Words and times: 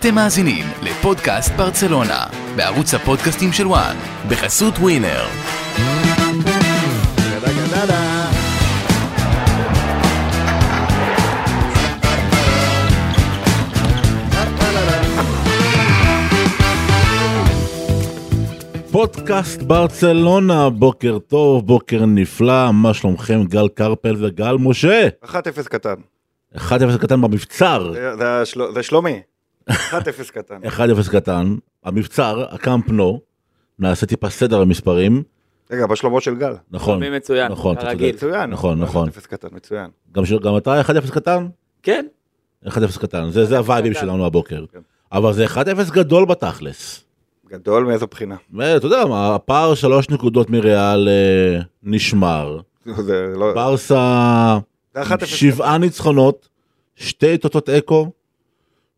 אתם 0.00 0.14
מאזינים 0.14 0.64
לפודקאסט 0.82 1.52
ברצלונה, 1.52 2.26
בערוץ 2.56 2.94
הפודקאסטים 2.94 3.52
של 3.52 3.66
וואן, 3.66 3.96
בחסות 4.28 4.74
ווינר. 4.78 5.24
פודקאסט 18.90 19.62
ברצלונה, 19.62 20.70
בוקר 20.70 21.18
טוב, 21.18 21.66
בוקר 21.66 22.06
נפלא, 22.06 22.72
מה 22.72 22.94
שלומכם 22.94 23.44
גל 23.44 23.68
קרפל 23.68 24.16
וגל 24.24 24.56
משה? 24.60 25.08
1-0 25.24 25.28
קטן. 25.68 25.94
1-0 26.56 26.60
קטן 27.00 27.20
במבצר, 27.20 27.92
זה- 27.94 28.16
זה 28.18 28.40
השל- 28.42 28.72
זה 28.74 28.82
שלומי. 28.82 29.20
1-0 29.70 29.74
קטן. 30.32 30.60
1-0 30.64 31.10
קטן, 31.10 31.56
המבצר, 31.84 32.46
הקמפנו, 32.50 33.20
נעשה 33.78 34.06
טיפה 34.06 34.30
סדר 34.30 34.60
במספרים, 34.60 35.22
רגע, 35.70 35.86
בשלומו 35.86 36.20
של 36.20 36.34
גל. 36.34 36.52
נכון, 36.70 37.16
מצוין, 37.16 37.52
נכון, 37.52 37.76
אתה 37.76 37.86
כרגיל. 37.86 38.16
צודק. 38.16 38.32
מצוין. 38.32 38.50
נכון, 38.50 38.80
נכון. 38.80 39.08
1-0 39.08 39.26
קטן, 39.26 39.48
מצוין. 39.52 39.90
גם 40.12 40.22
גם 40.42 40.56
אתה 40.56 40.80
1-0 40.80 41.10
קטן? 41.10 41.46
כן, 41.82 42.06
1-0 42.66 42.70
קטן, 43.00 43.30
זה 43.30 43.44
זה 43.44 43.58
הווייבים. 43.58 43.94
שלנו 43.94 44.26
הבוקר, 44.26 44.64
כן. 44.72 44.78
אבל 45.12 45.32
זה 45.32 45.46
1-0 45.46 45.90
גדול 45.92 46.24
בתכלס, 46.24 47.04
גדול 47.48 47.84
מאיזו 47.84 48.06
בחינה. 48.06 48.36
ואתה 48.54 48.86
יודע 48.86 49.04
מה, 49.06 49.34
הפער 49.34 49.74
שלוש 49.74 50.10
נקודות 50.10 50.50
מריאל 50.50 51.08
אה, 51.08 51.60
נשמר, 51.82 52.60
זה 53.06 53.26
לא... 53.36 53.54
ברסה 53.54 54.58
זה 54.94 55.02
1-0 55.02 55.26
שבעה 55.26 55.78
ניצחונות, 55.78 56.48
שתי 56.96 57.38
תוצאות 57.38 57.68
אקו 57.68 58.10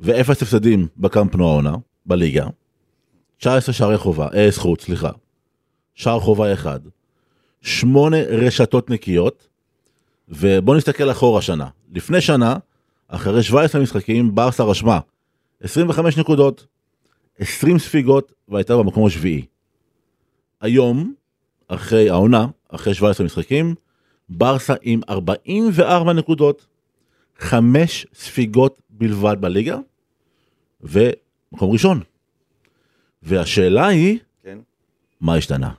ואפס 0.01 0.43
הפסדים 0.43 0.87
בקמפנו 0.97 1.49
העונה, 1.49 1.75
בליגה. 2.07 2.47
19 3.39 3.73
שערי 3.75 3.99
חובה, 3.99 4.29
אה, 4.35 4.51
זכות, 4.51 4.81
סליחה. 4.81 5.11
שער 5.95 6.21
חובה 6.21 6.53
אחד. 6.53 6.81
שמונה 7.63 8.17
רשתות 8.17 8.91
נקיות, 8.91 9.49
ובוא 10.29 10.77
נסתכל 10.77 11.11
אחורה 11.11 11.43
שנה. 11.43 11.69
לפני 11.93 12.21
שנה, 12.21 12.57
אחרי 13.09 13.43
17 13.43 13.81
משחקים, 13.81 14.35
ברסה 14.35 14.65
רשמה 14.65 15.01
25 15.61 16.19
נקודות, 16.19 16.67
20 17.39 17.79
ספיגות, 17.79 18.33
והייתה 18.49 18.77
במקום 18.77 19.07
השביעי. 19.07 19.45
היום, 20.61 21.15
אחרי 21.69 22.11
העונה, 22.11 22.47
אחרי 22.69 22.95
17 22.95 23.27
משחקים, 23.27 23.75
ברסה 24.29 24.75
עם 24.83 25.01
44 25.09 26.13
נקודות, 26.13 26.67
חמש 27.39 28.07
ספיגות 28.15 28.83
בלבד 28.91 29.37
בליגה, 29.41 29.79
ומקום 30.83 31.71
ראשון. 31.73 32.01
והשאלה 33.23 33.87
היא, 33.87 34.19
כן. 34.45 34.59
מה 35.21 35.35
השתנה? 35.35 35.71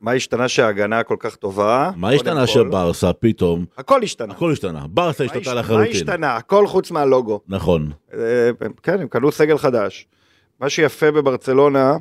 מה 0.00 0.12
השתנה 0.12 0.48
שההגנה 0.48 1.02
כל 1.02 1.16
כך 1.18 1.36
טובה? 1.36 1.90
מה 1.96 2.10
השתנה. 2.10 2.46
שברסה 2.46 3.12
פתאום, 3.12 3.64
הכל 3.76 4.02
השתנה. 4.02 4.32
הכל 4.34 4.52
השתנה, 4.52 4.86
ברסה 4.88 5.24
השתנתה 5.24 5.40
הש- 5.40 5.54
מה 5.56 5.60
לחלוטין. 5.60 5.90
השתנה? 5.92 6.36
הכל 6.36 6.66
חוץ 6.66 6.90
מהלוגו. 6.90 7.40
נכון, 7.48 7.90
אה, 8.14 8.50
כן, 8.82 9.00
הם 9.00 9.08
קנו 9.08 9.32
סגל 9.32 9.58
חדש. 9.58 10.06
מה 10.60 10.68
שיפה 10.70 11.10
בברצלונה 11.10 11.96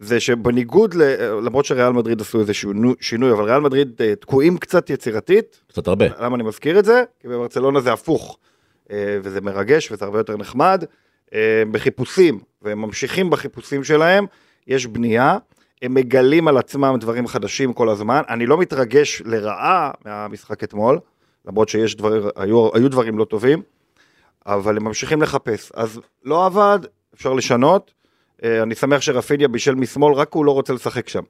זה 0.00 0.20
שבניגוד, 0.20 0.94
ל- 0.94 1.02
למרות 1.44 1.64
שריאל 1.64 1.90
מדריד 1.92 2.20
עשו 2.20 2.40
איזה 2.40 2.54
שינו- 2.54 2.94
שינוי, 3.00 3.32
אבל 3.32 3.44
ריאל 3.44 3.60
מדריד 3.60 4.00
אה, 4.00 4.14
תקועים 4.16 4.58
קצת 4.58 4.90
יצירתית, 4.90 5.60
קצת 5.68 5.88
הרבה. 5.88 6.06
למה 6.20 6.34
אני 6.36 6.44
מזכיר 6.44 6.78
את 6.78 6.84
זה? 6.84 7.02
כי 7.20 7.28
בברצלונה 7.28 7.80
זה 7.80 7.92
הפוך, 7.92 8.38
וזה 8.92 9.40
מרגש 9.40 9.92
וזה 9.92 10.04
הרבה 10.04 10.18
יותר 10.18 10.36
נחמד. 10.36 10.84
אה, 11.34 11.62
בחיפושים, 11.70 12.40
והם 12.62 12.80
ממשיכים 12.82 13.30
בחיפושים 13.30 13.84
שלהם, 13.84 14.26
יש 14.66 14.86
בנייה, 14.86 15.38
הם 15.82 15.94
מגלים 15.94 16.48
על 16.48 16.58
עצמם 16.58 16.96
דברים 17.00 17.26
חדשים 17.26 17.72
כל 17.72 17.88
הזמן. 17.88 18.22
אני 18.28 18.46
לא 18.46 18.58
מתרגש 18.58 19.22
לרעה 19.24 19.90
מהמשחק 20.04 20.64
אתמול, 20.64 20.98
למרות 21.46 21.68
שיש 21.68 21.96
דברים, 21.96 22.22
היו, 22.36 22.70
היו 22.74 22.88
דברים 22.88 23.18
לא 23.18 23.24
טובים, 23.24 23.62
אבל 24.46 24.76
הם 24.76 24.84
ממשיכים 24.84 25.22
לחפש. 25.22 25.72
אז 25.74 26.00
לא 26.24 26.46
עבד, 26.46 26.78
אפשר 27.14 27.32
לשנות. 27.32 27.92
אה, 28.44 28.62
אני 28.62 28.74
שמח 28.74 29.00
שרפיניה 29.00 29.48
בישל 29.48 29.74
משמאל, 29.74 30.14
רק 30.14 30.32
הוא 30.32 30.44
לא 30.44 30.50
רוצה 30.50 30.72
לשחק 30.72 31.08
שם. 31.08 31.22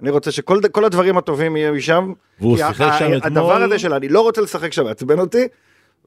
אני 0.00 0.10
רוצה 0.10 0.30
שכל 0.30 0.84
הדברים 0.84 1.18
הטובים 1.18 1.56
יהיו 1.56 1.74
משם. 1.74 2.12
והוא 2.40 2.56
שיחק 2.56 2.92
שם 2.98 3.04
אתמול. 3.04 3.20
הדבר 3.22 3.62
הזה 3.62 3.78
של 3.78 3.94
אני 3.94 4.08
לא 4.08 4.20
רוצה 4.20 4.40
לשחק 4.40 4.72
שם 4.72 4.84
מעצבן 4.84 5.18
אותי, 5.18 5.48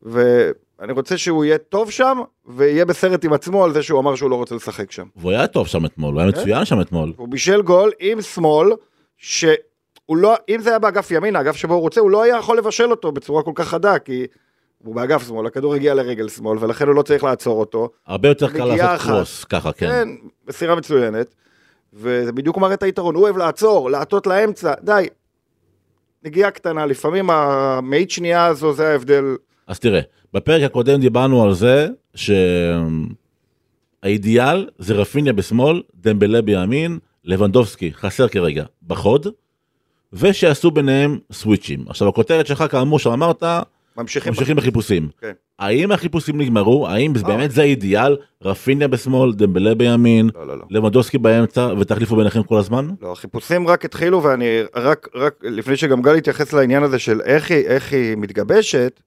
ואני 0.01 0.91
רוצה 0.93 1.17
שהוא 1.17 1.45
יהיה 1.45 1.57
טוב 1.57 1.91
שם, 1.91 2.17
ויהיה 2.45 2.85
בסרט 2.85 3.25
עם 3.25 3.33
עצמו 3.33 3.63
על 3.63 3.73
זה 3.73 3.83
שהוא 3.83 3.99
אמר 3.99 4.15
שהוא 4.15 4.29
לא 4.29 4.35
רוצה 4.35 4.55
לשחק 4.55 4.91
שם. 4.91 5.05
והוא 5.15 5.31
היה 5.31 5.47
טוב 5.47 5.67
שם 5.67 5.85
אתמול, 5.85 6.13
הוא 6.13 6.21
היה 6.21 6.31
כן. 6.31 6.39
מצוין 6.39 6.65
שם 6.65 6.81
אתמול. 6.81 7.13
הוא 7.17 7.27
בישל 7.27 7.61
גול 7.61 7.91
עם 7.99 8.21
שמאל, 8.21 8.71
שהוא 9.17 9.57
לא, 10.09 10.35
אם 10.49 10.61
זה 10.61 10.69
היה 10.69 10.79
באגף 10.79 11.11
ימין, 11.11 11.35
האגף 11.35 11.55
שבו 11.55 11.73
הוא 11.73 11.81
רוצה, 11.81 12.01
הוא 12.01 12.11
לא 12.11 12.23
היה 12.23 12.37
יכול 12.37 12.57
לבשל 12.57 12.91
אותו 12.91 13.11
בצורה 13.11 13.43
כל 13.43 13.51
כך 13.55 13.67
חדה, 13.67 13.99
כי 13.99 14.25
הוא 14.83 14.95
באגף 14.95 15.27
שמאל, 15.27 15.47
הכדור 15.47 15.75
הגיע 15.75 15.93
לרגל 15.93 16.29
שמאל, 16.29 16.57
ולכן 16.61 16.87
הוא 16.87 16.95
לא 16.95 17.01
צריך 17.01 17.23
לעצור 17.23 17.59
אותו. 17.59 17.89
הרבה 18.07 18.29
יותר 18.29 18.51
קל 18.51 18.65
לעשות 18.65 18.95
אחת. 18.95 19.09
קרוס, 19.09 19.43
ככה, 19.43 19.71
כן. 19.71 19.87
כן, 19.87 20.09
מסירה 20.47 20.75
מצוינת, 20.75 21.35
וזה 21.93 22.31
בדיוק 22.31 22.57
מראה 22.57 22.73
את 22.73 22.83
היתרון, 22.83 23.15
הוא 23.15 23.23
אוהב 23.23 23.37
לעצור, 23.37 23.89
להטות 23.89 24.27
לאמצע, 24.27 24.73
די. 24.81 25.07
נגיעה 26.23 26.51
קטנה, 26.51 26.85
לפעמים 26.85 27.29
המאית 27.29 28.11
שנייה 28.11 28.45
הזו, 28.45 28.73
זה 28.73 28.87
ההבדל. 28.87 29.35
אז 29.67 29.79
תראה, 29.79 30.01
בפרק 30.33 30.63
הקודם 30.63 30.99
דיברנו 30.99 31.43
על 31.43 31.53
זה 31.53 31.87
שהאידיאל 34.03 34.69
זה 34.77 34.93
רפיניה 34.93 35.33
בשמאל, 35.33 35.81
דמבלה 35.95 36.41
בימין, 36.41 36.99
לבנדובסקי 37.23 37.93
חסר 37.93 38.27
כרגע 38.27 38.65
בחוד, 38.87 39.27
ושיעשו 40.13 40.71
ביניהם 40.71 41.19
סוויצ'ים. 41.31 41.85
עכשיו 41.89 42.07
הכותרת 42.07 42.47
שלך 42.47 42.63
כאמור 42.71 42.99
שאמרת, 42.99 43.43
ממשיכים. 43.97 44.33
ממשיכים 44.33 44.55
בחיפושים. 44.55 45.09
כן. 45.21 45.31
האם 45.59 45.91
החיפושים 45.91 46.41
נגמרו? 46.41 46.87
האם 46.87 47.13
לא. 47.15 47.21
באמת 47.21 47.51
זה 47.51 47.61
האידיאל? 47.61 48.17
רפיניה 48.43 48.87
בשמאל, 48.87 49.33
דמבלה 49.33 49.75
בימין, 49.75 50.29
לא, 50.35 50.47
לא, 50.47 50.57
לא. 50.57 50.65
לבנדובסקי 50.69 51.17
באמצע, 51.17 51.73
ותחליפו 51.79 52.15
ביניכם 52.15 52.43
כל 52.43 52.57
הזמן? 52.57 52.87
לא, 53.01 53.11
החיפושים 53.11 53.67
רק 53.67 53.85
התחילו, 53.85 54.23
ואני 54.23 54.61
רק, 54.75 55.07
רק 55.15 55.33
לפני 55.43 55.77
שגם 55.77 56.01
גל 56.01 56.15
התייחס 56.15 56.53
לעניין 56.53 56.83
הזה 56.83 56.99
של 56.99 57.21
איך 57.21 57.51
היא, 57.51 57.65
איך 57.65 57.93
היא 57.93 58.15
מתגבשת, 58.17 58.99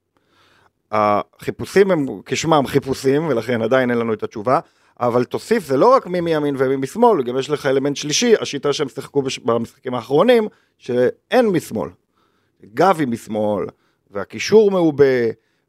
החיפושים 0.92 1.90
הם 1.90 2.06
כשמם 2.26 2.66
חיפושים, 2.66 3.26
ולכן 3.28 3.62
עדיין 3.62 3.90
אין 3.90 3.98
לנו 3.98 4.12
את 4.12 4.22
התשובה, 4.22 4.60
אבל 5.00 5.24
תוסיף, 5.24 5.64
זה 5.64 5.76
לא 5.76 5.94
רק 5.94 6.06
מי 6.06 6.20
מימין 6.20 6.54
ומי 6.58 6.76
משמאל, 6.76 7.22
גם 7.22 7.38
יש 7.38 7.50
לך 7.50 7.66
אלמנט 7.66 7.96
שלישי, 7.96 8.34
השיטה 8.40 8.72
שהם 8.72 8.88
שיחקו 8.88 9.22
בש- 9.22 9.38
במשחקים 9.38 9.94
האחרונים, 9.94 10.48
שאין 10.78 11.46
משמאל. 11.46 11.90
גבי 12.74 13.06
משמאל, 13.06 13.66
והקישור 14.10 14.70
מעובה, 14.70 15.04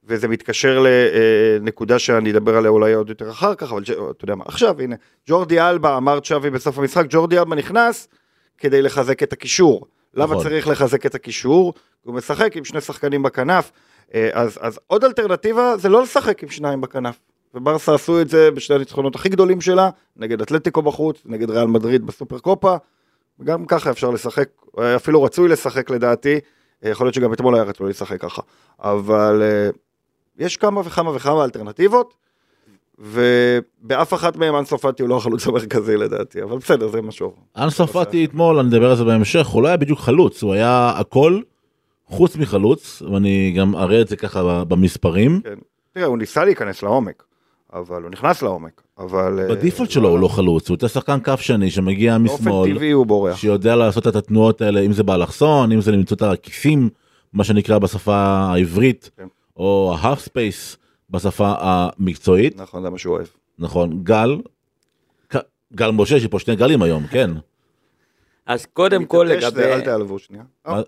וזה 0.04 0.28
מתקשר 0.28 0.84
לנקודה 1.60 2.00
שאני 2.00 2.32
אדבר 2.32 2.58
עליה 2.58 2.72
אולי 2.72 2.94
עוד 2.94 3.10
יותר 3.10 3.30
אחר 3.30 3.56
כך, 3.56 3.72
אבל 3.72 3.84
אתה 3.84 4.24
יודע 4.24 4.36
מה, 4.36 4.44
עכשיו 4.48 4.82
הנה, 4.82 4.96
ג'ורדי 5.28 5.62
אלבה, 5.62 5.98
אמר 5.98 6.20
צ'אבי 6.20 6.50
בסוף 6.50 6.78
המשחק, 6.78 7.06
ג'ורדי 7.10 7.40
אלבה 7.40 7.56
נכנס 7.56 8.08
כדי 8.58 8.82
לחזק 8.82 9.24
את 9.24 9.34
הקישור. 9.34 9.86
למה 10.14 10.34
נכון. 10.34 10.44
צריך 10.44 10.68
לחזק 10.68 11.06
את 11.06 11.16
הקישור? 11.16 11.74
הוא 12.04 12.16
משחק 12.16 12.58
עם 12.58 12.66
שני 12.66 12.82
שחקנים 12.82 13.24
בכנף, 13.24 13.72
אה, 13.72 13.80
אז, 14.34 14.58
אז 14.62 14.80
עוד 14.88 15.04
אלטרנטיבה 15.04 15.78
זה 15.78 15.90
לא 15.90 16.02
לשחק 16.02 16.44
עם 16.44 16.50
שניים 16.50 16.82
בכנף. 16.82 17.20
וברסה 17.54 17.96
עשו 17.96 18.22
את 18.22 18.30
זה 18.30 18.52
בשני 18.52 18.76
הניצחונות 18.76 19.16
הכי 19.16 19.30
גדולים 19.30 19.62
שלה, 19.62 19.90
נגד 20.18 20.42
אתלטיקו 20.42 20.82
בחוץ, 20.82 21.22
נגד 21.26 21.50
ריאל 21.50 21.68
מדריד 21.68 22.06
בסופר 22.06 22.40
קופה, 22.40 22.76
וגם 23.40 23.66
ככה 23.66 23.92
אפשר 23.92 24.10
לשחק, 24.10 24.50
אה, 24.80 24.96
אפילו 24.96 25.24
רצוי 25.24 25.48
לשחק 25.48 25.90
לדעתי, 25.90 26.40
אה, 26.86 26.90
יכול 26.90 27.06
להיות 27.06 27.14
שגם 27.14 27.34
אתמול 27.34 27.56
היה 27.56 27.64
רצוי 27.64 27.90
לשחק 27.90 28.22
ככה, 28.22 28.42
אבל 28.80 29.42
אה, 29.42 29.70
יש 30.38 30.58
כמה 30.58 30.82
וכמה 30.86 31.16
וכמה 31.16 31.44
אלטרנטיבות, 31.44 32.14
ובאף 33.00 34.14
אחת 34.14 34.36
מהן 34.36 34.56
אנסו 34.56 34.78
פאטי 34.78 35.04
הוא 35.04 35.10
לא 35.10 35.18
החלוץ 35.18 35.48
המרכזי 35.48 35.98
לדעתי, 35.98 36.44
אבל 36.44 36.58
בסדר, 36.58 36.88
זה 36.88 37.02
משהו. 37.02 37.34
אנסו 37.58 37.88
פאטי 37.88 38.26
אתמול, 38.26 38.60
אני 38.60 38.70
אדבר 38.70 38.90
על 38.90 38.98
זה 38.98 39.04
בהמשך, 39.04 39.48
הוא 39.48 39.64
לא 39.64 39.68
היה 39.68 39.78
בדיוק 39.78 40.00
חלוץ, 40.00 40.44
הוא 40.44 40.54
היה 40.54 40.94
הכל 40.96 41.42
חוץ 42.10 42.36
מחלוץ, 42.36 43.02
ואני 43.02 43.54
גם 43.58 43.76
אראה 43.76 44.02
את 44.02 44.08
זה 44.08 44.16
ככה 44.16 44.64
במספרים. 44.64 45.42
כן. 45.44 45.60
תראה, 45.94 46.06
הוא 46.06 46.18
ניסה 46.18 46.46
להיכנס 46.46 46.84
לעומק, 46.84 47.24
אבל 47.74 48.02
הוא 48.04 48.12
נכנס 48.12 48.42
לעומק, 48.42 48.82
אבל... 48.98 49.40
אה, 49.40 49.56
בדיפולט 49.56 49.90
שלו 49.90 50.10
הוא 50.10 50.20
לא 50.20 50.28
חלוץ, 50.28 50.70
הוא 50.70 50.76
יותר 50.76 50.88
שחקן 50.88 51.20
כף 51.20 51.42
שני 51.42 51.72
שמגיע 51.72 52.18
באופן 52.18 52.44
משמאל, 52.44 52.76
טבעי 52.76 52.92
הוא 52.92 53.06
בורח. 53.06 53.38
שיודע 53.38 53.76
לעשות 53.76 54.08
את 54.08 54.16
התנועות 54.16 54.62
האלה, 54.62 54.80
אם 54.80 54.94
זה 54.94 55.04
באלכסון, 55.04 55.72
אם 55.72 55.82
זה 55.82 55.92
למצוא 55.92 56.18
את 56.18 56.22
הכיסים, 56.22 56.90
מה 57.34 57.44
שנקרא 57.44 57.78
בשפה 57.78 58.16
העברית, 58.16 59.10
כן. 59.18 59.28
או 59.58 59.96
ה-half 59.98 60.20
space 60.20 60.78
בשפה 61.10 61.54
המקצועית, 61.60 62.58
נכון, 62.58 62.82
זה 62.82 62.90
מה 62.90 62.98
שהוא 62.98 63.16
אוהב. 63.16 63.28
נכון, 63.60 64.04
גל, 64.04 64.38
גל 65.76 65.92
משה, 65.92 66.16
יש 66.16 66.28
פה 66.28 66.40
שני 66.40 66.56
גלים 66.56 66.82
היום, 66.82 67.08
כן, 67.08 67.32
אז 68.50 68.66
קודם 68.66 69.06
כל 69.06 69.28
מתעטש 69.28 69.44
לגבי... 69.44 69.64
אל 69.64 69.82
תיעלבו 69.82 70.20
שנייה. 70.20 70.44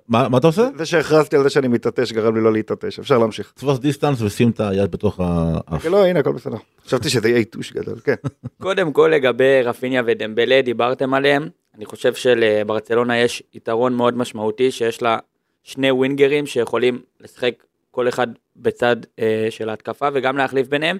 מה- 0.07 0.37
אתה 0.37 0.47
עושה? 0.47 0.69
זה 0.77 0.85
שהכרזתי 0.85 1.35
על 1.35 1.43
זה 1.43 1.49
שאני 1.49 1.67
מתעטש 1.67 2.11
גרם 2.11 2.35
לי 2.35 2.41
לא 2.41 2.53
להתעטש, 2.53 2.99
אפשר 2.99 3.17
להמשיך. 3.17 3.51
תפוס 3.55 3.79
דיסטנס 3.79 4.21
ושים 4.21 4.49
את 4.49 4.59
היד 4.59 4.91
בתוך 4.91 5.19
האף. 5.19 5.85
לא, 5.85 6.05
הנה, 6.05 6.19
הכל 6.19 6.31
בסדר. 6.31 6.57
חשבתי 6.85 7.09
שזה 7.09 7.29
יהיה 7.29 7.39
יתוש 7.39 7.73
גדול, 7.73 7.99
כן. 7.99 8.15
קודם 8.61 8.91
כל 8.91 9.11
לגבי 9.15 9.61
רפיניה 9.63 10.01
ודמבלה, 10.05 10.61
דיברתם 10.61 11.13
עליהם. 11.13 11.49
אני 11.75 11.85
חושב 11.85 12.13
שלברצלונה 12.13 13.17
יש 13.17 13.43
יתרון 13.53 13.93
מאוד 13.93 14.17
משמעותי, 14.17 14.71
שיש 14.71 15.01
לה 15.01 15.17
שני 15.63 15.91
ווינגרים 15.91 16.45
שיכולים 16.45 17.01
לשחק 17.19 17.53
כל 17.91 18.07
אחד 18.07 18.27
בצד 18.55 18.95
אה, 19.19 19.47
של 19.49 19.69
ההתקפה 19.69 20.07
וגם 20.13 20.37
להחליף 20.37 20.67
ביניהם. 20.67 20.97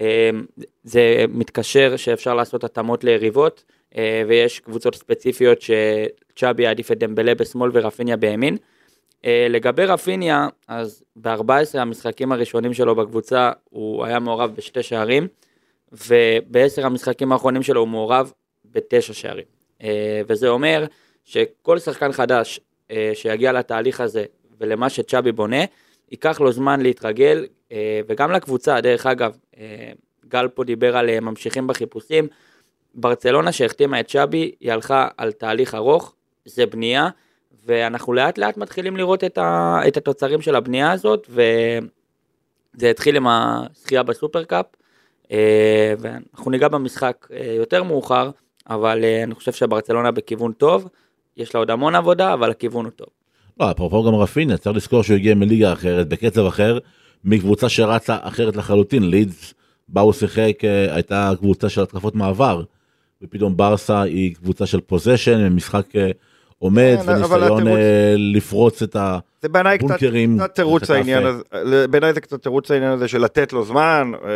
אה, 0.00 0.30
זה 0.84 1.24
מתקשר 1.28 1.96
שאפשר 1.96 2.34
לעשות 2.34 2.64
התאמות 2.64 3.04
ליריבות, 3.04 3.64
ויש 4.28 4.60
קבוצות 4.60 4.94
ספציפיות 4.94 5.58
שצ'אבי 5.62 6.62
יעדיף 6.62 6.92
את 6.92 6.98
דמבלה 6.98 7.34
בשמאל 7.34 7.70
ורפיניה 7.74 8.16
בימין. 8.16 8.56
אה, 9.24 9.46
לגבי 9.50 9.84
רפיניה, 9.84 10.48
אז 10.68 11.02
ב-14 11.16 11.78
המשחקים 11.78 12.32
הראשונים 12.32 12.74
שלו 12.74 12.94
בקבוצה 12.94 13.52
הוא 13.70 14.04
היה 14.04 14.18
מעורב 14.18 14.52
בשתי 14.56 14.82
שערים. 14.82 15.28
ובעשר 15.92 16.86
המשחקים 16.86 17.32
האחרונים 17.32 17.62
שלו 17.62 17.80
הוא 17.80 17.88
מעורב 17.88 18.32
בתשע 18.64 19.12
שערים. 19.12 19.44
אה, 19.82 20.20
וזה 20.26 20.48
אומר 20.48 20.86
שכל 21.24 21.78
שחקן 21.78 22.12
חדש 22.12 22.60
אה, 22.90 23.10
שיגיע 23.14 23.52
לתהליך 23.52 24.00
הזה 24.00 24.24
ולמה 24.60 24.90
שצ'אבי 24.90 25.32
בונה, 25.32 25.64
ייקח 26.10 26.40
לו 26.40 26.52
זמן 26.52 26.80
להתרגל, 26.80 27.46
אה, 27.72 28.00
וגם 28.06 28.32
לקבוצה, 28.32 28.80
דרך 28.80 29.06
אגב, 29.06 29.36
אה, 29.58 29.92
גל 30.28 30.48
פה 30.48 30.64
דיבר 30.64 30.96
על 30.96 31.08
אה, 31.08 31.20
ממשיכים 31.20 31.66
בחיפושים, 31.66 32.28
ברצלונה 32.94 33.52
שהחתימה 33.52 34.00
את 34.00 34.08
צ'אבי, 34.08 34.52
היא 34.60 34.72
הלכה 34.72 35.08
על 35.16 35.32
תהליך 35.32 35.74
ארוך, 35.74 36.14
זה 36.44 36.66
בנייה, 36.66 37.08
ואנחנו 37.66 38.12
לאט 38.12 38.38
לאט 38.38 38.56
מתחילים 38.56 38.96
לראות 38.96 39.24
את, 39.24 39.38
ה, 39.38 39.78
את 39.88 39.96
התוצרים 39.96 40.40
של 40.40 40.56
הבנייה 40.56 40.92
הזאת, 40.92 41.26
וזה 41.30 42.90
התחיל 42.90 43.16
עם 43.16 43.26
הזכייה 43.26 44.02
בסופרקאפ, 44.02 44.66
אה, 45.32 45.94
ואנחנו 45.98 46.50
ניגע 46.50 46.68
במשחק 46.68 47.26
אה, 47.32 47.52
יותר 47.56 47.82
מאוחר, 47.82 48.30
אבל 48.70 49.04
אה, 49.04 49.22
אני 49.22 49.34
חושב 49.34 49.52
שברצלונה 49.52 50.10
בכיוון 50.10 50.52
טוב, 50.52 50.88
יש 51.36 51.54
לה 51.54 51.58
עוד 51.58 51.70
המון 51.70 51.94
עבודה, 51.94 52.34
אבל 52.34 52.50
הכיוון 52.50 52.84
הוא 52.84 52.92
טוב. 52.92 53.08
לא, 53.60 53.70
אפרופו 53.70 54.04
גם 54.04 54.14
רפיניה, 54.14 54.56
צריך 54.56 54.76
לזכור 54.76 55.02
שהוא 55.02 55.16
הגיע 55.16 55.34
מליגה 55.34 55.72
אחרת, 55.72 56.08
בקצב 56.08 56.46
אחר, 56.46 56.78
מקבוצה 57.24 57.68
שרצה 57.68 58.16
אחרת 58.20 58.56
לחלוטין, 58.56 59.10
לידס, 59.10 59.54
בה 59.88 60.00
הוא 60.00 60.12
שיחק, 60.12 60.58
הייתה 60.90 61.32
קבוצה 61.38 61.68
של 61.68 61.82
התקפות 61.82 62.14
מעבר, 62.14 62.62
ופתאום 63.22 63.56
ברסה 63.56 64.02
היא 64.02 64.34
קבוצה 64.34 64.66
של 64.66 64.80
פוזיישן, 64.80 65.48
משחק 65.48 65.96
אה, 65.96 66.10
עומד, 66.58 66.96
כן, 67.04 67.10
וניסיון 67.10 67.42
התירוץ- 67.42 67.76
אה, 67.76 68.14
לפרוץ 68.16 68.82
את 68.82 68.96
ה... 68.96 69.18
זה 69.42 69.48
תירוץ 70.54 70.82
חטאפה. 70.82 70.94
העניין 70.98 71.26
הזה, 71.26 71.88
בעיניי 71.88 72.14
זה 72.14 72.20
קצת 72.20 72.42
תירוץ 72.42 72.70
העניין 72.70 72.92
הזה 72.92 73.08
של 73.08 73.18
לתת 73.18 73.52
לו 73.52 73.64
זמן, 73.64 74.12
אה, 74.24 74.28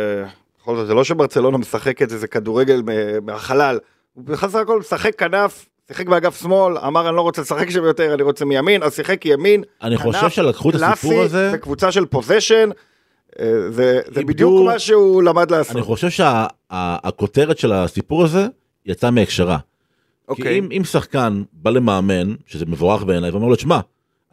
בכל 0.61 0.75
זאת 0.75 0.87
זה 0.87 0.93
לא 0.93 1.03
שברצלונה 1.03 1.57
משחקת 1.57 2.11
איזה 2.11 2.27
כדורגל 2.27 2.81
מהחלל, 3.21 3.79
הוא 4.13 4.23
בסך 4.25 4.55
הכל 4.55 4.79
משחק 4.79 5.15
כנף, 5.19 5.65
שיחק 5.87 6.07
באגף 6.07 6.41
שמאל, 6.41 6.77
אמר 6.77 7.07
אני 7.09 7.15
לא 7.15 7.21
רוצה 7.21 7.41
לשחק 7.41 7.69
שם 7.69 7.83
יותר, 7.83 8.13
אני 8.13 8.23
רוצה 8.23 8.45
מימין, 8.45 8.83
אז 8.83 8.95
שיחק 8.95 9.25
ימין, 9.25 9.63
אני 9.83 9.97
כנף 9.97 10.05
חושב 10.05 10.29
שלקחו 10.29 10.69
את 10.69 10.75
הסיפור 10.75 11.21
הזה, 11.21 11.51
בקבוצה 11.53 11.91
של 11.91 12.05
פוזיישן, 12.05 12.69
אה, 13.39 13.45
זה, 13.71 14.01
בדיוק 14.13 14.65
מה 14.65 14.79
שהוא 14.79 15.23
למד 15.23 15.51
לעשות. 15.51 15.75
אני 15.75 15.81
חושב 15.81 16.09
שהכותרת 16.09 17.57
של 17.57 17.71
הסיפור 17.71 18.23
הזה 18.23 18.47
יצאה 18.85 19.11
מהקשרה. 19.11 19.57
כי 19.57 20.31
אוקיי. 20.31 20.59
אם, 20.59 20.67
אם 20.77 20.83
שחקן 20.83 21.43
בא 21.53 21.71
למאמן, 21.71 22.33
שזה 22.45 22.65
מבורך 22.65 23.03
בעיניי, 23.03 23.29
ואומר 23.31 23.47
לו, 23.47 23.55
שמע, 23.55 23.79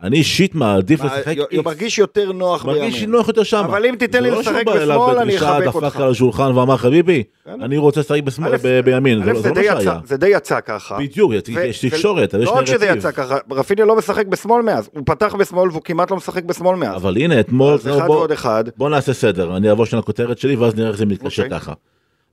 אני 0.03 0.17
אישית 0.17 0.55
מעדיף 0.55 1.01
מה, 1.01 1.07
לשחק 1.07 1.29
איקס." 1.53 1.65
מרגיש 1.65 1.99
יותר 1.99 2.33
נוח 2.33 2.65
מרגיש 2.65 2.95
בימין. 2.95 3.11
נוח 3.11 3.29
יותר 3.29 3.43
שם. 3.43 3.63
אבל 3.65 3.87
אם 3.87 3.95
תיתן 3.99 4.23
לי 4.23 4.31
לשחק 4.31 4.63
בשמאל, 4.67 5.19
אני 5.19 5.37
אחבק 5.39 5.67
אותך. 5.75 5.87
דפק 5.87 6.01
על 6.01 6.11
השולחן 6.11 6.53
ואמר 6.57 6.77
חביבי, 6.77 7.23
בסדר. 7.47 7.65
אני 7.65 7.77
רוצה 7.79 8.01
לשחק 8.01 8.23
בשמאל 8.23 8.53
בימין, 8.85 9.25
זה 9.25 9.35
זה 9.41 9.51
לא 9.51 9.61
יצא- 9.61 9.81
שהיה. 9.81 9.99
זה 10.05 10.17
די 10.17 10.29
יצא 10.29 10.61
ככה. 10.61 10.99
בדיוק, 10.99 11.33
יש 11.63 11.85
תקשורת, 11.85 12.35
לא 12.35 12.51
רק 12.51 12.67
שזה. 12.67 12.87
יצא 12.87 13.11
ככה, 13.13 13.37
רפיניה 13.51 13.85
לא 13.85 13.97
משחק 13.97 14.27
בשמאל 14.27 14.63
מאז, 14.63 14.89
הוא 14.93 15.03
פתח 15.07 15.35
בשמאל 15.39 15.69
והוא 15.71 15.83
כמעט 15.83 16.11
לא 16.11 16.17
משחק 16.17 16.45
בשמאל 16.45 16.77
מאז. 16.77 16.97
אבל 16.97 17.17
הנה, 17.17 17.41
אתמול, 17.41 17.77
בוא- 18.07 18.27
אחד, 18.33 18.65
בוא 18.77 18.91
נעשה 18.91 19.13
סדר, 19.13 19.57
אני 19.57 19.71
אעבור 19.71 19.87
שנייה 19.87 20.01
לכותרת 20.01 20.39
שלי 20.39 20.57
ואז 20.57 20.75
נראה 20.75 20.89
איך 20.89 20.97
זה 20.97 21.07
מתקשר 21.07 21.43
אוקיי. 21.43 21.59
ככה. 21.61 21.73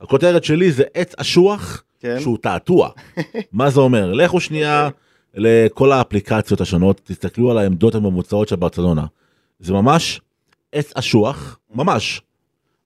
הכותרת 0.02 0.44
שלי 0.44 0.72
זה 0.72 0.84
עץ 0.94 1.14
אשוח 1.18 1.84
כן. 2.00 2.20
שהוא 2.20 2.38
תעתוע. 2.38 2.90
מה 3.52 3.70
זה 3.70 3.80
אומר? 3.80 4.14
לכו 4.14 4.40
שנייה 4.40 4.90
לכל 5.34 5.92
האפליקציות 5.92 6.62
השונות, 6.62 7.02
תסתכלו 7.04 7.52
על 7.52 7.58
העמדות 7.58 7.96
הממוצעות 7.96 8.48
של 8.48 8.56
ברצלונה. 8.56 9.06
זה 9.60 9.74
ממש 9.74 10.22
עץ 10.72 10.92
אשוח, 10.96 11.60
ממש. 11.76 12.22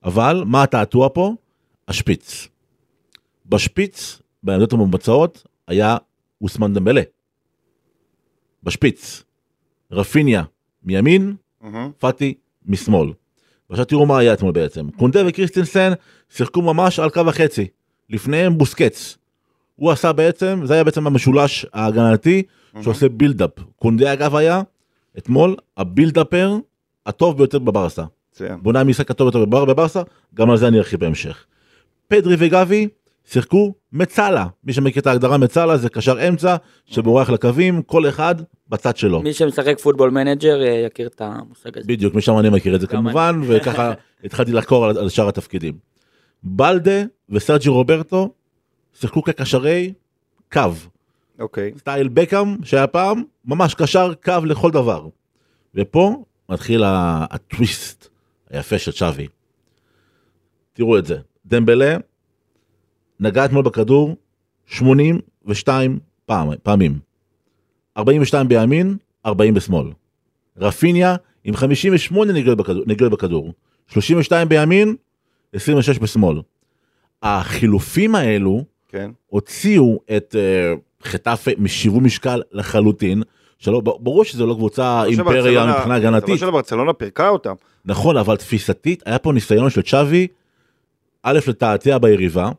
אבל 0.04 0.44
מה 0.45 0.63
התעתוע 0.63 1.10
פה? 1.13 1.33
השפיץ. 1.88 2.48
בשפיץ, 3.45 4.19
בעמדות 4.44 4.74
הממוצעות, 4.74 5.44
היה 5.68 5.98
אוסמן 6.42 6.74
דמבלה. 6.74 7.01
בשפיץ. 8.63 9.24
רפיניה 9.92 10.44
מימין. 10.83 11.36
פאטי 11.98 12.33
משמאל. 12.65 13.10
ועכשיו 13.69 13.86
תראו 13.86 14.06
מה 14.06 14.19
היה 14.19 14.33
אתמול 14.33 14.51
בעצם. 14.51 14.92
קונדה 14.92 15.24
וקריסטנסן 15.27 15.92
שיחקו 16.30 16.62
ממש 16.62 17.00
על 17.00 17.10
קו 17.10 17.21
החצי. 17.27 17.68
לפניהם 18.18 18.57
בוסקץ. 18.57 19.18
הוא 19.75 19.92
עשה 19.92 20.13
בעצם, 20.13 20.62
זה 20.63 20.74
היה 20.74 20.83
בעצם 20.83 21.07
המשולש 21.07 21.65
ההגנתי 21.74 22.44
שעושה 22.81 23.10
build-up. 23.10 23.50
קונדה 23.75 24.13
אגב 24.13 24.36
היה, 24.36 24.62
אתמול, 25.18 25.56
ה 25.78 25.84
build-upper 25.84 26.56
הטוב 27.06 27.38
ביותר 27.38 27.60
בברסה. 27.60 28.04
בונה 28.62 28.80
המשחק 28.80 29.12
הטוב 29.12 29.30
ביותר 29.30 29.45
בבר- 29.45 29.65
בברסה, 29.65 30.01
גם 30.36 30.50
על 30.50 30.57
זה 30.57 30.68
אני 30.68 30.77
ארחיב 30.77 31.00
בהמשך. 31.00 31.45
פדרי 32.07 32.36
וגבי 32.39 32.88
שיחקו 33.25 33.74
mezzala. 33.94 34.46
מי 34.63 34.74
שמכיר 34.74 35.01
את 35.01 35.07
ההגדרה 35.07 35.38
mezzala 35.38 35.78
זה 35.77 35.89
קשר 35.89 36.27
אמצע 36.27 36.56
שבורח 36.86 37.30
לקווים, 37.30 37.81
כל 37.81 38.10
אחד 38.10 38.36
בצד 38.69 38.98
שלו. 38.98 39.21
מי 39.21 39.33
שמשחק 39.33 39.80
Football 39.80 40.10
Manager 40.10 40.62
אה, 40.63 40.86
יכיר 40.92 41.07
את 41.07 41.21
המושג 41.21 41.77
הזה. 41.77 41.88
בדיוק, 41.88 42.15
משם 42.15 42.38
אני 42.39 42.50
מכיר 42.50 42.75
את 42.75 42.81
זה 42.81 42.88
כמובן, 42.88 43.42
וככה 43.48 43.94
התחלתי 44.25 44.51
לחקור 44.51 44.86
על, 44.86 44.98
על 44.98 45.10
שאר 45.10 45.27
התפקידים. 45.27 45.93
בלדה 46.44 47.04
וסרג'י 47.30 47.69
רוברטו 47.69 48.34
שיחקו 48.94 49.24
כקשרי 49.24 49.94
קו, 50.51 50.62
אוקיי. 51.40 51.74
סטייל 51.78 52.07
בקאם 52.07 52.63
שהיה 52.63 52.88
פעם, 52.88 53.24
ממש 53.45 53.74
קשר 53.74 54.13
קו 54.24 54.45
לכל 54.45 54.72
דבר. 54.72 55.07
ופה 55.75 56.24
מתחיל 56.50 56.84
הטוויסט 56.86 58.07
היפה 58.50 58.80
של 58.80 58.92
צ'אבי. 58.92 59.28
תראו 60.74 60.98
את 60.98 61.06
זה, 61.06 61.18
דמבלה 61.45 61.98
נגע 63.20 63.46
אתמול 63.46 63.63
בכדור 63.63 64.15
82 64.65 66.00
פעם, 66.25 66.50
פעמים. 66.63 67.00
42 67.98 68.48
בימין, 68.48 68.98
40 69.25 69.53
בשמאל. 69.53 69.88
רפיניה 70.58 71.15
עם 71.44 71.56
58 71.56 72.34
נגיעות 72.34 72.58
בכדור, 72.58 72.84
נגיעות 72.88 73.12
בכדור. 73.13 73.53
32 73.88 74.50
בימין, 74.50 74.96
26 75.53 76.00
בשמאל. 76.00 76.38
החילופים 77.24 78.15
האלו 78.15 78.63
כן. 78.89 79.12
הוציאו 79.27 80.00
את 80.17 80.36
uh, 80.36 81.07
חטאפה 81.07 81.51
משיווי 81.57 82.00
משקל 82.00 82.41
לחלוטין. 82.51 83.24
שלא, 83.57 83.81
ברור 83.81 84.24
שזו 84.24 84.45
לא 84.48 84.53
קבוצה 84.53 85.03
אימפריה 85.05 85.41
שברצלונה- 85.43 85.77
מבחינה 85.77 86.00
זה 86.00 86.10
לא 86.10 86.15
הגנתית, 86.15 86.39
שלברצלונה 86.39 86.93
פירקה 86.93 87.29
אותם. 87.29 87.53
נכון, 87.86 88.17
אבל 88.17 88.38
תפיסתית 88.38 89.03
היה 89.05 89.19
פה 89.19 89.31
ניסיון 89.31 89.69
של 89.69 89.81
צ'אבי, 89.81 90.27
א', 91.24 91.39
לתעתע 91.48 91.98
ביריבה, 91.98 92.51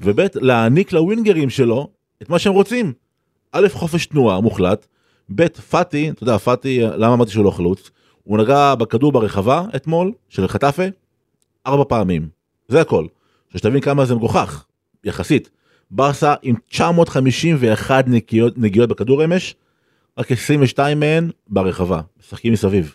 וב', 0.00 0.20
להעניק 0.34 0.92
לווינגרים 0.92 1.50
שלו 1.50 1.88
את 2.22 2.28
מה 2.28 2.38
שהם 2.38 2.52
רוצים. 2.52 2.92
א', 3.52 3.66
חופש 3.72 4.06
תנועה 4.06 4.40
מוחלט, 4.40 4.86
ב', 5.34 5.48
פאטי, 5.48 6.10
אתה 6.10 6.22
יודע, 6.22 6.38
פאטי, 6.38 6.80
למה 6.82 7.14
אמרתי 7.14 7.30
שהוא 7.30 7.44
לא 7.44 7.50
חלוץ? 7.50 7.90
הוא 8.24 8.38
נגע 8.38 8.74
בכדור 8.74 9.12
ברחבה 9.12 9.64
אתמול, 9.76 10.12
של 10.28 10.48
חטאפה, 10.48 10.82
ארבע 11.66 11.84
פעמים. 11.88 12.28
זה 12.68 12.80
הכל. 12.80 13.06
שתבין 13.56 13.80
כמה 13.80 14.04
זה 14.04 14.14
מגוחך, 14.14 14.64
יחסית. 15.04 15.50
ברסה 15.90 16.34
עם 16.42 16.54
951 16.68 18.04
נגיעות, 18.08 18.58
נגיעות 18.58 18.88
בכדור 18.88 19.24
אמש, 19.24 19.54
רק 20.18 20.32
22 20.32 21.00
מהן 21.00 21.30
ברחבה, 21.48 22.00
משחקים 22.20 22.52
מסביב. 22.52 22.94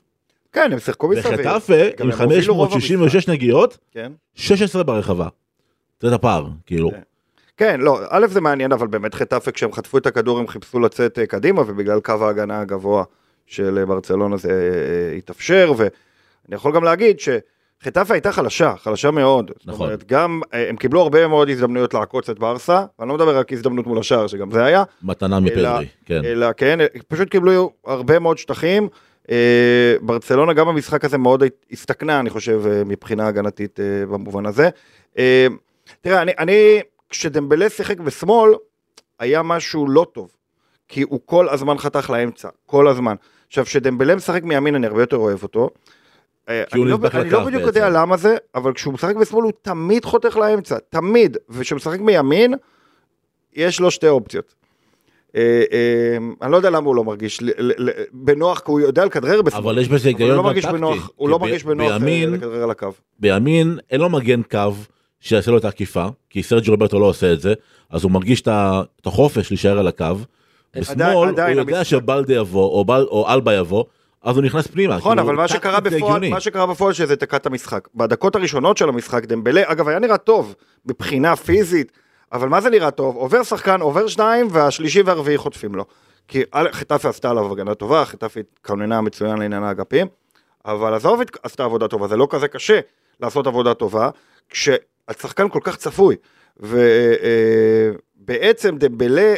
כן, 0.51 0.69
הם 0.71 0.79
שיחקו 0.79 1.07
מסביב. 1.07 1.33
וחטאפה 1.33 1.73
עם 1.99 2.11
הם 2.11 2.31
הובילו 2.31 2.55
רוב 2.55 2.69
566 2.69 3.27
נגיעות, 3.27 3.77
כן. 3.91 4.11
16 4.35 4.83
ברחבה. 4.83 5.27
זה 6.01 6.07
את 6.07 6.13
הפער, 6.13 6.47
כאילו. 6.65 6.91
כן. 6.91 6.99
כן, 7.57 7.81
לא, 7.81 7.99
א' 8.09 8.27
זה 8.27 8.41
מעניין, 8.41 8.71
אבל 8.71 8.87
באמת 8.87 9.13
חטאפה 9.13 9.51
כשהם 9.51 9.71
חטפו 9.71 9.97
את 9.97 10.05
הכדור 10.05 10.39
הם 10.39 10.47
חיפשו 10.47 10.79
לצאת 10.79 11.19
אה, 11.19 11.25
קדימה, 11.25 11.61
ובגלל 11.61 11.99
קו 11.99 12.13
ההגנה 12.21 12.61
הגבוה 12.61 13.03
של 13.45 13.77
אה, 13.77 13.85
ברצלונה 13.85 14.37
זה 14.37 14.49
אה, 14.49 15.17
התאפשר, 15.17 15.73
ואני 15.77 15.91
יכול 16.55 16.75
גם 16.75 16.83
להגיד 16.83 17.19
חטאפה 17.85 18.13
הייתה 18.13 18.31
חלשה, 18.31 18.73
חלשה 18.77 19.11
מאוד. 19.11 19.51
זאת 19.57 19.67
נכון. 19.67 19.85
אומרת, 19.85 20.07
גם, 20.07 20.41
אה, 20.53 20.69
הם 20.69 20.75
קיבלו 20.75 21.01
הרבה 21.01 21.27
מאוד 21.27 21.49
הזדמנויות 21.49 21.93
לעקוץ 21.93 22.29
את 22.29 22.39
ברסה, 22.39 22.85
ואני 22.99 23.09
לא 23.09 23.15
מדבר 23.15 23.37
רק 23.37 23.53
הזדמנות 23.53 23.87
מול 23.87 23.99
השער, 23.99 24.27
שגם 24.27 24.51
זה 24.51 24.63
היה, 24.63 24.83
מתנה 25.03 25.39
מפדרי, 25.39 25.87
כן. 26.05 26.25
אלא 26.25 26.47
כן, 26.57 26.79
פשוט 27.07 27.29
קיבלו 27.29 27.71
הרבה 27.85 28.19
מאוד 28.19 28.37
שטחים. 28.37 28.87
אה, 29.31 29.95
ברצלונה 30.01 30.53
גם 30.53 30.67
במשחק 30.67 31.05
הזה 31.05 31.17
מאוד 31.17 31.43
הסתכנה, 31.71 32.19
אני 32.19 32.29
חושב, 32.29 32.61
אה, 32.67 32.83
מבחינה 32.85 33.27
הגנתית 33.27 33.79
במובן 34.09 34.45
הזה. 34.45 34.69
אה, 35.17 35.47
תראה, 36.01 36.21
אני, 36.21 36.31
אני, 36.39 36.81
כשדמבלה 37.09 37.69
שיחק 37.69 37.99
בשמאל, 37.99 38.51
היה 39.19 39.43
משהו 39.43 39.89
לא 39.89 40.05
טוב. 40.13 40.35
כי 40.87 41.01
הוא 41.01 41.19
כל 41.25 41.49
הזמן 41.49 41.77
חתך 41.77 42.09
לאמצע, 42.09 42.49
כל 42.65 42.87
הזמן. 42.87 43.15
עכשיו, 43.47 43.65
כשדמבלה 43.65 44.15
משחק 44.15 44.43
מימין, 44.43 44.75
אני 44.75 44.87
הרבה 44.87 45.01
יותר 45.01 45.17
אוהב 45.17 45.43
אותו. 45.43 45.69
אה, 46.49 46.63
הוא 46.75 46.83
אני 46.83 46.91
לא- 46.91 46.97
אני 47.13 47.29
לא 47.29 47.45
בדיוק 47.45 47.63
יודע. 47.63 47.89
למה 47.89 48.17
זה, 48.17 48.35
אבל 48.55 48.73
כשהוא 48.73 48.93
משחק 48.93 49.15
בשמאל 49.15 49.43
הוא 49.43 49.51
תמיד 49.61 50.05
חותך 50.05 50.37
לאמצע, 50.37 50.77
תמיד. 50.89 51.37
וכשהוא 51.49 51.75
משחק 51.77 51.99
מימין, 51.99 52.53
יש 53.53 53.79
לו 53.79 53.91
שתי 53.91 54.07
אופציות. 54.07 54.55
אה, 55.35 55.63
אה, 55.71 56.17
אני 56.41 56.51
לא 56.51 56.57
יודע 56.57 56.69
למה 56.69 56.87
הוא 56.87 56.95
לא 56.95 57.03
מרגיש 57.03 57.39
בנוח, 58.13 58.59
כי 58.59 58.71
הוא 58.71 58.79
יודע 58.79 59.05
לכדרר 59.05 59.41
בשמאל. 59.41 59.61
אבל 59.63 59.77
יש 59.77 59.89
בזה 59.89 60.09
היגיון 60.09 60.29
לא 60.45 60.53
טקטי. 60.53 60.67
הוא 61.15 61.29
לא 61.29 61.37
ב- 61.37 61.41
מרגיש 61.41 61.63
בנוח 61.63 61.91
לכדרר 62.01 62.63
על 62.63 62.71
הקו. 62.71 62.87
בימין 63.19 63.77
אין 63.91 64.01
לו 64.01 64.09
מגן 64.09 64.41
קו 64.51 64.59
שיעשה 65.19 65.51
לו 65.51 65.57
את 65.57 65.65
העקיפה, 65.65 66.05
כי 66.29 66.43
סרג'י 66.43 66.71
רוברטו 66.71 66.99
לא 66.99 67.05
עושה 67.05 67.33
את 67.33 67.41
זה, 67.41 67.53
אז 67.89 68.03
הוא 68.03 68.11
מרגיש 68.11 68.41
את 68.41 68.47
החופש 69.05 69.51
להישאר 69.51 69.79
על 69.79 69.87
הקו. 69.87 70.05
בשמאל 70.79 71.13
הוא 71.13 71.25
יודע 71.49 71.83
שבלדה 71.83 72.33
יבוא, 72.33 72.85
או 73.09 73.25
אלבה 73.33 73.53
יבוא, 73.53 73.83
אז 74.25 74.35
הוא 74.35 74.43
נכנס 74.43 74.67
פנימה. 74.67 74.97
נכון, 74.97 75.17
כאילו, 75.17 75.27
אבל 75.29 75.35
מה 75.35 75.47
שקרה 75.47 75.79
בפועל. 75.79 76.29
מה 76.29 76.39
שקרה 76.39 76.65
בפועל 76.65 76.93
שזה 76.93 77.15
תקע 77.15 77.37
את 77.37 77.45
המשחק. 77.45 77.87
בדקות 77.95 78.35
הראשונות 78.35 78.77
של 78.77 78.89
המשחק 78.89 79.25
דמבלה, 79.25 79.61
אגב 79.65 79.87
היה 79.87 79.99
נראה 79.99 80.17
טוב 80.17 80.55
מבחינה 80.85 81.35
פיזית, 81.35 81.91
אבל 82.31 82.49
מה 82.49 82.61
זה 82.61 82.69
נראה 82.69 82.91
טוב? 82.91 83.15
עובר 83.15 83.43
שחקן, 83.43 83.81
עובר 83.81 84.07
שניים, 84.07 84.47
והשלישי 84.51 85.01
והרביעי 85.01 85.37
חוטפים 85.37 85.75
לו. 85.75 85.85
כי 86.27 86.43
א', 86.51 86.69
חטאפי 86.71 87.07
עשתה 87.07 87.29
עליו 87.29 87.51
הגנה 87.51 87.75
טובה, 87.75 88.05
חטאפי 88.05 88.39
התכוננה 88.39 89.01
מצוין 89.01 89.37
לעניין 89.37 89.63
האגפים, 89.63 90.07
אבל 90.65 90.93
עזוב 90.93 91.21
עשתה 91.43 91.63
עבודה 91.63 91.87
טובה, 91.87 92.07
זה 92.07 92.17
לא 92.17 92.27
כזה 92.29 92.47
קשה 92.47 92.79
לעשות 93.19 93.47
עבודה 93.47 93.73
טובה, 93.73 94.09
כשהשחקן 94.49 95.49
כל 95.49 95.59
כך 95.63 95.75
צפוי. 95.75 96.15
ובעצם 98.19 98.77
דמבלה, 98.77 99.33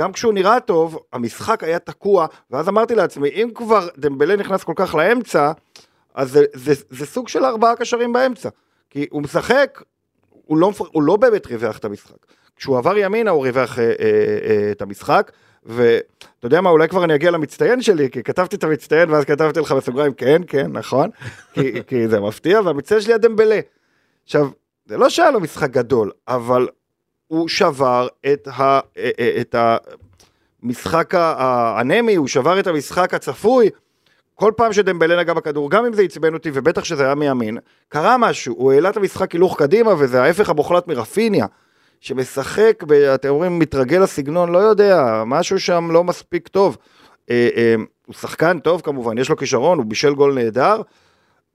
גם 0.00 0.12
כשהוא 0.12 0.32
נראה 0.32 0.60
טוב, 0.60 0.98
המשחק 1.12 1.64
היה 1.64 1.78
תקוע, 1.78 2.26
ואז 2.50 2.68
אמרתי 2.68 2.94
לעצמי, 2.94 3.28
אם 3.28 3.50
כבר 3.54 3.88
דמבלה 3.98 4.36
נכנס 4.36 4.64
כל 4.64 4.72
כך 4.76 4.94
לאמצע, 4.94 5.52
אז 6.14 6.30
זה, 6.30 6.44
זה, 6.54 6.72
זה 6.90 7.06
סוג 7.06 7.28
של 7.28 7.44
ארבעה 7.44 7.76
קשרים 7.76 8.12
באמצע. 8.12 8.48
כי 8.90 9.06
הוא 9.10 9.22
משחק, 9.22 9.82
הוא 10.30 10.58
לא, 10.58 10.72
הוא 10.92 11.02
לא 11.02 11.16
באמת 11.16 11.46
ריווח 11.46 11.78
את 11.78 11.84
המשחק. 11.84 12.16
כשהוא 12.56 12.78
עבר 12.78 12.96
ימינה 12.96 13.30
הוא 13.30 13.42
ריווח 13.44 13.78
אה, 13.78 13.84
אה, 13.84 13.92
אה, 14.48 14.70
את 14.70 14.82
המשחק, 14.82 15.32
ואתה 15.64 16.46
יודע 16.46 16.60
מה, 16.60 16.70
אולי 16.70 16.88
כבר 16.88 17.04
אני 17.04 17.14
אגיע 17.14 17.30
למצטיין 17.30 17.82
שלי, 17.82 18.10
כי 18.10 18.22
כתבתי 18.22 18.56
את 18.56 18.64
המצטיין 18.64 19.10
ואז 19.10 19.24
כתבתי 19.24 19.60
לך 19.60 19.72
בסוגריים, 19.72 20.12
כן, 20.12 20.42
כן, 20.46 20.72
נכון, 20.72 21.10
כי, 21.54 21.82
כי 21.86 22.08
זה 22.08 22.20
מפתיע, 22.20 22.60
והמצטיין 22.60 23.00
שלי 23.00 23.14
הדמבלה. 23.14 23.60
עכשיו, 24.24 24.48
זה 24.86 24.96
לא 24.96 25.08
שהיה 25.08 25.30
לו 25.30 25.40
משחק 25.40 25.70
גדול, 25.70 26.10
אבל 26.28 26.68
הוא 27.30 27.48
שבר 27.48 28.08
את, 28.32 28.48
ה, 28.48 28.80
אה, 28.96 29.10
אה, 29.18 29.40
את 29.40 29.54
המשחק 30.62 31.14
האנמי, 31.14 32.14
הוא 32.14 32.28
שבר 32.28 32.60
את 32.60 32.66
המשחק 32.66 33.14
הצפוי. 33.14 33.70
כל 34.34 34.52
פעם 34.56 34.72
שדמבלה 34.72 35.20
נגע 35.20 35.34
בכדור, 35.34 35.70
גם 35.70 35.86
אם 35.86 35.92
זה 35.92 36.02
עצבן 36.02 36.34
אותי, 36.34 36.50
ובטח 36.54 36.84
שזה 36.84 37.04
היה 37.04 37.14
מימין, 37.14 37.58
קרה 37.88 38.18
משהו, 38.18 38.54
הוא 38.58 38.72
העלה 38.72 38.90
את 38.90 38.96
המשחק 38.96 39.32
הילוך 39.32 39.58
קדימה, 39.58 39.94
וזה 39.98 40.22
ההפך 40.22 40.48
המוחלט 40.48 40.88
מרפיניה, 40.88 41.46
שמשחק, 42.00 42.84
אתם 43.14 43.28
אומרים, 43.28 43.58
מתרגל 43.58 43.98
לסגנון, 43.98 44.52
לא 44.52 44.58
יודע, 44.58 45.22
משהו 45.26 45.60
שם 45.60 45.88
לא 45.90 46.04
מספיק 46.04 46.48
טוב. 46.48 46.76
אה, 47.30 47.48
אה, 47.56 47.74
הוא 48.06 48.14
שחקן 48.14 48.58
טוב 48.58 48.80
כמובן, 48.80 49.18
יש 49.18 49.28
לו 49.28 49.36
כישרון, 49.36 49.78
הוא 49.78 49.86
בישל 49.86 50.14
גול 50.14 50.34
נהדר, 50.34 50.82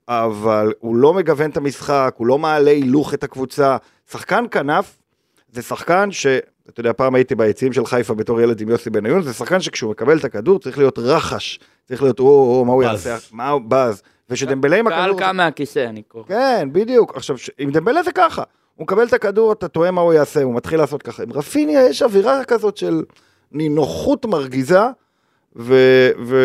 אבל 0.08 0.72
הוא 0.78 0.96
לא 0.96 1.14
מגוון 1.14 1.50
את 1.50 1.56
המשחק, 1.56 2.14
הוא 2.16 2.26
לא 2.26 2.38
מעלה 2.38 2.70
הילוך 2.70 3.14
את 3.14 3.24
הקבוצה. 3.24 3.76
שחקן 4.10 4.44
כנף 4.50 4.96
זה 5.56 5.62
שחקן 5.62 6.08
ש... 6.12 6.26
אתה 6.68 6.80
יודע, 6.80 6.92
פעם 6.92 7.14
הייתי 7.14 7.34
ביציעים 7.34 7.72
של 7.72 7.86
חיפה 7.86 8.14
בתור 8.14 8.40
ילד 8.40 8.60
עם 8.60 8.68
יוסי 8.68 8.90
בניון, 8.90 9.22
זה 9.22 9.32
שחקן 9.32 9.60
שכשהוא 9.60 9.90
מקבל 9.90 10.18
את 10.18 10.24
הכדור 10.24 10.58
צריך 10.58 10.78
להיות 10.78 10.98
רחש, 10.98 11.60
צריך 11.88 12.02
להיות, 12.02 12.20
או, 12.20 12.24
או, 12.58 12.64
מה 12.64 12.72
הוא 12.72 12.82
בז. 12.84 13.06
יעשה, 13.06 13.16
מה 13.32 13.48
הוא, 13.48 13.60
בז. 13.68 14.02
ושדמבלה 14.30 14.76
עם 14.76 14.88
קהל 14.88 15.10
הכדור... 15.10 15.18
קם 15.20 15.36
מהכיסא, 15.36 15.86
אני 15.88 16.02
קורא. 16.02 16.24
כן, 16.24 16.68
בדיוק. 16.72 17.16
עכשיו, 17.16 17.38
ש- 17.38 17.50
עם 17.58 17.70
דמבלה 17.70 18.02
זה 18.02 18.12
ככה. 18.12 18.42
הוא 18.74 18.84
מקבל 18.84 19.06
את 19.06 19.12
הכדור, 19.12 19.52
אתה 19.52 19.68
תוהה 19.68 19.90
מה 19.90 20.00
הוא 20.00 20.12
יעשה, 20.12 20.42
הוא 20.42 20.54
מתחיל 20.54 20.78
לעשות 20.78 21.02
ככה. 21.02 21.22
עם 21.22 21.32
רפיניה 21.32 21.86
יש 21.88 22.02
אווירה 22.02 22.44
כזאת 22.44 22.76
של 22.76 23.02
נינוחות 23.52 24.24
מרגיזה, 24.26 24.80
ו... 25.56 25.74
ו... 26.26 26.36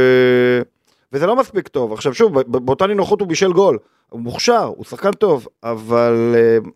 וזה 1.14 1.26
לא 1.26 1.36
מספיק 1.36 1.68
טוב. 1.68 1.94
עכשיו 1.94 2.14
שוב, 2.14 2.40
ב- 2.42 2.58
באותה 2.58 2.88
נינוחות 2.88 3.20
הוא 3.20 3.28
בישל 3.28 3.54
גול. 3.54 3.78
הוא 4.10 4.20
מוכשר, 4.22 4.64
הוא 4.76 4.86
שחקן 4.86 5.12
טוב, 5.12 5.48
אבל 5.64 6.36
uh, 6.36 6.70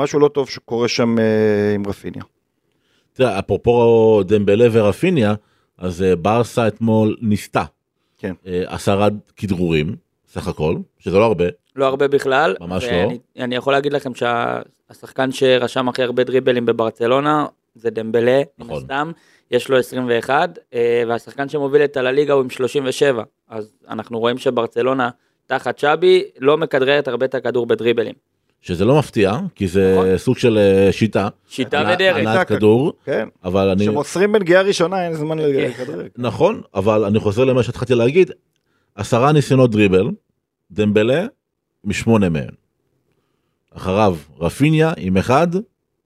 משהו 0.00 0.18
לא 0.20 0.28
טוב 0.28 0.48
שקורה 0.48 0.88
שם 0.88 1.16
uh, 1.18 1.20
עם 1.74 1.82
רפיניה. 1.86 2.22
תראה, 3.12 3.38
אפרופו 3.38 4.22
דמבלה 4.26 4.66
ורפיניה, 4.72 5.34
אז 5.78 6.02
אה, 6.02 6.16
ברסה 6.16 6.68
אתמול 6.68 7.16
ניסתה. 7.20 7.64
כן. 8.18 8.34
אה, 8.46 8.62
עשרה 8.66 9.08
כדרורים, 9.36 9.96
סך 10.28 10.48
הכל, 10.48 10.76
שזה 10.98 11.16
לא 11.18 11.24
הרבה. 11.24 11.44
לא 11.76 11.86
הרבה 11.86 12.08
בכלל. 12.08 12.56
ממש 12.60 12.84
לא. 12.84 12.90
ואני, 12.90 13.18
אני 13.38 13.56
יכול 13.56 13.72
להגיד 13.72 13.92
לכם 13.92 14.12
שהשחקן 14.14 15.32
שרשם 15.32 15.88
הכי 15.88 16.02
הרבה 16.02 16.24
דריבלים 16.24 16.66
בברצלונה 16.66 17.46
זה 17.74 17.90
דמבלה, 17.90 18.42
מן 18.58 18.66
נכון. 18.66 18.76
הסתם, 18.76 19.10
יש 19.50 19.68
לו 19.68 19.78
21, 19.78 20.58
אה, 20.74 21.02
והשחקן 21.08 21.48
שמוביל 21.48 21.84
את 21.84 21.96
הלליגה 21.96 22.32
הוא 22.32 22.42
עם 22.42 22.50
37. 22.50 23.22
אז 23.48 23.72
אנחנו 23.88 24.18
רואים 24.18 24.38
שברצלונה 24.38 25.10
תחת 25.46 25.78
שבי 25.78 26.24
לא 26.38 26.58
מכדררת 26.58 27.08
הרבה 27.08 27.26
את 27.26 27.34
הכדור 27.34 27.66
בדריבלים. 27.66 28.14
שזה 28.60 28.84
לא 28.84 28.98
מפתיע, 28.98 29.38
כי 29.54 29.68
זה 29.68 29.94
נכון. 29.96 30.16
סוג 30.16 30.38
של 30.38 30.58
אה, 30.58 30.92
שיטה. 30.92 31.28
שיטה 31.48 31.90
ודרך. 31.94 32.16
הנעת 32.16 32.48
כדור, 32.48 32.92
כן. 33.04 33.28
אבל 33.44 33.68
אני... 33.68 33.84
כשמוסרים 33.84 34.32
בנגיעה 34.32 34.62
ראשונה 34.62 35.04
אין 35.04 35.14
זמן 35.14 35.38
כן. 35.38 35.44
לכדרר. 35.44 36.06
נכון, 36.16 36.62
אבל 36.74 37.04
אני 37.04 37.18
חוזר 37.18 37.44
למה 37.44 37.62
שהתחלתי 37.62 37.94
להגיד, 37.94 38.30
עשרה 38.94 39.32
ניסיונות 39.32 39.70
דריבל, 39.70 40.10
דמבלה 40.70 41.26
משמונה 41.84 42.28
מהם. 42.28 42.54
אחריו 43.76 44.16
רפיניה 44.40 44.92
עם 44.96 45.16
אחד 45.16 45.48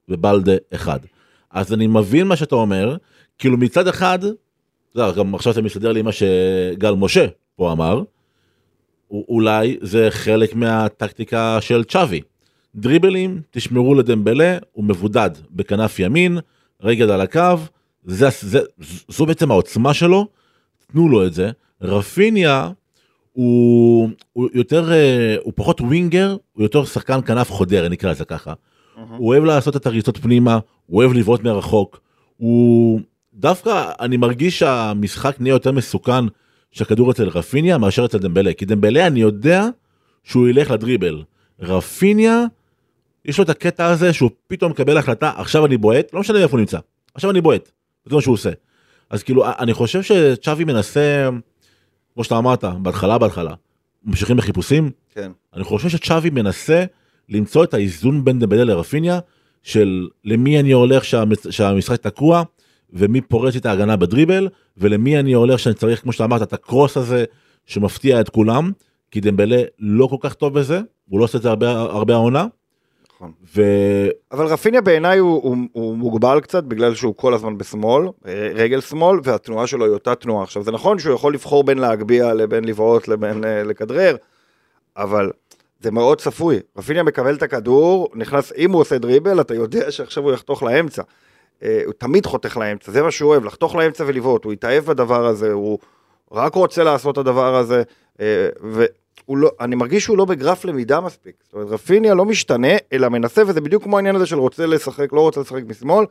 ובלדה 0.09 0.53
אחד. 0.73 0.99
אז 1.51 1.73
אני 1.73 1.87
מבין 1.87 2.27
מה 2.27 2.35
שאתה 2.35 2.55
אומר, 2.55 2.97
כאילו 3.37 3.57
מצד 3.57 3.87
אחד, 3.87 4.19
אתה 4.23 5.01
יודע, 5.01 5.11
גם 5.11 5.35
עכשיו 5.35 5.53
זה 5.53 5.61
מסתדר 5.61 5.91
לי 5.91 6.01
מה 6.01 6.11
שגל 6.11 6.91
משה 6.91 7.25
פה 7.55 7.71
אמר, 7.71 8.03
אולי 9.11 9.77
זה 9.81 10.07
חלק 10.09 10.55
מהטקטיקה 10.55 11.57
של 11.61 11.83
צ'אבי. 11.83 12.21
דריבלים, 12.75 13.41
תשמרו 13.51 13.95
לדמבלה, 13.95 14.57
הוא 14.71 14.85
מבודד 14.85 15.29
בכנף 15.51 15.99
ימין, 15.99 16.37
רגל 16.81 17.11
על 17.11 17.21
הקו, 17.21 17.57
זה, 18.05 18.27
זה, 18.41 18.59
זו 19.07 19.25
בעצם 19.25 19.51
העוצמה 19.51 19.93
שלו, 19.93 20.27
תנו 20.91 21.09
לו 21.09 21.25
את 21.25 21.33
זה. 21.33 21.51
רפיניה 21.81 22.69
הוא, 23.33 24.09
הוא 24.33 24.49
יותר, 24.53 24.91
אה, 24.91 25.35
הוא 25.43 25.53
פחות 25.55 25.81
ווינגר, 25.81 26.37
הוא 26.53 26.63
יותר 26.63 26.85
שחקן 26.85 27.19
כנף 27.25 27.51
חודר, 27.51 27.89
נקרא 27.89 28.11
לזה 28.11 28.25
ככה. 28.25 28.53
הוא 29.17 29.27
אוהב 29.27 29.43
לעשות 29.43 29.75
את 29.75 29.85
הריצות 29.85 30.17
פנימה, 30.17 30.59
הוא 30.85 31.03
אוהב 31.03 31.13
לבעוט 31.13 31.43
מרחוק. 31.43 31.99
הוא 32.37 32.99
דווקא, 33.33 33.91
אני 33.99 34.17
מרגיש 34.17 34.59
שהמשחק 34.59 35.35
נהיה 35.39 35.53
יותר 35.53 35.71
מסוכן 35.71 36.25
שהכדור 36.71 37.11
אצל 37.11 37.27
רפיניה 37.29 37.77
מאשר 37.77 38.05
אצל 38.05 38.17
דמבלה. 38.17 38.53
כי 38.53 38.65
דמבלה 38.65 39.07
אני 39.07 39.19
יודע 39.19 39.67
שהוא 40.23 40.47
ילך 40.47 40.71
לדריבל. 40.71 41.23
רפיניה, 41.59 42.43
יש 43.25 43.37
לו 43.37 43.43
את 43.43 43.49
הקטע 43.49 43.85
הזה 43.85 44.13
שהוא 44.13 44.29
פתאום 44.47 44.71
מקבל 44.71 44.97
החלטה, 44.97 45.31
עכשיו 45.37 45.65
אני 45.65 45.77
בועט, 45.77 46.13
לא 46.13 46.19
משנה 46.19 46.39
איפה 46.39 46.51
הוא 46.51 46.59
נמצא, 46.59 46.79
עכשיו 47.13 47.31
אני 47.31 47.41
בועט. 47.41 47.71
זה 48.05 48.15
מה 48.15 48.21
שהוא 48.21 48.33
עושה. 48.33 48.49
אז 49.09 49.23
כאילו, 49.23 49.45
אני 49.59 49.73
חושב 49.73 50.01
שצ'אבי 50.01 50.63
מנסה, 50.63 51.29
כמו 52.13 52.23
שאתה 52.23 52.37
אמרת, 52.37 52.63
בהתחלה 52.63 53.17
בהתחלה, 53.17 53.53
ממשיכים 54.03 54.37
בחיפושים, 54.37 54.91
כן. 55.13 55.31
אני 55.53 55.63
חושב 55.63 55.89
שצ'אבי 55.89 56.29
מנסה 56.29 56.85
למצוא 57.29 57.63
את 57.63 57.73
האיזון 57.73 58.25
בין 58.25 58.39
דמבלה 58.39 58.63
לרפיניה, 58.63 59.19
של 59.63 60.07
למי 60.25 60.59
אני 60.59 60.71
הולך 60.71 61.05
שהמש- 61.05 61.47
שהמשחק 61.49 62.01
תקוע, 62.01 62.43
ומי 62.93 63.21
פורץ 63.21 63.55
את 63.55 63.65
ההגנה 63.65 63.95
בדריבל, 63.95 64.47
ולמי 64.77 65.19
אני 65.19 65.33
הולך 65.33 65.59
שאני 65.59 65.75
צריך, 65.75 66.01
כמו 66.01 66.11
שאתה 66.13 66.23
אמרת, 66.25 66.41
את 66.41 66.53
הקרוס 66.53 66.97
הזה 66.97 67.25
שמפתיע 67.65 68.21
את 68.21 68.29
כולם, 68.29 68.71
כי 69.11 69.21
דמבלה 69.21 69.61
לא 69.79 70.07
כל 70.07 70.17
כך 70.19 70.33
טוב 70.33 70.59
בזה, 70.59 70.81
הוא 71.09 71.19
לא 71.19 71.23
עושה 71.25 71.37
את 71.37 71.43
זה 71.43 71.49
הרבה, 71.49 71.71
הרבה 71.71 72.13
העונה, 72.13 72.45
נכון. 73.25 73.31
ו... 73.55 73.61
אבל 74.31 74.45
רפיניה 74.45 74.81
בעיניי 74.81 75.17
הוא, 75.17 75.43
הוא, 75.43 75.57
הוא 75.71 75.97
מוגבל 75.97 76.39
קצת 76.39 76.63
בגלל 76.63 76.95
שהוא 76.95 77.15
כל 77.15 77.33
הזמן 77.33 77.57
בשמאל, 77.57 78.07
אה, 78.27 78.49
רגל 78.53 78.81
שמאל, 78.81 79.19
והתנועה 79.23 79.67
שלו 79.67 79.85
היא 79.85 79.93
אותה 79.93 80.15
תנועה. 80.15 80.43
עכשיו 80.43 80.63
זה 80.63 80.71
נכון 80.71 80.99
שהוא 80.99 81.15
יכול 81.15 81.33
לבחור 81.33 81.63
בין 81.63 81.77
להגביה 81.77 82.33
לבין 82.33 82.63
לבעוט 82.63 83.07
לבין 83.07 83.45
אה, 83.45 83.63
לכדרר, 83.63 84.15
אבל 84.97 85.31
זה 85.79 85.91
מאוד 85.91 86.21
צפוי. 86.21 86.59
רפיניה 86.77 87.03
מקבל 87.03 87.35
את 87.35 87.43
הכדור, 87.43 88.09
נכנס, 88.15 88.53
אם 88.57 88.71
הוא 88.71 88.81
עושה 88.81 88.97
דריבל, 88.97 89.41
אתה 89.41 89.53
יודע 89.53 89.91
שעכשיו 89.91 90.23
הוא 90.23 90.33
יחתוך 90.33 90.63
לאמצע. 90.63 91.01
אה, 91.63 91.81
הוא 91.85 91.93
תמיד 91.97 92.25
חותך 92.25 92.57
לאמצע, 92.57 92.91
זה 92.91 93.01
מה 93.01 93.11
שהוא 93.11 93.29
אוהב, 93.29 93.45
לחתוך 93.45 93.75
לאמצע 93.75 94.03
ולבעוט, 94.07 94.43
הוא 94.43 94.53
התאהב 94.53 94.85
בדבר 94.85 95.25
הזה, 95.25 95.51
הוא 95.51 95.79
רק 96.31 96.55
רוצה 96.55 96.83
לעשות 96.83 97.13
את 97.13 97.17
הדבר 97.17 97.55
הזה, 97.55 97.83
והוא 98.19 98.85
לא, 99.29 99.51
אני 99.59 99.75
מרגיש 99.75 100.03
שהוא 100.03 100.17
לא 100.17 100.25
בגרף 100.25 100.65
למידה 100.65 101.01
מספיק. 101.01 101.35
זאת 101.43 101.53
אומרת, 101.53 101.67
רפיניה 101.67 102.13
לא 102.13 102.25
משתנה, 102.25 102.73
אלא 102.93 103.09
מנסה, 103.09 103.41
וזה 103.47 103.61
בדיוק 103.61 103.83
כמו 103.83 103.97
העניין 103.97 104.15
הזה 104.15 104.25
של 104.25 104.39
רוצה 104.39 104.65
לשחק, 104.65 105.13
לא 105.13 105.21
רוצה 105.21 105.41
לשחק 105.41 105.63
משמאל. 105.67 106.05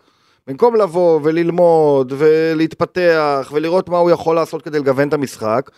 במקום 0.46 0.76
לבוא 0.76 1.20
וללמוד 1.22 2.12
ולהתפתח 2.16 3.50
ולראות 3.54 3.88
מה 3.88 3.98
הוא 3.98 4.10
יכול 4.10 4.36
לעשות 4.36 4.62
כדי 4.62 4.78
לגוון 4.78 5.08
את 5.08 5.12
המשחק, 5.12 5.70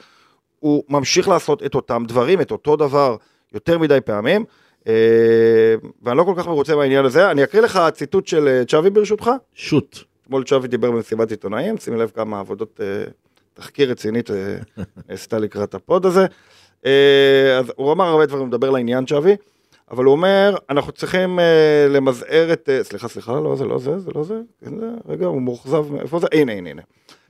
הוא 0.61 0.85
ממשיך 0.89 1.29
לעשות 1.29 1.63
את 1.63 1.75
אותם 1.75 2.05
דברים, 2.09 2.41
את 2.41 2.51
אותו 2.51 2.77
דבר 2.77 3.17
יותר 3.55 3.79
מדי 3.79 3.99
פעמים, 4.05 4.45
אה, 4.89 5.75
ואני 6.03 6.19
לא 6.19 6.25
כל 6.25 6.35
כך 6.37 6.47
מרוצה 6.47 6.77
מהעניין 6.77 7.05
הזה. 7.05 7.31
אני 7.31 7.45
אקריא 7.45 7.63
לך 7.63 7.81
ציטוט 7.93 8.27
של 8.27 8.49
אה, 8.49 8.65
צ'אבי 8.65 8.91
ברשותך. 8.91 9.31
שוט. 9.55 9.99
אתמול 10.23 10.45
צ'אבי 10.45 10.69
דיבר 10.69 10.91
במסיבת 10.91 11.31
עיתונאים, 11.31 11.79
שימי 11.79 11.97
לב 11.99 12.11
כמה 12.15 12.41
עבודות 12.41 12.81
אה, 12.83 13.05
תחקיר 13.55 13.91
רצינית 13.91 14.31
נעשתה 15.09 15.39
לקראת 15.39 15.75
הפוד 15.75 16.07
הזה. 16.07 16.27
אה, 16.87 17.59
אז 17.59 17.73
הוא 17.77 17.93
אמר 17.93 18.05
הרבה 18.05 18.27
דברים, 18.27 18.47
מדבר 18.47 18.71
לעניין 18.71 19.07
צ'אבי, 19.07 19.37
אבל 19.91 20.05
הוא 20.05 20.13
אומר, 20.13 20.57
אנחנו 20.71 20.93
צריכים 20.93 21.39
אה, 21.39 21.87
למזער 21.89 22.53
את... 22.53 22.69
אה, 22.69 22.85
סליחה, 22.85 23.09
סליחה, 23.09 23.33
לא 23.33 23.57
זה, 23.57 23.65
לא 23.65 23.79
זה, 23.79 23.99
זה 23.99 24.11
לא 24.15 24.25
זה, 24.25 24.35
כן 24.65 24.79
זה, 24.79 24.87
רגע, 25.09 25.27
הוא 25.27 25.43
מאוכזב, 25.43 25.85
איפה 26.01 26.19
זה? 26.19 26.27
הנה, 26.33 26.53
הנה, 26.53 26.71
הנה. 26.71 26.83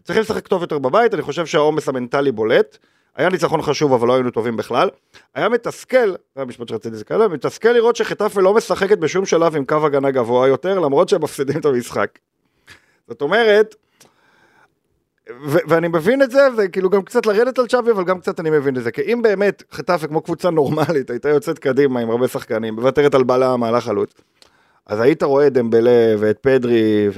צריכים 0.05 0.23
לשחק 0.23 0.49
טוב 0.49 0.63
יותר 0.63 0.79
בבית, 0.79 1.15
אני 1.15 1.23
חושב 1.23 1.47
שהעומס 1.47 1.89
המנטלי 1.89 2.33
בולט. 2.33 2.79
היה 3.17 3.29
ניצחון 3.29 3.63
חשוב, 3.63 3.93
אבל 3.93 4.09
לא 4.09 4.15
היינו 4.15 4.31
טובים 4.31 4.57
בכלל. 4.57 4.89
היה 5.35 5.49
מתסכל, 5.49 6.15
זה 6.37 6.43
המשפט 6.43 6.69
שרציתי 6.69 6.95
לזכר, 6.95 7.29
מתסכל 7.29 7.69
לראות 7.69 7.97
שחטאפה 7.97 8.41
לא 8.41 8.55
משחקת 8.55 8.99
בשום 8.99 9.27
שלב 9.27 9.57
עם 9.57 9.65
קו 9.65 9.87
הגנה 9.87 10.11
גבוה 10.11 10.49
יותר, 10.49 10.79
למרות 10.79 11.09
שהם 11.09 11.23
מפסידים 11.23 11.61
את 11.61 11.65
המשחק. 11.65 12.19
זאת 13.09 13.23
אומרת, 13.23 13.75
ו- 15.31 15.59
ואני 15.69 15.89
מבין 15.89 16.23
את 16.23 16.31
זה, 16.31 16.49
וכאילו 16.57 16.91
גם 16.91 17.03
קצת 17.03 17.27
לרדת 17.27 17.59
על 17.59 17.67
צ'אבי, 17.67 17.91
אבל 17.91 18.05
גם 18.05 18.21
קצת 18.21 18.41
אני 18.41 18.51
מבין 18.51 18.77
את 18.77 18.83
זה. 18.83 18.91
כי 18.91 19.03
אם 19.03 19.23
באמת 19.23 19.63
חטאפה 19.73 20.07
כמו 20.07 20.21
קבוצה 20.21 20.51
נורמלית 20.51 21.11
הייתה 21.11 21.29
יוצאת 21.29 21.59
קדימה 21.59 22.01
עם 22.01 22.11
הרבה 22.11 22.29
שחקנים, 22.29 22.75
מוותרת 22.75 23.15
על 23.15 23.23
בלם, 23.23 23.61
מהלך 23.61 23.85
חלוץ, 23.85 24.15
אז 24.87 25.01
היית 25.01 25.23
רואה 25.23 25.47
את 25.47 25.53
דמבלה 25.53 26.15
ואת 26.19 26.39
פדרי 26.39 27.09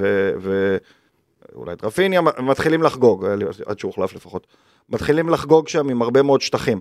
ואולי 1.55 1.73
את 1.73 1.83
רפיניה 1.83 2.21
מתחילים 2.21 2.83
לחגוג, 2.83 3.25
עד 3.65 3.79
שהוא 3.79 3.89
הוחלף 3.89 4.15
לפחות, 4.15 4.47
מתחילים 4.89 5.29
לחגוג 5.29 5.67
שם 5.67 5.89
עם 5.89 6.01
הרבה 6.01 6.21
מאוד 6.21 6.41
שטחים. 6.41 6.79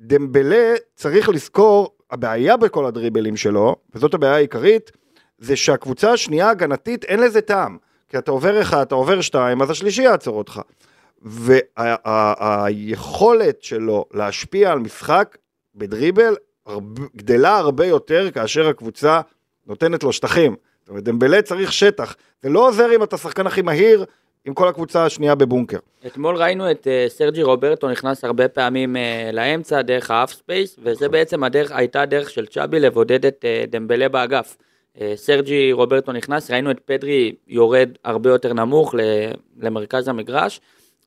דמבלה 0.00 0.74
צריך 0.94 1.28
לזכור, 1.28 1.90
הבעיה 2.10 2.56
בכל 2.56 2.86
הדריבלים 2.86 3.36
שלו, 3.36 3.76
וזאת 3.94 4.14
הבעיה 4.14 4.34
העיקרית, 4.34 4.92
זה 5.38 5.56
שהקבוצה 5.56 6.12
השנייה 6.12 6.50
הגנתית 6.50 7.04
אין 7.04 7.20
לזה 7.20 7.40
טעם. 7.40 7.78
כי 8.12 8.18
אתה 8.18 8.30
עובר 8.30 8.60
אחד, 8.60 8.80
אתה 8.80 8.94
עובר 8.94 9.20
שתיים, 9.20 9.62
אז 9.62 9.70
השלישי 9.70 10.02
יעצור 10.02 10.38
אותך. 10.38 10.60
והיכולת 12.44 13.62
שלו 13.62 14.04
להשפיע 14.14 14.72
על 14.72 14.78
משחק 14.78 15.36
בדריבל 15.74 16.36
הרבה, 16.66 17.02
גדלה 17.16 17.56
הרבה 17.56 17.86
יותר 17.86 18.30
כאשר 18.30 18.68
הקבוצה 18.68 19.20
נותנת 19.66 20.02
לו 20.02 20.12
שטחים. 20.12 20.56
זאת 20.80 20.88
אומרת, 20.88 21.04
דמבלה 21.04 21.42
צריך 21.42 21.72
שטח. 21.72 22.14
זה 22.42 22.48
לא 22.48 22.68
עוזר 22.68 22.96
אם 22.96 23.02
אתה 23.02 23.16
שחקן 23.16 23.46
הכי 23.46 23.62
מהיר, 23.62 24.04
עם 24.44 24.54
כל 24.54 24.68
הקבוצה 24.68 25.04
השנייה 25.04 25.34
בבונקר. 25.34 25.78
אתמול 26.06 26.36
ראינו 26.36 26.70
את 26.70 26.86
uh, 26.86 27.10
סרג'י 27.12 27.42
רוברטו 27.42 27.90
נכנס 27.90 28.24
הרבה 28.24 28.48
פעמים 28.48 28.96
uh, 28.96 28.98
לאמצע 29.32 29.82
דרך 29.82 30.10
half 30.10 30.32
space, 30.32 30.76
וזה 30.82 31.08
בעצם 31.08 31.44
הדרך, 31.44 31.72
הייתה 31.72 32.02
הדרך 32.02 32.30
של 32.30 32.46
צ'אבי 32.46 32.80
לבודד 32.80 33.26
את 33.26 33.44
uh, 33.44 33.70
דמבלה 33.70 34.08
באגף. 34.08 34.56
אה, 35.00 35.12
סרג'י 35.16 35.72
רוברטו 35.72 36.12
נכנס, 36.12 36.50
ראינו 36.50 36.70
את 36.70 36.80
פדרי 36.84 37.34
יורד 37.48 37.88
הרבה 38.04 38.30
יותר 38.30 38.52
נמוך 38.52 38.94
למרכז 39.60 40.08
המגרש, 40.08 40.60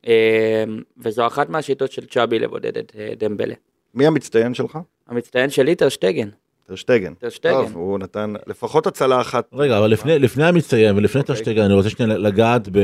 אה, 0.07 0.63
וזו 0.97 1.27
אחת 1.27 1.49
מהשיטות 1.49 1.91
של 1.91 2.05
צ'אבי 2.05 2.39
לבודד 2.39 2.77
את 2.77 2.91
אה, 2.99 3.13
דמבלה. 3.17 3.55
מי 3.93 4.07
המצטיין 4.07 4.53
שלך? 4.53 4.77
המצטיין 5.07 5.49
שלי 5.49 5.75
טרשטגן. 5.75 6.29
טרשטגן. 6.67 7.13
טרשטגן. 7.13 7.51
טוב, 7.51 7.75
הוא 7.75 7.99
נתן 7.99 8.33
לפחות 8.47 8.87
הצלה 8.87 9.21
אחת. 9.21 9.49
רגע, 9.53 9.77
אבל 9.77 9.87
לפני, 9.87 10.19
לפני 10.19 10.43
המצטיין 10.43 10.97
ולפני 10.97 11.21
אוקיי. 11.21 11.35
טרשטגן, 11.35 11.61
אני 11.61 11.73
רוצה 11.73 11.89
שנייה 11.89 12.17
לגעת 12.17 12.69
ב... 12.71 12.79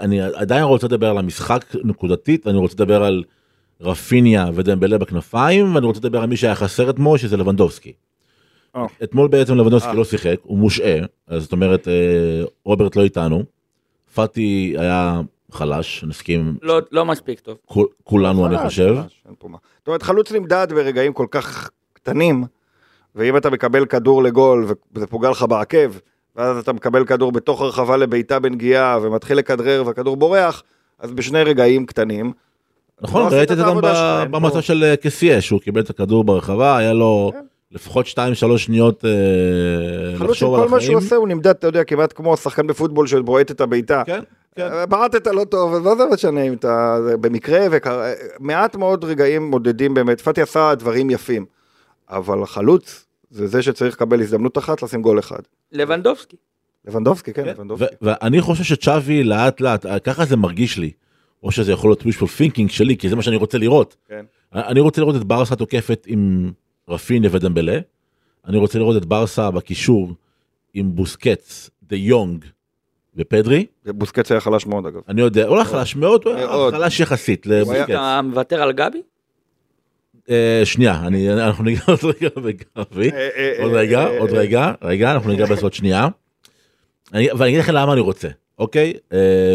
אני 0.00 0.20
עדיין 0.20 0.64
רוצה 0.64 0.86
לדבר 0.86 1.10
על 1.10 1.18
המשחק 1.18 1.64
נקודתית, 1.84 2.46
אני 2.46 2.58
רוצה 2.58 2.74
לדבר 2.74 3.04
על 3.04 3.24
רפיניה 3.80 4.46
ודמבלה 4.54 4.98
בכנפיים, 4.98 5.74
ואני 5.74 5.86
רוצה 5.86 6.00
לדבר 6.00 6.18
על 6.18 6.26
מי 6.26 6.36
שהיה 6.36 6.54
חסר 6.54 6.90
אתמול, 6.90 7.18
שזה 7.18 7.36
לבנדובסקי. 7.36 7.92
אה. 8.76 8.86
אתמול 9.02 9.28
בעצם 9.28 9.54
לבנדובסקי 9.54 9.88
אה. 9.90 9.94
לא 9.94 10.04
שיחק, 10.04 10.36
הוא 10.42 10.58
מושעה, 10.58 10.98
אז 11.28 11.42
זאת 11.42 11.52
אומרת, 11.52 11.88
אה, 11.88 11.92
רוברט 12.64 12.96
לא 12.96 13.02
איתנו, 13.02 13.42
פאטי 14.14 14.74
היה 14.78 15.20
חלש, 15.52 16.04
נסכים 16.08 16.56
לא, 16.62 16.80
לא 16.92 17.04
מספיק 17.04 17.40
טוב. 17.40 17.56
כול- 17.66 17.86
כולנו 18.04 18.46
אני 18.46 18.56
חלש, 18.58 18.66
חושב. 18.66 18.94
חלש. 19.02 19.22
זאת 19.78 19.86
אומרת, 19.86 20.02
חלוץ 20.02 20.32
נמדד 20.32 20.66
ברגעים 20.70 21.12
כל 21.12 21.26
כך 21.30 21.70
קטנים, 21.92 22.44
ואם 23.14 23.36
אתה 23.36 23.50
מקבל 23.50 23.86
כדור 23.86 24.22
לגול 24.22 24.66
וזה 24.94 25.06
פוגע 25.06 25.30
לך 25.30 25.42
בעקב, 25.48 25.92
ואז 26.36 26.58
אתה 26.58 26.72
מקבל 26.72 27.04
כדור 27.04 27.32
בתוך 27.32 27.60
הרחבה 27.60 27.96
לבעיטה 27.96 28.38
בנגיעה 28.38 28.98
ומתחיל 29.02 29.38
לכדרר 29.38 29.82
והכדור 29.86 30.16
בורח, 30.16 30.62
אז 30.98 31.12
בשני 31.12 31.42
רגעים 31.42 31.86
קטנים. 31.86 32.32
נכון, 33.00 33.32
לא 33.32 33.36
ראית 33.36 33.52
את 33.52 33.56
זה 33.56 33.62
גם 33.62 33.80
במצב 34.30 34.60
של 34.60 34.94
קסיה, 35.02 35.40
שהוא 35.40 35.60
קיבל 35.60 35.80
את 35.80 35.90
הכדור 35.90 36.24
ברחבה, 36.24 36.76
היה 36.76 36.92
לו 36.92 37.30
כן. 37.34 37.40
לפחות 37.76 38.06
2-3 38.06 38.58
שניות 38.58 39.04
אה, 39.04 39.10
חלוץ 40.18 40.30
לחשוב 40.30 40.54
על 40.54 40.60
כל 40.60 40.68
מה 40.68 40.76
החיים. 40.76 40.92
שהוא 40.92 41.04
עושה 41.04 41.16
הוא 41.16 41.28
נמדד, 41.28 41.50
אתה 41.50 41.66
יודע, 41.66 41.84
כמעט 41.84 42.12
כמו 42.16 42.36
שחקן 42.36 42.66
בפוטבול 42.66 43.06
שבועט 43.06 43.50
את 43.50 43.60
הבעיטה. 43.60 44.02
כן, 44.06 44.20
כן. 44.56 44.62
אה, 44.72 44.86
בעטת 44.86 45.26
לא 45.26 45.44
טוב, 45.44 45.74
אז 45.74 45.84
לא 45.84 45.94
זה 45.96 46.04
משנה 46.12 46.42
אם 46.42 46.52
אתה, 46.52 46.98
במקרה, 47.20 47.66
וקרה, 47.70 48.12
מעט 48.40 48.76
מאוד 48.76 49.04
רגעים 49.04 49.50
מודדים 49.50 49.94
באמת, 49.94 50.20
פאטי 50.20 50.42
עשה 50.42 50.74
דברים 50.74 51.10
יפים, 51.10 51.44
אבל 52.10 52.42
החלוץ 52.42 53.06
זה 53.30 53.46
זה 53.46 53.62
שצריך 53.62 53.94
לקבל 53.94 54.20
הזדמנות 54.20 54.58
אחת 54.58 54.82
לשים 54.82 55.02
גול 55.02 55.18
אחד. 55.18 55.40
לבנדובסקי. 55.72 56.36
לבנדובסקי, 56.84 57.32
כן, 57.32 57.42
כן, 57.42 57.48
לבנדובסקי. 57.48 57.94
ואני 58.02 58.40
חושב 58.40 58.64
שצ'אבי 58.64 59.24
לאט 59.24 59.60
לאט, 59.60 59.86
אה, 59.86 59.98
ככה 59.98 60.24
זה 60.24 60.36
מרגיש 60.36 60.78
לי, 60.78 60.90
או 61.42 61.50
שזה 61.50 61.72
יכול 61.72 61.90
להיות 61.90 62.02
wishful 62.02 62.26
thinking 62.38 62.68
שלי, 62.68 62.96
כי 62.96 63.08
זה 63.08 63.16
מה 63.16 63.22
שאני 63.22 63.36
רוצה 63.36 63.58
לראות. 63.58 63.96
כן. 64.08 64.24
אני 64.54 64.80
רוצה 64.80 65.00
לראות 65.00 65.16
את 65.16 65.24
ברסה 65.24 65.56
תוקפת 65.56 66.04
עם 66.06 66.52
רפיניה 66.88 67.30
ודמבלה, 67.32 67.78
אני 68.46 68.56
רוצה 68.56 68.78
לראות 68.78 68.96
את 68.96 69.04
ברסה 69.04 69.50
בקישור 69.50 70.12
עם 70.74 70.94
בוסקץ, 70.94 71.70
דה 71.82 71.96
יונג 71.96 72.44
ופדרי, 73.16 73.66
בוסקץ 73.86 74.32
היה 74.32 74.40
חלש 74.40 74.66
מאוד 74.66 74.86
אגב. 74.86 75.00
אני 75.08 75.20
יודע, 75.20 75.46
הוא 75.46 75.56
לא 75.56 75.64
חלש 75.64 75.96
מאוד, 75.96 76.22
הוא 76.24 76.34
היה. 76.34 76.48
חלש 76.70 77.00
יחסית 77.00 77.46
לבוסקץ. 77.46 77.80
אתה 77.90 78.20
מוותר 78.24 78.62
על 78.62 78.72
גבי? 78.72 79.02
אה, 80.30 80.60
שנייה, 80.64 81.02
אנחנו 81.32 81.64
ניגע 81.64 81.80
עוד 81.88 81.98
רגע 82.04 82.28
בגבי. 82.36 83.10
אה, 83.10 83.28
אה, 83.36 83.62
עוד 83.62 83.72
רגע, 83.72 84.06
עוד 84.18 84.30
רגע, 84.30 84.72
רגע, 84.82 85.12
אנחנו 85.12 85.30
ניגע 85.30 85.46
בזה 85.46 85.62
עוד 85.62 85.72
שנייה. 85.74 86.08
אני- 87.14 87.28
ואני 87.38 87.48
אגיד 87.50 87.60
לכם 87.60 87.72
למה 87.72 87.92
אני 87.92 88.00
רוצה, 88.00 88.28
אוקיי? 88.58 88.92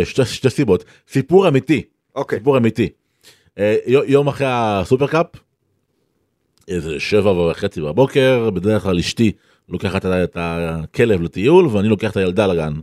שתי- 0.04 0.50
סיבות. 0.50 0.84
סיפור 1.08 1.48
אמיתי, 1.48 1.82
אוקיי, 2.16 2.38
סיפור 2.40 2.58
אמיתי. 2.58 2.90
יו- 3.88 4.04
יום 4.06 4.28
אחרי 4.28 4.48
הסופרקאפ, 4.50 5.26
איזה 6.68 7.00
שבע 7.00 7.32
וחצי 7.32 7.82
בבוקר, 7.82 8.50
בדרך 8.54 8.84
כלל 8.84 8.98
אשתי 9.00 9.32
לוקחת 9.70 10.06
את 10.06 10.38
הכלב 10.40 11.22
לטיול 11.22 11.66
ואני 11.68 11.88
לוקח 11.90 12.12
את 12.12 12.18
הילדה 12.18 12.48
לגן. 12.48 12.74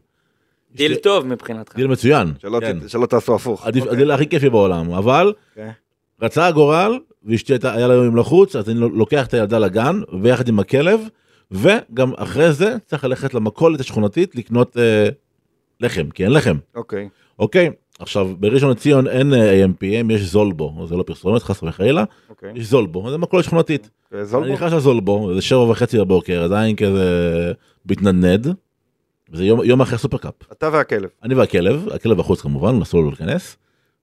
דיל 0.74 0.92
אשתי- 0.92 1.02
טוב 1.02 1.26
מבחינתך. 1.26 1.76
דיל 1.76 1.86
מצוין, 1.86 2.32
שלא 2.42 2.60
כן. 2.60 2.78
ת- 2.78 2.90
שלא 2.90 3.06
תעשו 3.06 3.34
הפוך. 3.34 3.66
אוקיי. 3.66 3.82
הדיל 3.90 4.10
הכי 4.10 4.26
כיפי 4.28 4.50
בעולם, 4.50 4.90
אבל 4.92 5.32
כן. 5.54 5.70
רצה 6.22 6.46
הגורל 6.46 6.98
ואשתי 7.24 7.52
הייתה, 7.52 7.74
היה 7.74 7.88
לה 7.88 7.94
יום 7.94 8.16
לחוץ 8.16 8.56
אז 8.56 8.68
אני 8.70 8.80
לוקח 8.80 9.26
את 9.26 9.34
הילדה 9.34 9.58
לגן 9.58 10.00
ויחד 10.22 10.48
עם 10.48 10.58
הכלב 10.58 11.00
וגם 11.50 12.12
אחרי 12.16 12.52
זה 12.52 12.76
צריך 12.86 13.04
ללכת 13.04 13.34
למכולת 13.34 13.80
השכונתית 13.80 14.36
לקנות 14.36 14.76
אה, 14.76 15.08
לחם 15.80 16.10
כי 16.14 16.24
אין 16.24 16.32
לחם 16.32 16.56
אוקיי, 16.74 17.08
אוקיי 17.38 17.70
עכשיו 17.98 18.30
בראשון 18.38 18.70
לציון 18.70 19.06
אין 19.06 19.34
אה, 19.34 19.64
AMPM 19.64 20.12
יש 20.12 20.20
זולבו 20.20 20.86
זה 20.88 20.96
לא 20.96 21.02
פרסומת 21.02 21.42
חס 21.42 21.62
וחלילה 21.62 22.04
אוקיי. 22.30 22.52
יש 22.54 22.66
זולבו 22.66 23.10
זה 23.10 23.18
מכולת 23.18 23.44
שכונתית 23.44 23.90
אה, 24.14 24.22
אני? 24.34 24.52
נכנס 24.52 24.72
לזולבו 24.72 25.34
זה 25.34 25.42
שבע 25.42 25.60
וחצי 25.60 25.98
בבוקר 25.98 26.42
עדיין 26.42 26.76
כזה 26.76 27.52
מתנדנד. 27.86 28.54
זה 29.32 29.44
יום, 29.44 29.64
יום 29.64 29.80
אחרי 29.80 29.98
סופרקאפ 29.98 30.34
אתה 30.52 30.68
והכלב. 30.72 31.08
אני 31.22 31.34
והכלב, 31.34 31.88
הכלב 31.94 32.18
בחוץ 32.18 32.40
כמובן, 32.40 32.82
אסור 32.82 33.00
לו 33.00 33.08
להיכנס. 33.08 33.56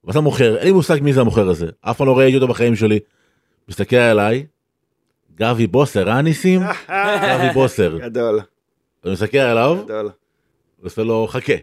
ואתה 0.03 0.21
מוכר, 0.21 0.57
אין 0.57 0.67
לי 0.67 0.71
מושג 0.71 0.99
מי 1.01 1.13
זה 1.13 1.21
המוכר 1.21 1.49
הזה, 1.49 1.67
אף 1.81 1.97
פעם 1.97 2.07
לא 2.07 2.17
ראיתי 2.17 2.35
אותו 2.35 2.47
בחיים 2.47 2.75
שלי. 2.75 2.99
מסתכל 3.69 3.95
עליי, 3.95 4.45
גבי 5.35 5.67
בוסר, 5.67 6.09
אה 6.09 6.21
ניסים? 6.21 6.61
גבי 7.27 7.49
בוסר. 7.53 7.97
גדול, 7.97 8.39
אני 9.05 9.13
מסתכל 9.13 9.37
עליו, 9.37 9.77
גדול. 9.85 10.09
ועושה 10.79 11.03
לו 11.03 11.27
חכה. 11.29 11.53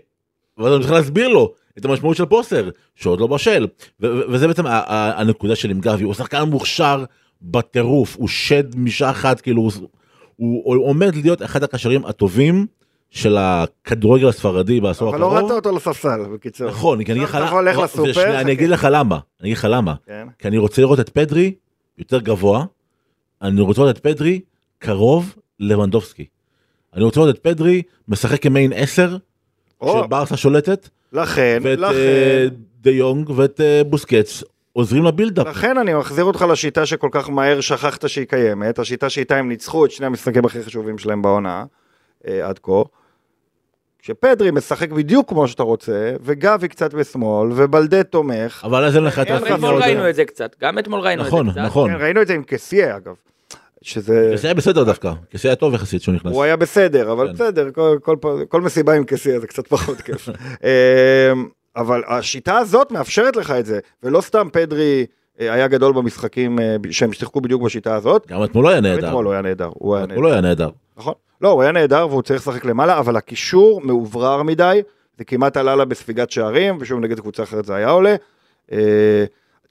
ואז 0.59 0.73
אני 0.73 0.81
צריך 0.81 0.92
להסביר 0.92 1.29
לו 1.29 1.55
את 1.78 1.85
המשמעות 1.85 2.16
של 2.16 2.24
בוסר, 2.24 2.68
שעוד 2.94 3.20
לא 3.20 3.26
בשל. 3.26 3.66
וזה 4.00 4.48
בעצם 4.48 4.64
הנקודה 4.66 5.56
שלי 5.56 5.70
עם 5.70 5.80
גבי, 5.80 6.04
הוא 6.04 6.14
שחקן 6.14 6.42
מוכשר, 6.42 7.04
בטירוף, 7.42 8.16
הוא 8.16 8.28
שד 8.28 8.76
משעה 8.76 9.11
אחת, 9.11 9.40
כאילו, 9.40 9.62
הוא, 9.62 9.72
הוא, 10.37 10.62
הוא 10.64 10.87
עומד 10.87 11.14
להיות 11.14 11.42
אחד 11.42 11.62
הקשרים 11.62 12.06
הטובים 12.06 12.66
של 13.11 13.37
הכדורגל 13.37 14.28
הספרדי 14.28 14.80
בעשור 14.80 15.11
אבל 15.11 15.20
לא 15.20 15.26
הקרוב. 15.26 15.50
ראית 15.50 15.66
אותו 15.66 15.76
לספסל, 15.76 16.20
בקיצור. 16.35 16.68
נכון, 16.68 17.04
כי 17.04 17.12
אגיד 17.12 17.22
לך. 17.22 17.38
אני 18.16 18.52
אגיד 18.52 18.70
לך 18.70 18.88
למה, 18.90 19.18
אני 19.40 19.48
אגיד 19.48 19.56
לך 19.56 19.66
למה. 19.70 19.94
כן. 20.06 20.28
כי 20.38 20.48
אני 20.48 20.58
רוצה 20.58 20.82
לראות 20.82 21.00
את 21.00 21.08
פדרי 21.08 21.54
יותר 21.98 22.20
גבוה, 22.20 22.64
אני 23.42 23.61
רוצה 23.61 23.80
לראות 23.80 23.96
את 23.96 24.02
פדרי 24.02 24.40
קרוב 24.78 25.35
לוונדובסקי. 25.61 26.26
אני 26.94 27.04
רוצה 27.04 27.20
לראות 27.20 27.37
את 27.37 27.40
פדרי 27.42 27.82
משחק 28.08 28.42
כמיין 28.42 28.72
10, 28.72 29.16
או, 29.80 30.02
שברסה 30.04 30.37
שולטת, 30.37 30.88
לכן, 31.12 31.59
ואת 31.62 31.79
לכן, 31.79 31.96
אה, 31.96 32.46
דה 32.81 32.90
יונג 32.90 33.31
ואת 33.31 33.61
אה, 33.61 33.85
בוסקץ 33.85 34.42
עוזרים 34.72 35.05
לבילדאפ. 35.05 35.46
לכן 35.46 35.79
אני 35.79 35.94
מחזיר 35.94 36.25
אותך 36.25 36.42
לשיטה 36.42 36.87
שכל 36.87 37.09
כך 37.11 37.31
מהר 37.31 37.61
שכחת 37.61 38.09
שהיא 38.09 38.27
קיימת, 38.27 38.79
השיטה 38.79 39.11
שאיתה 39.11 39.37
הם 39.37 39.48
ניצחו 39.48 39.85
את 39.85 39.90
שני 39.90 40.07
המשחקים 40.07 40.44
הכי 40.44 40.62
חשובים 40.62 40.98
שלהם 40.98 41.22
בעונה, 41.22 41.64
אה, 42.29 42.48
עד 42.48 42.59
כה. 42.59 42.83
כשפדרי 43.98 44.51
משחק 44.51 44.90
בדיוק 44.90 45.29
כמו 45.29 45.48
שאתה 45.48 45.62
רוצה, 45.62 46.14
וגבי 46.20 46.68
קצת 46.68 46.94
בשמאל, 46.94 47.48
ובלדה 47.57 48.03
תומך. 48.03 48.62
אבל 48.64 48.85
אז 48.85 48.96
אין 48.96 49.05
לך 49.05 49.18
את 49.18 49.27
גם 49.27 49.35
רפיניה 49.37 49.55
אתמול 49.55 49.83
ראינו 49.83 50.09
את 50.09 50.14
זה 50.14 50.25
קצת, 50.25 50.57
גם 50.61 50.79
אתמול 50.79 51.01
ראינו 51.01 51.22
את 51.22 51.27
זה 51.27 51.31
נכון, 51.31 51.51
קצת. 51.51 51.61
נכון. 51.61 51.90
כן, 51.90 51.96
ראינו 52.01 52.22
את 52.22 52.27
זה 52.27 52.35
עם 52.35 52.42
קסיה 52.46 52.96
אגב. 52.96 53.14
שזה... 53.83 54.31
קסיה 54.35 54.49
היה 54.49 54.55
בסדר 54.55 54.85
דווקא, 54.85 55.12
קסיה 55.33 55.51
היה 55.51 55.57
טוב 55.57 55.75
יחסית 55.75 56.03
שהוא 56.03 56.14
נכנס. 56.14 56.33
הוא 56.33 56.42
היה 56.42 56.57
בסדר, 56.57 57.12
אבל 57.12 57.27
כן. 57.27 57.33
בסדר, 57.33 57.71
כל, 57.71 57.99
כל, 58.03 58.16
כל, 58.49 58.61
מסיבה 58.61 58.95
עם 58.95 59.05
קסיה 59.05 59.40
זה 59.40 59.47
קצת 59.47 59.66
פחות 59.66 60.01
כיף. 60.01 60.29
אמ, 60.33 61.49
אבל 61.77 62.03
השיטה 62.09 62.59
הזאת 62.59 62.92
מאפשרת 62.92 63.37
לך 63.37 63.51
את 63.51 63.66
זה, 63.66 63.79
ולא 64.03 64.21
סתם 64.21 64.49
פדרי 64.53 65.07
אה, 65.40 65.53
היה 65.53 65.68
גדול 65.68 65.92
במשחקים 65.92 66.59
אה, 66.59 66.77
שהם 66.90 67.12
שיחקו 67.12 67.40
בדיוק 67.40 67.62
בשיטה 67.62 67.95
הזאת. 67.95 68.27
גם 68.27 68.45
אתמול 68.45 68.64
לא 68.64 68.68
היה 68.68 68.81
נהדר. 68.81 69.09
אתמול 69.09 69.25
הוא 69.25 69.33
היה 69.33 69.42
נהדר, 69.42 69.71
הוא 69.75 69.97
היה 69.97 70.05
אתמול 70.05 70.18
נהדר. 70.18 70.29
לא 70.29 70.33
היה 70.33 70.40
נהדר. 70.40 70.68
נכון. 70.97 71.14
לא, 71.40 71.49
הוא 71.49 71.62
היה 71.62 71.73
נהדר 71.73 72.07
והוא 72.11 72.23
צריך 72.23 72.49
לשחק 72.49 72.64
למעלה, 72.64 72.99
אבל 72.99 73.16
הקישור 73.16 73.81
מאוברר 73.85 74.42
מדי, 74.42 74.83
זה 75.18 75.25
כמעט 75.25 75.57
עלה 75.57 75.77
לה 75.77 75.85
בספיגת 75.85 76.31
שערים, 76.31 76.79
ושוב 76.81 77.01
נגד 77.01 77.21
קבוצה 77.21 77.42
אחרת 77.42 77.64
זה 77.64 77.75
היה 77.75 77.90
עולה. 77.90 78.14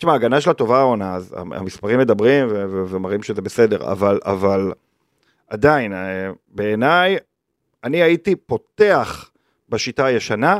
תשמע, 0.01 0.11
ההגנה 0.11 0.41
שלה 0.41 0.53
טובה 0.53 0.79
העונה, 0.79 1.15
אז 1.15 1.35
המספרים 1.37 1.99
מדברים 1.99 2.47
ו- 2.49 2.65
ו- 2.69 2.85
ומראים 2.89 3.23
שזה 3.23 3.41
בסדר, 3.41 3.91
אבל, 3.91 4.19
אבל 4.25 4.71
עדיין, 5.47 5.93
אה, 5.93 6.31
בעיניי, 6.47 7.17
אני 7.83 8.03
הייתי 8.03 8.35
פותח 8.35 9.31
בשיטה 9.69 10.05
הישנה, 10.05 10.59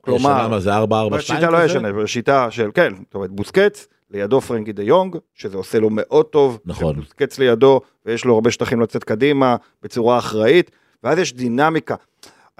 כלומר, 0.00 0.18
כלומר, 0.22 0.48
מה 0.48 0.60
זה 0.60 0.74
4 0.74 1.00
4 1.00 1.20
2 1.20 1.38
בשיטה 1.38 1.50
לא 1.50 1.64
ישנה, 1.64 1.92
בשיטה 1.92 2.50
של, 2.50 2.70
כן, 2.74 2.94
זאת 2.94 3.14
אומרת, 3.14 3.30
בוסקץ, 3.30 3.86
לידו 4.10 4.40
פרנקי 4.40 4.72
דה 4.72 4.82
יונג, 4.82 5.16
שזה 5.34 5.56
עושה 5.56 5.78
לו 5.78 5.88
מאוד 5.90 6.26
טוב. 6.26 6.58
נכון. 6.64 6.96
בוסקץ 6.96 7.38
לידו, 7.38 7.80
ויש 8.06 8.24
לו 8.24 8.34
הרבה 8.34 8.50
שטחים 8.50 8.80
לצאת 8.80 9.04
קדימה, 9.04 9.56
בצורה 9.82 10.18
אחראית, 10.18 10.70
ואז 11.04 11.18
יש 11.18 11.34
דינמיקה. 11.34 11.94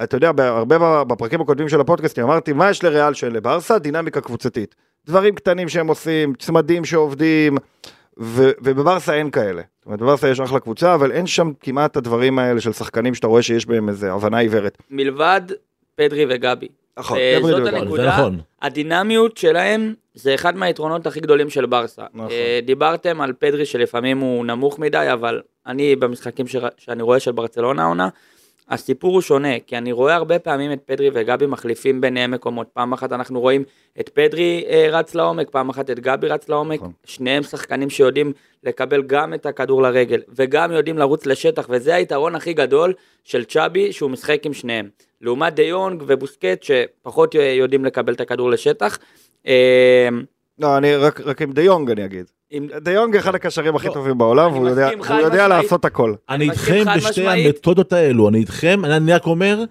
אתה 0.05 0.17
יודע, 0.17 0.31
הרבה 0.39 1.05
בפרקים 1.05 1.41
הקודמים 1.41 1.69
של 1.69 1.81
הפודקאסט 1.81 2.19
אמרתי, 2.19 2.53
מה 2.53 2.71
יש 2.71 2.85
לריאל 2.85 3.15
שאין 3.15 3.33
לברסה? 3.33 3.79
דינמיקה 3.79 4.21
קבוצתית. 4.21 4.75
דברים 5.07 5.35
קטנים 5.35 5.69
שהם 5.69 5.87
עושים, 5.87 6.35
צמדים 6.39 6.85
שעובדים, 6.85 7.57
ו- 8.21 8.51
ובברסה 8.63 9.15
אין 9.15 9.31
כאלה. 9.31 9.63
זאת 9.79 9.87
אומרת, 9.87 10.01
בברסה 10.01 10.29
יש 10.29 10.41
אחלה 10.41 10.61
קבוצה, 10.61 10.95
אבל 10.95 11.13
אין 11.13 11.27
שם 11.27 11.53
כמעט 11.61 11.91
את 11.91 11.97
הדברים 11.97 12.39
האלה 12.39 12.61
של 12.61 12.73
שחקנים 12.73 13.15
שאתה 13.15 13.27
רואה 13.27 13.43
שיש 13.43 13.67
בהם 13.67 13.89
איזה 13.89 14.13
הבנה 14.13 14.39
עיוורת. 14.39 14.79
מלבד 14.91 15.41
פדרי 15.95 16.27
וגבי. 16.29 16.69
נכון, 16.99 17.19
אה, 17.19 17.37
פדרי 17.39 17.51
זאת 17.53 17.61
וגבי. 17.61 17.71
זה 17.71 17.79
הנקודה, 17.79 18.09
נכון. 18.09 18.39
הדינמיות 18.63 19.37
שלהם 19.37 19.95
זה 20.15 20.35
אחד 20.35 20.57
מהיתרונות 20.57 21.07
הכי 21.07 21.21
גדולים 21.21 21.51
של 21.51 21.67
ברסה. 21.67 22.03
נכון. 22.15 22.31
אה, 22.31 22.61
דיברתם 22.65 23.21
על 23.21 23.33
פדרי 23.39 23.67
שלפעמים 23.67 24.19
הוא 24.19 24.45
נמוך 24.47 24.79
מדי, 24.79 25.07
אבל 25.13 25.41
אני 25.67 25.97
במשחקים 25.97 26.47
שר- 26.47 26.69
שאני 26.77 27.03
רואה 27.03 27.21
של 27.21 27.33
ברצלונה 27.33 27.83
העונה, 27.83 28.09
הסיפור 28.69 29.13
הוא 29.13 29.21
שונה, 29.21 29.61
כי 29.67 29.79
אני 29.79 29.93
רואה 29.93 30.15
הרבה 30.15 30.39
פעמים 30.39 30.73
את 30.73 30.81
פדרי 30.87 31.11
וגבי 31.15 31.47
מחליפים 31.47 32.01
ביניהם 32.01 32.31
מקומות. 32.31 32.67
פעם 32.73 32.93
אחת 32.93 33.13
אנחנו 33.13 33.41
רואים 33.41 33.65
את 34.01 34.09
פדרי 34.09 34.65
אה, 34.69 34.87
רץ 34.91 35.15
לעומק, 35.15 35.51
פעם 35.51 35.69
אחת 35.69 35.91
את 35.91 36.01
גבי 36.01 36.29
רץ 36.29 36.49
לעומק. 36.49 36.79
נכון. 36.79 36.93
שניהם 37.05 37.43
שחקנים 37.43 37.91
שיודעים 37.91 38.33
לקבל 38.63 39.03
גם 39.03 39.35
את 39.35 39.47
הכדור 39.47 39.83
לרגל, 39.83 40.23
וגם 40.29 40.73
יודעים 40.73 40.99
לרוץ 40.99 41.27
לשטח, 41.27 41.67
וזה 41.71 41.95
היתרון 41.95 42.35
הכי 42.35 42.53
גדול 42.53 42.93
של 43.25 43.45
צ'אבי, 43.45 43.93
שהוא 43.93 44.11
משחק 44.11 44.47
עם 44.47 44.53
שניהם. 44.53 44.89
לעומת 45.21 45.55
דה 45.55 45.63
יונג 45.63 46.03
ובוסקט, 46.07 46.63
שפחות 46.63 47.35
יודעים 47.35 47.85
לקבל 47.85 48.13
את 48.13 48.21
הכדור 48.21 48.51
לשטח. 48.51 48.99
אה, 49.47 50.09
לא, 50.59 50.77
אני 50.77 50.97
רק, 50.97 51.21
רק 51.21 51.43
עם 51.43 51.53
דה 51.53 51.63
יונג 51.63 51.91
אני 51.91 52.05
אגיד. 52.05 52.31
עם- 52.57 52.69
דה 52.81 52.91
יונג 52.93 53.17
אחד 53.17 53.35
הקשרים 53.35 53.77
הכי 53.77 53.89
לא, 53.89 53.93
טובים 53.93 54.19
בעולם, 54.19 54.53
והוא 54.53 54.69
יודע. 54.69 55.49
לעשות 55.49 55.85
הכל. 55.85 56.15
אני 56.31 56.45
איתכם 56.51 56.85
בשתי. 56.97 57.29
המתודות 57.29 57.93
האלו, 57.93 58.29
אני 58.29 58.39
איתכם, 58.39 58.85
אני 58.85 59.13
רק 59.13 59.27
אומר 59.27 59.65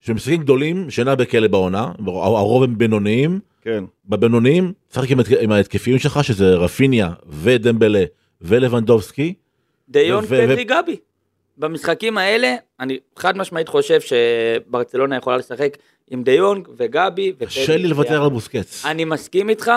שמשחקים 0.00 0.40
גדולים 0.40 0.90
שאינה 0.90 1.14
בכלא 1.14 1.48
בעונה, 1.48 1.92
הרוב 2.06 2.62
הם 2.62 2.78
בינוניים, 2.78 3.40
כן. 3.62 3.84
בבינוניים, 4.06 4.72
שחק 4.94 5.10
עם 5.10 5.18
ההתק- 5.18 5.38
עם 5.40 5.52
ההתקפיים 5.52 5.98
שלך 5.98 6.24
שזה 6.24 6.54
רפיניה 6.54 7.10
ודמבלה 7.28 8.04
ולבנדובסקי, 8.40 9.34
דה 9.88 10.00
יונג, 10.00 10.24
ו- 10.28 10.42
פדרי, 10.46 10.64
גבי. 10.64 10.96
במשחקים 11.58 12.18
האלה, 12.18 12.54
אני 12.80 12.98
חד 13.16 13.36
משמעית 13.36 13.68
חושב 13.68 13.98
שברצלונה 14.00 15.16
יכולה 15.16 15.36
לשחק 15.36 15.76
עם 16.10 16.22
דה 16.22 16.32
יונג 16.32 16.68
וגבי. 16.76 17.32
קשה 17.46 17.76
לי 17.76 17.88
לוותר 17.88 18.22
על 18.22 18.30
בוסקץ. 18.30 18.82
אני 18.86 19.04
מסכים 19.04 19.48
איתך, 19.48 19.70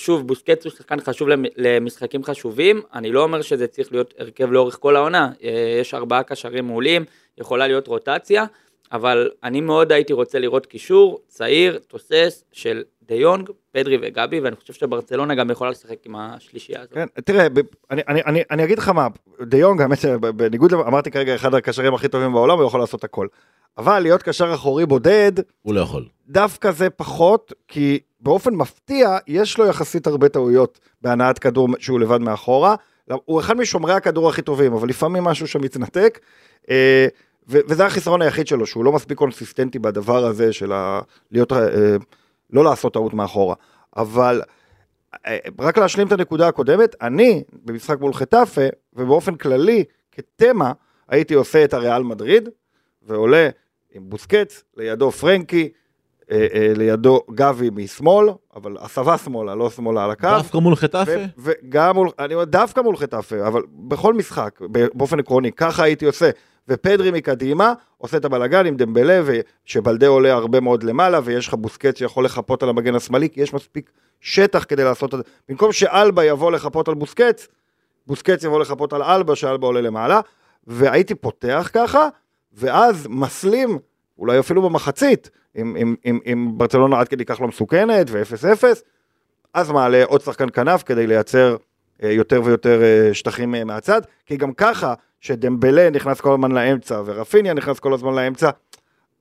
שוב, 0.00 0.26
בוסקץ 0.26 0.64
הוא 0.64 0.72
שחקן 0.72 1.00
חשוב 1.00 1.28
למ- 1.28 1.44
למשחקים 1.56 2.24
חשובים, 2.24 2.82
אני 2.94 3.12
לא 3.12 3.22
אומר 3.22 3.42
שזה 3.42 3.66
צריך 3.66 3.92
להיות 3.92 4.14
הרכב 4.18 4.52
לאורך 4.52 4.76
כל 4.80 4.96
העונה, 4.96 5.30
אה, 5.44 5.50
יש 5.80 5.94
ארבעה 5.94 6.22
קשרים 6.22 6.66
מעולים, 6.66 7.04
יכולה 7.38 7.66
להיות 7.66 7.86
רוטציה, 7.88 8.44
אבל 8.92 9.30
אני 9.44 9.60
מאוד 9.60 9.92
הייתי 9.92 10.12
רוצה 10.12 10.38
לראות 10.38 10.66
קישור 10.66 11.20
צעיר, 11.28 11.78
תוסס, 11.88 12.44
של 12.52 12.82
דה 13.02 13.14
יונג, 13.14 13.50
פדרי 13.72 13.98
וגבי, 14.02 14.40
ואני 14.40 14.56
חושב 14.56 14.72
שברצלונה 14.72 15.34
גם 15.34 15.50
יכולה 15.50 15.70
לשחק 15.70 16.06
עם 16.06 16.16
השלישייה 16.16 16.80
הזאת. 16.80 16.94
כן, 16.94 17.06
תראה, 17.24 17.48
ב- 17.48 17.60
אני, 17.90 18.02
אני, 18.08 18.20
אני, 18.26 18.42
אני 18.50 18.64
אגיד 18.64 18.78
לך 18.78 18.88
מה, 18.88 19.08
דה 19.42 19.56
יונג, 19.58 19.80
האמת 19.82 19.98
שבניגוד, 20.00 20.72
למה- 20.72 20.82
אמרתי 20.86 21.10
כרגע, 21.10 21.34
אחד 21.34 21.54
הקשרים 21.54 21.94
הכי 21.94 22.08
טובים 22.08 22.32
בעולם, 22.32 22.58
הוא 22.58 22.66
יכול 22.66 22.80
לעשות 22.80 23.04
הכל. 23.04 23.26
אבל 23.78 24.00
להיות 24.00 24.22
קשר 24.22 24.54
אחורי 24.54 24.86
בודד, 24.86 25.32
הוא 25.62 25.74
לא 25.74 25.80
יכול. 25.80 26.04
דווקא 26.28 26.70
זה 26.70 26.90
פחות, 26.90 27.52
כי 27.68 27.98
באופן 28.20 28.54
מפתיע, 28.54 29.18
יש 29.26 29.58
לו 29.58 29.66
יחסית 29.66 30.06
הרבה 30.06 30.28
טעויות 30.28 30.80
בהנעת 31.02 31.38
כדור 31.38 31.68
שהוא 31.78 32.00
לבד 32.00 32.20
מאחורה. 32.20 32.74
הוא 33.24 33.40
אחד 33.40 33.56
משומרי 33.56 33.92
הכדור 33.92 34.28
הכי 34.28 34.42
טובים, 34.42 34.72
אבל 34.72 34.88
לפעמים 34.88 35.24
משהו 35.24 35.46
שם 35.46 35.60
מתנתק. 35.60 36.20
אה, 36.70 37.06
וזה 37.48 37.86
החיסרון 37.86 38.22
היחיד 38.22 38.46
שלו, 38.46 38.66
שהוא 38.66 38.84
לא 38.84 38.92
מספיק 38.92 39.18
קונסיסטנטי 39.18 39.78
בדבר 39.78 40.24
הזה 40.24 40.52
של 40.52 40.72
ה... 40.72 41.00
להיות... 41.30 41.52
אה, 41.52 41.96
לא 42.52 42.64
לעשות 42.64 42.92
טעות 42.92 43.14
מאחורה. 43.14 43.54
אבל 43.96 44.42
אה, 45.26 45.38
רק 45.58 45.78
להשלים 45.78 46.06
את 46.06 46.12
הנקודה 46.12 46.48
הקודמת, 46.48 46.96
אני 47.02 47.42
במשחק 47.64 48.00
מול 48.00 48.14
חטאפה, 48.14 48.66
ובאופן 48.92 49.34
כללי, 49.34 49.84
כתמה, 50.12 50.72
הייתי 51.08 51.34
עושה 51.34 51.64
את 51.64 51.74
הריאל 51.74 52.02
מדריד, 52.02 52.48
ועולה 53.02 53.48
עם 53.92 54.02
בוסקץ, 54.10 54.64
לידו 54.76 55.10
פרנקי, 55.10 55.68
לידו 56.76 57.20
גבי 57.30 57.70
משמאל, 57.72 58.28
אבל 58.56 58.76
הסבה 58.80 59.18
שמאלה, 59.18 59.54
לא 59.54 59.70
שמאלה 59.70 60.04
על 60.04 60.10
הקו. 60.10 60.28
דווקא 60.28 60.58
מול 60.58 60.76
חטאפה? 60.76 61.12
וגם 61.38 61.94
מול, 61.94 62.08
אני 62.18 62.34
אומר 62.34 62.44
דווקא 62.44 62.80
מול 62.80 62.96
חטאפה, 62.96 63.46
אבל 63.46 63.62
בכל 63.72 64.14
משחק, 64.14 64.60
באופן 64.94 65.18
עקרוני, 65.18 65.52
ככה 65.52 65.82
הייתי 65.82 66.06
עושה. 66.06 66.30
ופדרי 66.68 67.10
מקדימה, 67.10 67.72
עושה 67.98 68.16
את 68.16 68.24
הבלגן 68.24 68.66
עם 68.66 68.76
דמבלה, 68.76 69.22
ושבלדה 69.24 70.06
עולה 70.06 70.32
הרבה 70.32 70.60
מאוד 70.60 70.82
למעלה, 70.82 71.20
ויש 71.24 71.48
לך 71.48 71.54
בוסקט 71.54 71.96
שיכול 71.96 72.24
לחפות 72.24 72.62
על 72.62 72.68
המגן 72.68 72.94
השמאלי, 72.94 73.30
כי 73.30 73.40
יש 73.40 73.54
מספיק 73.54 73.90
שטח 74.20 74.64
כדי 74.68 74.84
לעשות 74.84 75.14
את 75.14 75.18
זה. 75.18 75.24
במקום 75.48 75.72
שאלבה 75.72 76.24
יבוא 76.24 76.52
לחפות 76.52 76.88
על 76.88 76.94
בוסקט, 76.94 77.46
בוסקט 78.06 78.44
יבוא 78.44 78.60
לחפות 78.60 78.92
על 78.92 79.02
אלבה, 79.02 79.36
שאלבה 79.36 79.66
עולה 79.66 79.80
למעלה, 79.80 80.20
והייתי 80.66 81.14
פותח 81.14 81.70
ככה, 81.72 82.08
ואז 82.52 83.06
מסלים, 83.10 83.78
אולי 84.20 84.38
אפילו 84.38 84.62
במחצית, 84.62 85.30
אם, 85.56 85.76
אם, 85.76 85.94
אם, 86.06 86.18
אם 86.26 86.52
ברצלונה 86.56 87.00
עד 87.00 87.08
כדי 87.08 87.24
כך 87.24 87.40
לא 87.40 87.48
מסוכנת, 87.48 88.06
ו-0-0, 88.10 88.64
אז 89.54 89.70
מעלה 89.70 90.04
עוד 90.04 90.20
שחקן 90.20 90.46
כנף 90.52 90.82
כדי 90.82 91.06
לייצר 91.06 91.56
אה, 92.02 92.12
יותר 92.12 92.42
ויותר 92.44 92.82
אה, 92.82 93.14
שטחים 93.14 93.54
אה, 93.54 93.64
מהצד, 93.64 94.00
כי 94.26 94.36
גם 94.36 94.52
ככה, 94.52 94.94
שדמבלה 95.20 95.90
נכנס 95.90 96.20
כל 96.20 96.32
הזמן 96.32 96.52
לאמצע, 96.52 97.02
ורפיניה 97.04 97.54
נכנס 97.54 97.78
כל 97.78 97.94
הזמן 97.94 98.14
לאמצע, 98.14 98.50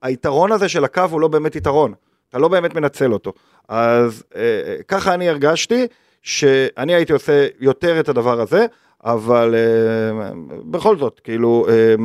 היתרון 0.01 0.51
הזה 0.51 0.69
של 0.69 0.83
הקו 0.83 1.01
הוא 1.12 1.21
לא 1.21 1.27
באמת 1.27 1.55
יתרון, 1.55 1.93
אתה 2.29 2.38
לא 2.38 2.47
באמת 2.47 2.75
מנצל 2.75 3.13
אותו. 3.13 3.33
אז 3.69 4.23
אה, 4.35 4.41
אה, 4.41 4.83
ככה 4.88 5.13
אני 5.13 5.29
הרגשתי, 5.29 5.88
שאני 6.21 6.93
הייתי 6.93 7.13
עושה 7.13 7.47
יותר 7.59 7.99
את 7.99 8.09
הדבר 8.09 8.41
הזה, 8.41 8.65
אבל 9.03 9.55
אה, 9.55 10.31
בכל 10.71 10.97
זאת, 10.97 11.19
כאילו, 11.23 11.65
אה, 11.69 11.95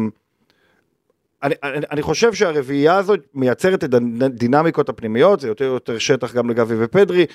אני, 1.45 1.55
אני, 1.63 1.87
אני 1.91 2.03
חושב 2.03 2.35
שהרביעייה 2.35 2.97
הזאת 2.97 3.21
מייצרת 3.35 3.85
את 3.85 3.95
הדינמיקות 3.95 4.89
הפנימיות, 4.89 5.41
זה 5.41 5.49
יותר 5.49 5.65
יותר 5.65 5.99
שטח 5.99 6.35
גם 6.35 6.51
לגבי 6.51 6.75
ופדרי, 6.79 7.27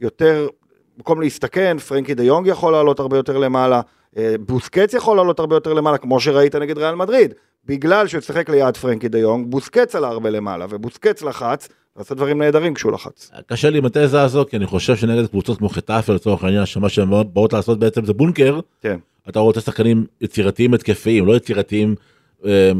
יותר, 0.00 0.48
במקום 0.96 1.20
להסתכן, 1.20 1.78
פרנקי 1.78 2.14
דה 2.14 2.22
יונג 2.22 2.46
יכול 2.46 2.72
לעלות 2.72 3.00
הרבה 3.00 3.16
יותר 3.16 3.38
למעלה, 3.38 3.80
אה, 4.16 4.34
בוסקץ 4.40 4.94
יכול 4.94 5.16
לעלות 5.16 5.38
הרבה 5.38 5.56
יותר 5.56 5.72
למעלה, 5.72 5.98
כמו 5.98 6.20
שראית 6.20 6.54
נגד 6.54 6.78
ריאל 6.78 6.94
מדריד. 6.94 7.34
בגלל 7.66 8.06
שהוא 8.06 8.20
שיחק 8.20 8.48
ליד 8.48 8.76
פרנקי 8.76 9.08
דה 9.08 9.18
יונג, 9.18 9.46
בוסקץ 9.50 9.94
עלה 9.94 10.08
הרבה 10.08 10.30
למעלה, 10.30 10.66
ובוסקץ 10.70 11.22
לחץ, 11.22 11.68
ועשה 11.96 12.14
דברים 12.14 12.42
נהדרים 12.42 12.74
כשהוא 12.74 12.92
לחץ. 12.92 13.30
קשה 13.46 13.70
לי 13.70 13.78
עם 13.78 13.84
התזה 13.84 14.22
הזו, 14.22 14.44
כי 14.50 14.56
אני 14.56 14.66
חושב 14.66 14.96
שנגד 14.96 15.26
קבוצות 15.26 15.58
כמו 15.58 15.68
חטאפה 15.68 16.12
לצורך 16.12 16.44
העניין, 16.44 16.66
שמה 16.66 16.88
שהן 16.88 17.08
באות 17.32 17.52
לעשות 17.52 17.78
בעצם 17.78 18.04
זה 18.04 18.12
בונקר, 18.12 18.60
כן. 18.80 18.98
אתה 19.28 19.38
רוצה 19.38 19.60
שחקנים 19.60 20.06
יצירתיים 20.20 20.74
התקפיים, 20.74 21.26
לא 21.26 21.36
יצירתיים 21.36 21.94
אה, 21.98 22.15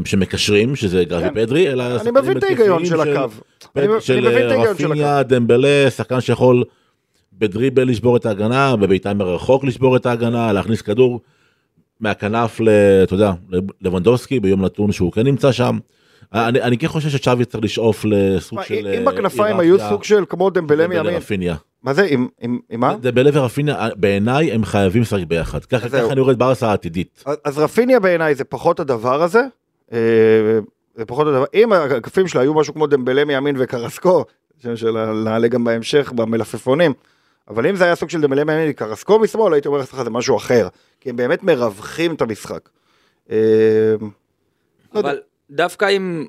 שמקשרים, 0.05 0.75
שזה 0.75 1.03
גבי 1.03 1.21
כן. 1.21 1.33
פדרי, 1.33 1.71
אלא 1.71 1.83
אני 2.01 2.11
מבין 2.11 2.37
את 2.37 2.43
ההיגיון 2.43 2.85
של 2.85 3.01
הקו. 3.01 3.33
של 3.99 4.19
מבין 4.19 4.45
את 4.45 4.51
ההיגיון 4.51 4.77
של 4.77 4.87
רפיניה, 4.87 5.23
דמבלה, 5.23 5.89
שחקן 5.89 6.21
שיכול 6.21 6.63
בדריבל 7.33 7.89
לשבור 7.89 8.17
את 8.17 8.25
ההגנה, 8.25 8.75
בביתה 8.75 9.13
מרחוק 9.13 9.63
לשבור 9.63 9.95
את 9.95 10.05
ההגנה, 10.05 10.53
להכניס 10.53 10.81
כדור 10.81 11.19
מהכנף, 11.99 12.61
אתה 13.03 13.13
יודע, 13.13 13.31
לוונדובסקי 13.81 14.39
ביום 14.39 14.65
נתון 14.65 14.91
שהוא 14.91 15.11
כן 15.11 15.23
נמצא 15.23 15.51
שם. 15.51 15.77
אני, 16.33 16.61
אני 16.61 16.77
כן 16.77 16.87
חושב 16.87 17.09
שצ'אבי 17.09 17.45
צריך 17.45 17.63
לשאוף 17.63 18.05
לסוג 18.05 18.63
של... 18.63 18.87
אם 18.87 19.05
בכנפיים 19.05 19.55
אה, 19.55 19.61
היו 19.61 19.75
היררכיה 19.75 19.89
סוג 19.89 20.03
של 20.03 20.23
כמו 20.29 20.49
דמבלה 20.49 20.87
מימין. 20.87 21.13
מה 21.83 21.93
זה, 21.93 22.03
עם- 22.09 22.27
עם 22.41 22.59
עם 22.69 22.79
מה? 22.79 22.95
דמבלה 23.01 23.29
ורפיניה, 23.33 23.87
בעיניי 23.95 24.51
הם 24.51 24.65
חייבים 24.65 25.01
לשחק 25.01 25.23
ביחד. 25.27 25.65
ככה. 25.65 25.89
ככה 25.89 26.11
אני 26.11 26.19
רואה 26.21 26.33
את 26.33 26.37
ברסה 26.37 26.69
העתידית. 26.69 27.23
אז- 27.25 27.37
אז 27.43 27.57
רפיניה 27.59 27.99
בעיניי 27.99 28.35
זה 28.35 28.43
פחות 28.43 28.79
הדבר 28.79 29.23
הזה. 29.23 29.41
אה, 29.93 29.97
זה 30.95 31.05
פחות 31.05 31.27
הדבר, 31.27 31.45
אם 31.53 31.73
הקפים 31.73 32.27
שלה 32.27 32.41
היו 32.41 32.53
משהו 32.53 32.73
כמו 32.73 32.87
דמבלה 32.87 33.25
מימין 33.25 33.55
וקרסקו, 33.59 34.25
שם 34.63 34.75
של 34.75 34.91
נעלה 35.23 35.47
גם 35.47 35.63
בהמשך 35.63 36.11
במלפפונים, 36.15 36.93
אבל 37.47 37.67
אם 37.67 37.75
זה 37.75 37.83
היה 37.83 37.95
סוג 37.95 38.09
של 38.09 38.21
דמבלה 38.21 38.43
מימין 38.43 38.67
וקרסקו 38.69 39.19
משמאל, 39.19 39.53
הייתי 39.53 39.67
אומר 39.67 39.79
לך 39.79 40.03
זה 40.03 40.09
משהו 40.09 40.37
אחר, 40.37 40.67
כי 40.99 41.09
הם 41.09 41.15
באמת 41.15 41.43
מרווחים 41.43 42.13
את 42.15 42.21
המשחק. 42.21 42.69
אה, 43.31 43.35
לא. 44.93 44.99
אבל 44.99 45.17
דווקא 45.51 45.85
אם 45.97 46.25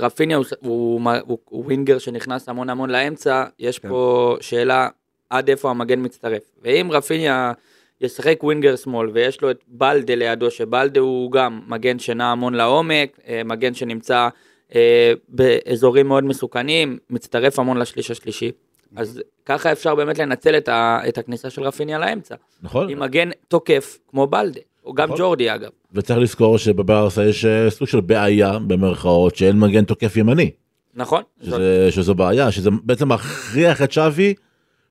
רפיניה 0.00 0.36
הוא, 0.36 0.44
הוא, 0.60 1.00
הוא, 1.26 1.38
הוא 1.44 1.64
ווינגר 1.64 1.98
שנכנס 1.98 2.48
המון 2.48 2.70
המון 2.70 2.90
לאמצע, 2.90 3.44
יש 3.58 3.78
כן. 3.78 3.88
פה 3.88 4.36
שאלה 4.40 4.88
עד 5.30 5.48
איפה 5.50 5.70
המגן 5.70 6.04
מצטרף. 6.04 6.42
ואם 6.62 6.88
רפיניה 6.92 7.52
ישחק 8.00 8.38
ווינגר 8.42 8.76
שמאל 8.76 9.08
ויש 9.08 9.40
לו 9.40 9.50
את 9.50 9.64
בלדה 9.68 10.14
לידו, 10.14 10.50
שבלדה 10.50 11.00
הוא 11.00 11.32
גם 11.32 11.60
מגן 11.66 11.98
שנע 11.98 12.26
המון 12.26 12.54
לעומק, 12.54 13.20
אה, 13.28 13.42
מגן 13.44 13.74
שנמצא 13.74 14.28
אה, 14.74 15.12
באזורים 15.28 16.08
מאוד 16.08 16.24
מסוכנים, 16.24 16.98
מצטרף 17.10 17.58
המון 17.58 17.76
לשליש 17.76 18.10
השלישי. 18.10 18.52
אז 18.96 19.22
ככה 19.46 19.72
אפשר 19.72 19.94
באמת 19.94 20.18
לנצל 20.18 20.56
את, 20.56 20.68
ה, 20.68 21.00
את 21.08 21.18
הכניסה 21.18 21.50
של 21.50 21.62
רפיניה 21.62 21.98
לאמצע. 21.98 22.34
נכון? 22.62 22.90
עם 22.90 23.00
מגן 23.00 23.30
תוקף 23.48 23.98
כמו 24.08 24.26
בלדה, 24.26 24.60
או 24.84 24.94
גם 24.94 25.04
נכון. 25.04 25.18
ג'ורדי 25.18 25.54
אגב. 25.54 25.68
וצריך 25.92 26.18
לזכור 26.18 26.58
שבברסה 26.58 27.24
יש 27.24 27.44
אה, 27.44 27.70
סוג 27.70 27.88
של 27.88 28.00
בעיה 28.00 28.58
במרכאות 28.58 29.36
שאין 29.36 29.58
מגן 29.58 29.84
תוקף 29.84 30.16
ימני. 30.16 30.50
נכון? 30.94 31.22
שזה, 31.42 31.88
שזו 31.90 32.14
בעיה, 32.14 32.50
שזה 32.50 32.70
בעצם 32.82 33.08
מכריח 33.08 33.82
את 33.82 33.92
שווי 33.92 34.34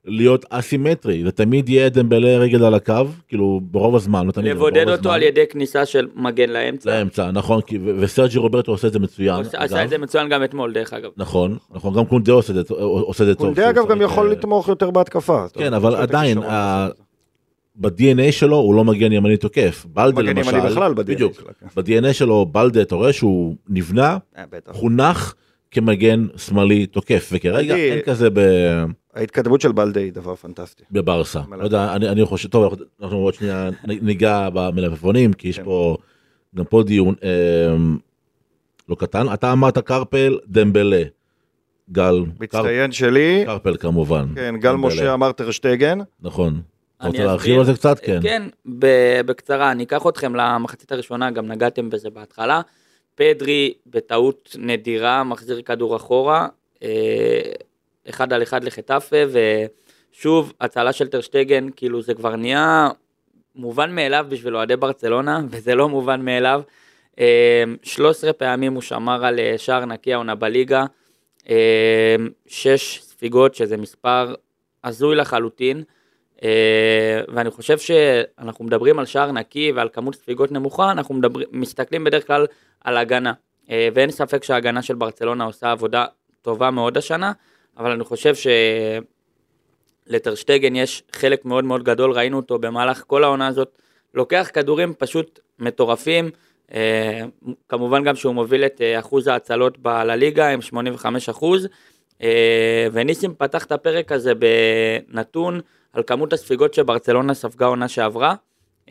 להיות 0.05 0.45
אסימטרי, 0.49 1.23
זה 1.23 1.31
תמיד 1.31 1.69
יהיה 1.69 1.89
דמבלה 1.89 2.37
רגל 2.37 2.63
על 2.63 2.73
הקו, 2.73 3.05
כאילו 3.27 3.61
ברוב 3.63 3.95
הזמן, 3.95 4.27
לא 4.27 4.31
תמיד, 4.31 4.51
לבודד 4.51 4.89
אותו 4.89 4.99
הזמן. 4.99 5.13
על 5.13 5.21
ידי 5.23 5.47
כניסה 5.49 5.85
של 5.85 6.07
מגן 6.15 6.49
לאמצע. 6.49 6.89
לאמצע, 6.89 7.31
נכון, 7.31 7.61
כי, 7.61 7.77
ו- 7.77 7.95
וסרג'י 7.99 8.37
רוברטו 8.37 8.71
עושה 8.71 8.87
את 8.87 8.93
זה 8.93 8.99
מצוין. 8.99 9.35
עושה-. 9.35 9.57
עשה 9.63 9.83
את 9.83 9.89
זה 9.89 9.97
מצוין 9.97 10.29
גם 10.29 10.43
אתמול 10.43 10.73
דרך 10.73 10.93
אגב. 10.93 11.09
נכון, 11.17 11.57
נכון, 11.71 11.93
גם 11.93 12.05
קונדה 12.05 12.31
עושה 12.31 12.53
את 12.53 12.67
זה, 12.67 12.73
עושה 12.79 13.23
את 13.23 13.27
זה 13.27 13.35
טוב. 13.35 13.45
קונדה 13.45 13.69
אגב 13.69 13.87
גם 13.87 14.01
יכול 14.01 14.27
אה, 14.27 14.31
לתמוך 14.31 14.67
יותר 14.67 14.91
בהתקפה. 14.91 15.45
כן, 15.53 15.73
אבל 15.73 15.95
עדיין, 15.95 16.37
ב-DNA 17.75 18.31
שלו 18.31 18.55
הוא 18.57 18.75
לא 18.75 18.83
מגן 18.85 19.11
ימני 19.11 19.37
תוקף. 19.37 19.85
בלדה 19.93 20.21
מגן 20.21 20.37
למשל, 20.37 20.55
ימני 20.55 20.69
בכלל 20.69 20.93
ב-DNA 20.93 21.03
בדיוק, 21.03 21.33
שלו, 21.33 21.45
כן. 21.59 21.67
ב-DNA 21.81 22.13
שלו 22.13 22.45
בלדה, 22.45 22.81
אתה 22.81 22.95
רואה 22.95 23.13
שהוא 23.13 23.55
נבנה, 23.69 24.17
אה. 24.37 24.43
חונך 24.71 25.33
כמגן 25.71 26.25
שמאלי 26.37 26.85
תוקף, 26.85 27.29
וכרגע 27.31 27.75
אין 27.75 27.99
כזה 28.01 28.29
ב... 28.33 28.39
ההתקדמות 29.13 29.61
של 29.61 29.71
בלדה 29.71 29.99
היא 29.99 30.13
דבר 30.13 30.35
פנטסטי. 30.35 30.83
בברסה. 30.91 31.41
לא 31.57 31.63
יודע, 31.63 31.95
אני, 31.95 32.09
אני 32.09 32.25
חושב, 32.25 32.49
טוב, 32.49 32.73
אנחנו- 33.01 33.17
עוד 33.17 33.33
שנייה 33.33 33.69
ניגע 33.87 34.49
במלפפונים, 34.53 35.33
כי 35.33 35.47
יש 35.47 35.57
כן. 35.57 35.63
פה, 35.63 35.97
גם 36.55 36.65
פה 36.65 36.83
דיון 36.83 37.15
אמ, 37.23 37.97
לא 38.89 38.95
קטן. 38.95 39.33
אתה 39.33 39.51
אמרת 39.51 39.77
קרפל, 39.77 40.37
דמבלה. 40.47 41.03
גל, 41.91 42.23
קר, 42.25 42.31
מצטיין 42.39 42.91
שלי, 42.91 43.43
קרפל 43.45 43.77
כמובן. 43.77 44.25
כן, 44.35 44.55
גל 44.59 44.71
דמבלה. 44.71 44.87
משה 44.87 45.13
אמר 45.13 45.31
טרשטגן, 45.31 45.99
נכון. 46.21 46.61
רוצה 47.07 47.23
להרחיב. 47.23 47.59
על 47.59 47.65
זה 47.65 47.73
קצת? 47.73 47.99
כן. 47.99 48.19
כן, 48.21 48.43
בקצרה, 49.25 49.71
אני 49.71 49.83
אקח 49.83 50.07
אתכם 50.07 50.35
למחצית 50.35 50.91
הראשונה, 50.91 51.31
גם 51.31 51.47
נגעתם 51.47 51.89
בזה 51.89 52.09
בהתחלה. 52.09 52.61
פדרי 53.15 53.73
בטעות 53.87 54.55
נדירה 54.59 55.23
מחזיר 55.23 55.61
כדור 55.61 55.95
אחורה, 55.95 56.47
אה, 56.83 57.41
אחד 58.09 58.33
על 58.33 58.43
אחד 58.43 58.63
לחטאפה, 58.63 59.17
ושוב 59.31 60.53
הצלה 60.61 60.93
של 60.93 61.07
טרשטגן, 61.07 61.67
כאילו 61.75 62.01
זה 62.01 62.13
כבר 62.13 62.35
נהיה 62.35 62.89
מובן 63.55 63.95
מאליו 63.95 64.25
בשביל 64.29 64.55
אוהדי 64.55 64.75
ברצלונה, 64.75 65.41
וזה 65.51 65.75
לא 65.75 65.89
מובן 65.89 66.21
מאליו. 66.21 66.61
אה, 67.19 67.63
13 67.83 68.33
פעמים 68.33 68.73
הוא 68.73 68.81
שמר 68.81 69.25
על 69.25 69.39
אה, 69.39 69.57
שער 69.57 69.85
נקי 69.85 70.13
העונה 70.13 70.35
בליגה, 70.35 70.85
אה, 71.49 72.15
שש 72.47 72.99
ספיגות, 73.01 73.55
שזה 73.55 73.77
מספר 73.77 74.35
הזוי 74.83 75.15
לחלוטין. 75.15 75.83
אה, 76.43 77.21
ואני 77.27 77.51
חושב 77.51 77.77
שאנחנו 77.77 78.65
מדברים 78.65 78.99
על 78.99 79.05
שער 79.05 79.31
נקי 79.31 79.71
ועל 79.71 79.89
כמות 79.93 80.15
ספיגות 80.15 80.51
נמוכה, 80.51 80.91
אנחנו 80.91 81.15
מדברים, 81.15 81.47
מסתכלים 81.51 82.03
בדרך 82.03 82.27
כלל 82.27 82.45
על 82.83 82.97
הגנה. 82.97 83.33
אה, 83.69 83.89
ואין 83.93 84.11
ספק 84.11 84.43
שההגנה 84.43 84.81
של 84.81 84.95
ברצלונה 84.95 85.43
עושה 85.43 85.71
עבודה 85.71 86.05
טובה 86.41 86.71
מאוד 86.71 86.97
השנה, 86.97 87.31
אבל 87.77 87.91
אני 87.91 88.03
חושב 88.03 88.33
שלטרשטגן 90.07 90.75
יש 90.75 91.03
חלק 91.11 91.45
מאוד 91.45 91.63
מאוד 91.63 91.83
גדול, 91.83 92.11
ראינו 92.11 92.37
אותו 92.37 92.59
במהלך 92.59 93.03
כל 93.07 93.23
העונה 93.23 93.47
הזאת, 93.47 93.77
לוקח 94.13 94.49
כדורים 94.53 94.93
פשוט 94.97 95.39
מטורפים, 95.59 96.29
אה, 96.73 97.21
כמובן 97.69 98.03
גם 98.03 98.15
שהוא 98.15 98.35
מוביל 98.35 98.65
את 98.65 98.81
אחוז 98.99 99.27
ההצלות 99.27 99.77
לליגה 99.85 100.49
עם 100.49 100.61
85 100.61 101.29
אחוז, 101.29 101.67
וניסים 102.91 103.33
פתח 103.37 103.65
את 103.65 103.71
הפרק 103.71 104.11
הזה 104.11 104.33
בנתון 104.35 105.61
על 105.93 106.03
כמות 106.07 106.33
הספיגות 106.33 106.73
שברצלונה 106.73 107.33
ספגה 107.33 107.65
עונה 107.65 107.87
שעברה, 107.87 108.35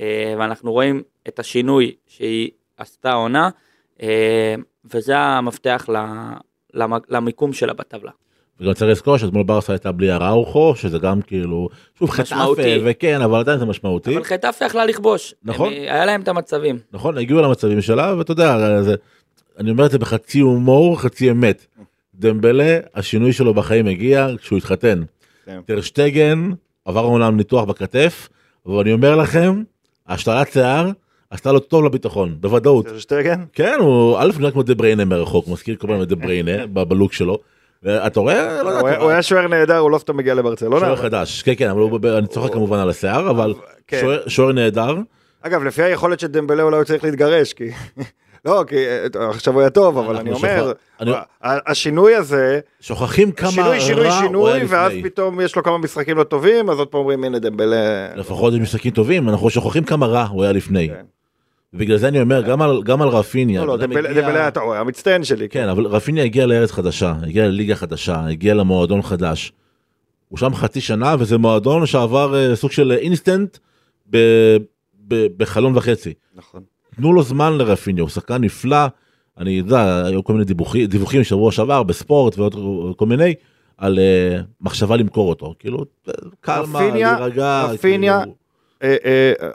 אה, 0.00 0.34
ואנחנו 0.38 0.72
רואים 0.72 1.02
את 1.28 1.38
השינוי 1.38 1.94
שהיא 2.06 2.50
עשתה 2.76 3.12
עונה, 3.12 3.48
אה, 4.02 4.54
וזה 4.94 5.18
המפתח 5.18 5.86
למיקום 7.08 7.52
שלה 7.52 7.72
בטבלה. 7.72 8.10
וגם 8.60 8.72
צריך 8.74 8.90
לזכור 8.90 9.16
שאתמול 9.16 9.42
ברסה 9.42 9.72
הייתה 9.72 9.92
בלי 9.92 10.12
אראוכו, 10.12 10.74
שזה 10.76 10.98
גם 10.98 11.22
כאילו, 11.22 11.68
שוב 11.98 12.10
חטאפה. 12.10 12.52
וכן, 12.84 13.20
אבל 13.20 13.38
עדיין 13.38 13.58
זה 13.58 13.64
משמעותי. 13.64 14.14
אבל 14.16 14.24
חטאפה 14.24 14.64
יכלה 14.64 14.86
לכבוש, 14.86 15.34
נכון. 15.44 15.68
הם- 15.72 15.78
היה 15.82 16.04
להם 16.06 16.20
את 16.20 16.28
המצבים. 16.28 16.78
נכון, 16.92 17.18
הגיעו 17.18 17.42
למצבים 17.42 17.80
שלה, 17.80 18.14
ואתה 18.18 18.32
יודע, 18.32 18.82
זה, 18.82 18.94
אני 19.58 19.70
אומר 19.70 19.86
את 19.86 19.90
זה 19.90 19.98
בחצי 19.98 20.40
הומור, 20.40 21.00
חצי 21.00 21.30
אמת. 21.30 21.66
דמבלה, 22.14 22.78
השינוי 22.94 23.32
שלו 23.32 23.54
בחיים 23.54 23.86
הגיע 23.86 24.28
כשהוא 24.40 24.58
התחתן. 24.58 25.02
כן. 25.44 25.60
טרשטגן 25.66 26.50
עבר 26.85 27.01
אומנם 27.01 27.37
ניתוח 27.37 27.64
בכתף, 27.64 28.29
אבל 28.66 28.79
אני 28.81 28.92
אומר 28.92 29.16
לכם, 29.16 29.62
השתלת 30.09 30.53
שיער 30.53 30.90
עשתה 31.31 31.53
לו 31.53 31.59
טוב 31.61 31.85
לביטחון, 31.85 32.37
בוודאות. 32.40 32.87
כן, 33.53 33.77
הוא 33.81 34.18
א' 34.18 34.31
נראה 34.38 34.51
כמו 34.51 34.62
דה 34.62 34.75
בריינה 34.75 35.05
מרחוק, 35.05 35.49
מזכיר 35.49 35.77
כל 35.77 35.87
פעם 35.87 36.03
את 36.03 36.09
דה 36.09 36.14
בריינה 36.16 36.66
בלוק 36.88 37.12
שלו. 37.12 37.38
רואה, 38.16 38.62
לא 38.62 38.68
יודע, 38.68 38.81
הוא 38.81 38.88
היה- 38.88 38.97
אתה- 38.97 39.03
הוא 39.03 39.11
היה 39.11 39.23
שוער 39.23 39.49
נהדר, 39.49 39.79
הוא 39.79 39.90
לא 39.90 39.99
סתם 39.99 40.16
מגיע 40.16 40.35
לברצלונה. 40.35 40.81
שוער 40.81 40.97
חדש, 40.97 41.42
כן 41.42 41.53
כן, 41.57 41.71
אבל 41.71 41.83
אני 42.18 42.27
צוחק 42.27 42.53
כמובן 42.53 42.79
על 42.79 42.90
השיער, 42.90 43.31
אבל 43.31 43.55
כן. 43.87 44.07
שוער 44.27 44.53
נהדר. 44.53 44.95
אגב, 45.42 45.64
לפי 45.64 45.83
היכולת 45.83 46.21
של 46.21 46.27
דמבלה 46.27 46.62
אולי 46.62 46.77
הוא 46.77 46.85
צריך 46.85 47.05
להתגרש, 47.05 47.53
כי... 47.53 47.64
לא, 48.44 48.64
כי 48.66 48.76
אה, 48.76 49.07
עכשיו 49.31 49.55
הוא 49.55 49.61
היה 49.61 49.70
טוב, 49.70 49.98
אבל 49.98 50.16
אני 50.16 50.33
אומר, 50.33 50.72
השינוי 51.42 52.14
הזה, 52.14 52.61
שוכחים 52.81 53.33
כמה 53.33 53.50
שינוי, 53.50 53.81
שינוי, 53.81 54.07
רע 54.07 54.14
הוא 54.14 54.22
שינוי, 54.26 54.52
היה 54.52 54.64
ואז 54.68 54.92
לפני. 54.92 55.11
פתאום 55.11 55.40
יש 55.40 55.57
לו 55.57 55.62
כמה 55.62 55.78
משחקים 55.78 56.16
לא 56.16 56.24
טובים, 56.24 56.70
אז 56.70 56.78
עוד 56.78 56.88
פעם 56.88 56.98
אומרים, 57.00 57.24
הנה 57.24 57.38
דמבלה... 57.38 58.14
לפחות 58.16 58.55
יש 58.55 58.61
משחקים 58.61 58.90
טובים, 58.92 59.28
אנחנו 59.28 59.50
שוכחים 59.50 59.85
כמה 59.85 60.07
רע 60.07 60.24
הוא 60.24 60.42
היה 60.42 60.52
לפני. 60.52 60.88
כן. 60.88 61.05
ובגלל 61.74 61.96
זה 61.96 62.09
אני 62.09 62.20
אומר, 62.20 62.42
גם 62.42 62.62
על- 62.62 62.83
גם 62.83 63.02
על 63.02 63.09
רפיניה. 63.09 63.61
לא, 63.61 63.66
לא, 63.66 63.76
דמבלה, 63.76 64.48
אתה 64.48 64.61
רואה, 64.61 64.81
המצטיין 64.81 65.24
שלי. 65.24 65.48
כן, 65.48 65.68
אבל 65.68 65.87
רפיניה 65.87 66.24
הגיע 66.24 66.46
לארץ 66.46 66.70
חדשה, 66.70 67.14
הגיע 67.22 67.46
לליגה 67.48 67.74
חדשה, 67.74 68.20
הגיע 68.28 68.55
למועדון 68.55 69.02
חדש. 69.02 69.52
הוא 70.28 70.38
שם 70.38 70.55
חצי 70.55 70.81
שנה, 70.81 71.14
וזה 71.18 71.38
מועדון 71.38 71.87
שעבר 71.87 72.35
אה, 72.37 72.57
סוג 72.57 72.70
של 72.70 72.92
אינסטנט 72.92 73.59
בחלון 75.09 75.76
וחצי. 75.76 76.14
נכון. 76.35 76.62
תנו 76.96 77.12
לו 77.12 77.22
זמן 77.22 77.52
לרפיניה, 77.59 78.02
הוא 78.02 78.11
שחקן 78.11 78.44
נפלא. 78.44 78.87
אני 79.38 79.50
יודע, 79.50 80.07
היו 80.07 80.24
כל 80.24 80.33
מיני 80.33 80.44
דיווחים, 80.44 80.87
דיווחים 80.87 81.24
שבוע 81.24 81.52
שעבר 81.52 81.83
בספורט 81.83 82.38
ועוד 82.38 82.96
כל 82.96 83.07
מיני, 83.07 83.35
על 83.76 83.98
uh, 83.98 84.42
מחשבה 84.61 84.96
למכור 84.96 85.28
אותו. 85.28 85.55
כאילו, 85.59 85.85
קלמה, 86.40 86.90
להירגע. 86.90 87.64
רפיניה, 87.64 88.18
כאילו, 88.20 88.35
אה, 88.83 88.96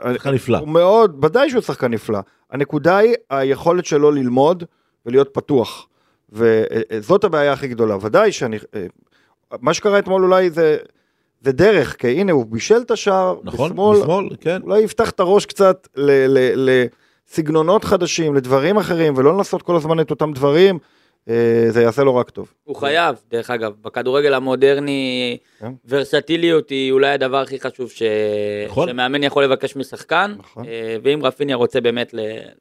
אה, 0.05 0.13
שחקן 0.13 0.33
נפלא. 0.33 0.57
הוא 0.57 0.67
מאוד, 0.67 1.25
ודאי 1.25 1.49
שהוא 1.49 1.61
שחקן 1.61 1.91
נפלא. 1.91 2.19
הנקודה 2.51 2.97
היא 2.97 3.13
היכולת 3.29 3.85
שלו 3.85 4.11
ללמוד 4.11 4.63
ולהיות 5.05 5.29
פתוח. 5.33 5.87
וזאת 6.31 7.23
הבעיה 7.23 7.53
הכי 7.53 7.67
גדולה. 7.67 7.97
ודאי 8.01 8.31
שאני... 8.31 8.57
אה, 8.75 8.85
מה 9.61 9.73
שקרה 9.73 9.99
אתמול 9.99 10.23
אולי 10.23 10.49
זה, 10.49 10.77
זה 11.41 11.51
דרך, 11.51 11.95
כי 11.95 12.07
הנה 12.07 12.31
הוא 12.31 12.45
בישל 12.45 12.77
את 12.77 12.91
השער, 12.91 13.35
נכון? 13.43 13.71
בשמאל, 13.71 13.99
בשמאל, 14.01 14.29
כן. 14.41 14.61
אולי 14.61 14.81
יפתח 14.81 15.09
את 15.09 15.19
הראש 15.19 15.45
קצת 15.45 15.87
ל- 15.95 16.27
ל- 16.55 16.85
לסגנונות 17.31 17.83
חדשים, 17.83 18.35
לדברים 18.35 18.77
אחרים, 18.77 19.13
ולא 19.17 19.37
לנסות 19.37 19.61
כל 19.61 19.75
הזמן 19.75 19.99
את 19.99 20.11
אותם 20.11 20.33
דברים, 20.33 20.79
אה, 21.29 21.65
זה 21.69 21.81
יעשה 21.81 22.03
לו 22.03 22.15
רק 22.15 22.29
טוב. 22.29 22.53
הוא 22.63 22.75
חייב, 22.75 23.15
דרך 23.31 23.49
אגב, 23.49 23.73
בכדורגל 23.81 24.33
המודרני, 24.33 25.37
כן. 25.59 25.71
ורסטיליות 25.87 26.69
היא 26.69 26.91
אולי 26.91 27.09
הדבר 27.09 27.37
הכי 27.37 27.59
חשוב 27.59 27.91
ש... 27.91 28.01
נכון. 28.67 28.89
שמאמן 28.89 29.23
יכול 29.23 29.43
לבקש 29.43 29.75
משחקן, 29.75 30.35
נכון. 30.37 30.65
אה, 30.65 30.97
ואם 31.03 31.19
רפיניה 31.23 31.55
רוצה 31.55 31.81
באמת 31.81 32.13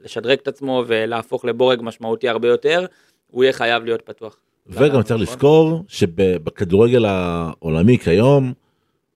לשדרג 0.05 0.39
את 0.43 0.49
עצמו 0.49 0.85
ולהפוך 0.87 1.45
לבורג 1.45 1.81
משמעותי 1.83 2.29
הרבה 2.29 2.49
יותר, 2.49 2.87
הוא 3.31 3.45
יהיה 3.45 3.53
חייב 3.53 3.85
להיות 3.85 4.03
פתוח. 4.03 4.37
וגם 4.67 5.03
צריך 5.03 5.21
לזכור 5.21 5.85
שבכדורגל 5.89 7.05
העולמי 7.05 7.99
כיום, 7.99 8.53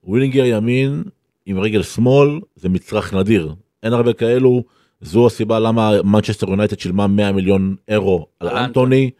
winger 0.04 0.44
ימין 0.44 1.02
עם 1.46 1.60
רגל 1.60 1.82
שמאל 1.82 2.40
זה 2.56 2.68
מצרך 2.68 3.14
נדיר. 3.14 3.54
אין 3.82 3.92
הרבה 3.92 4.12
כאלו, 4.12 4.62
זו 5.00 5.26
הסיבה 5.26 5.58
למה 5.58 6.02
מנצ'סטר 6.04 6.50
יונייטד 6.50 6.78
שילמה 6.78 7.06
100 7.06 7.32
מיליון 7.32 7.76
אירו 7.88 8.26
על 8.40 8.48
אנטוני. 8.48 9.10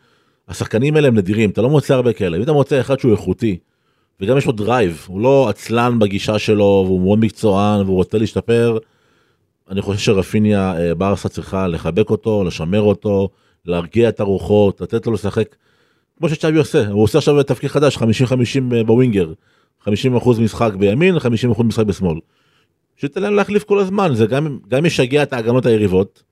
השחקנים 0.48 0.96
האלה 0.96 1.08
הם 1.08 1.16
נדירים, 1.16 1.50
אתה 1.50 1.62
לא 1.62 1.70
מוצא 1.70 1.94
הרבה 1.94 2.12
כאלה. 2.12 2.36
אם 2.36 2.42
אתה 2.42 2.52
מוצא 2.52 2.80
אחד 2.80 2.98
שהוא 2.98 3.12
איכותי, 3.12 3.58
וגם 4.20 4.38
יש 4.38 4.46
לו 4.46 4.52
drive, 4.52 5.04
הוא 5.08 5.20
לא 5.20 5.48
עצלן 5.48 5.98
בגישה 5.98 6.38
שלו, 6.38 6.82
והוא 6.86 7.00
מאוד 7.00 7.18
מקצוען, 7.18 7.80
והוא 7.80 7.96
רוצה 7.96 8.18
להשתפר, 8.18 8.78
אני 9.70 9.82
חושב 9.82 9.98
שרפיניה 9.98 10.74
אה, 10.78 10.94
ברסה 10.94 11.28
צריכה 11.28 11.66
לחבק 11.66 12.10
אותו, 12.10 12.44
לשמר 12.44 12.80
אותו, 12.80 13.28
להרגיע 13.64 14.08
את 14.08 14.20
הרוחות, 14.20 14.80
לתת 14.80 15.06
לו 15.06 15.12
לשחק, 15.12 15.56
כמו 16.18 16.28
שצ'אבי 16.28 16.58
עושה, 16.58 16.88
הוא 16.88 17.02
עושה 17.02 17.18
עכשיו 17.18 17.42
תפקיד 17.42 17.70
חדש, 17.70 17.96
50-50 17.96 18.00
בווינגר, 18.86 19.32
50% 19.84 19.90
משחק 20.40 20.72
בימין, 20.74 21.16
50% 21.16 21.62
משחק 21.62 21.86
בשמאל. 21.86 22.18
שייתן 23.00 23.22
להם 23.22 23.34
להחליף 23.34 23.64
כל 23.64 23.78
הזמן, 23.78 24.14
זה 24.14 24.26
גם, 24.26 24.58
גם 24.68 24.86
ישגע 24.86 25.22
את 25.22 25.32
ההגנות 25.32 25.66
היריבות. 25.66 26.22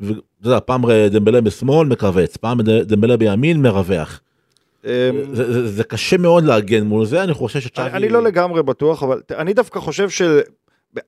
ואתה 0.00 0.20
יודע, 0.44 0.60
פעם 0.60 0.82
דמבלה 1.10 1.40
בשמאל 1.40 1.88
מכווץ, 1.88 2.36
פעם 2.36 2.62
דמבלה 2.62 3.16
בימין 3.16 3.62
מרווח. 3.62 4.20
אה, 4.86 5.10
זה, 5.32 5.52
זה, 5.52 5.68
זה 5.68 5.84
קשה 5.84 6.16
מאוד 6.16 6.44
להגן 6.44 6.84
מול 6.84 7.04
זה, 7.04 7.22
אני 7.22 7.34
חושב 7.34 7.60
שצ'אבי... 7.60 7.90
אני 7.90 8.08
לא 8.08 8.22
לגמרי 8.22 8.62
בטוח, 8.62 9.02
אבל 9.02 9.20
אני 9.30 9.54
דווקא 9.54 9.80
חושב 9.80 10.10
ש... 10.10 10.22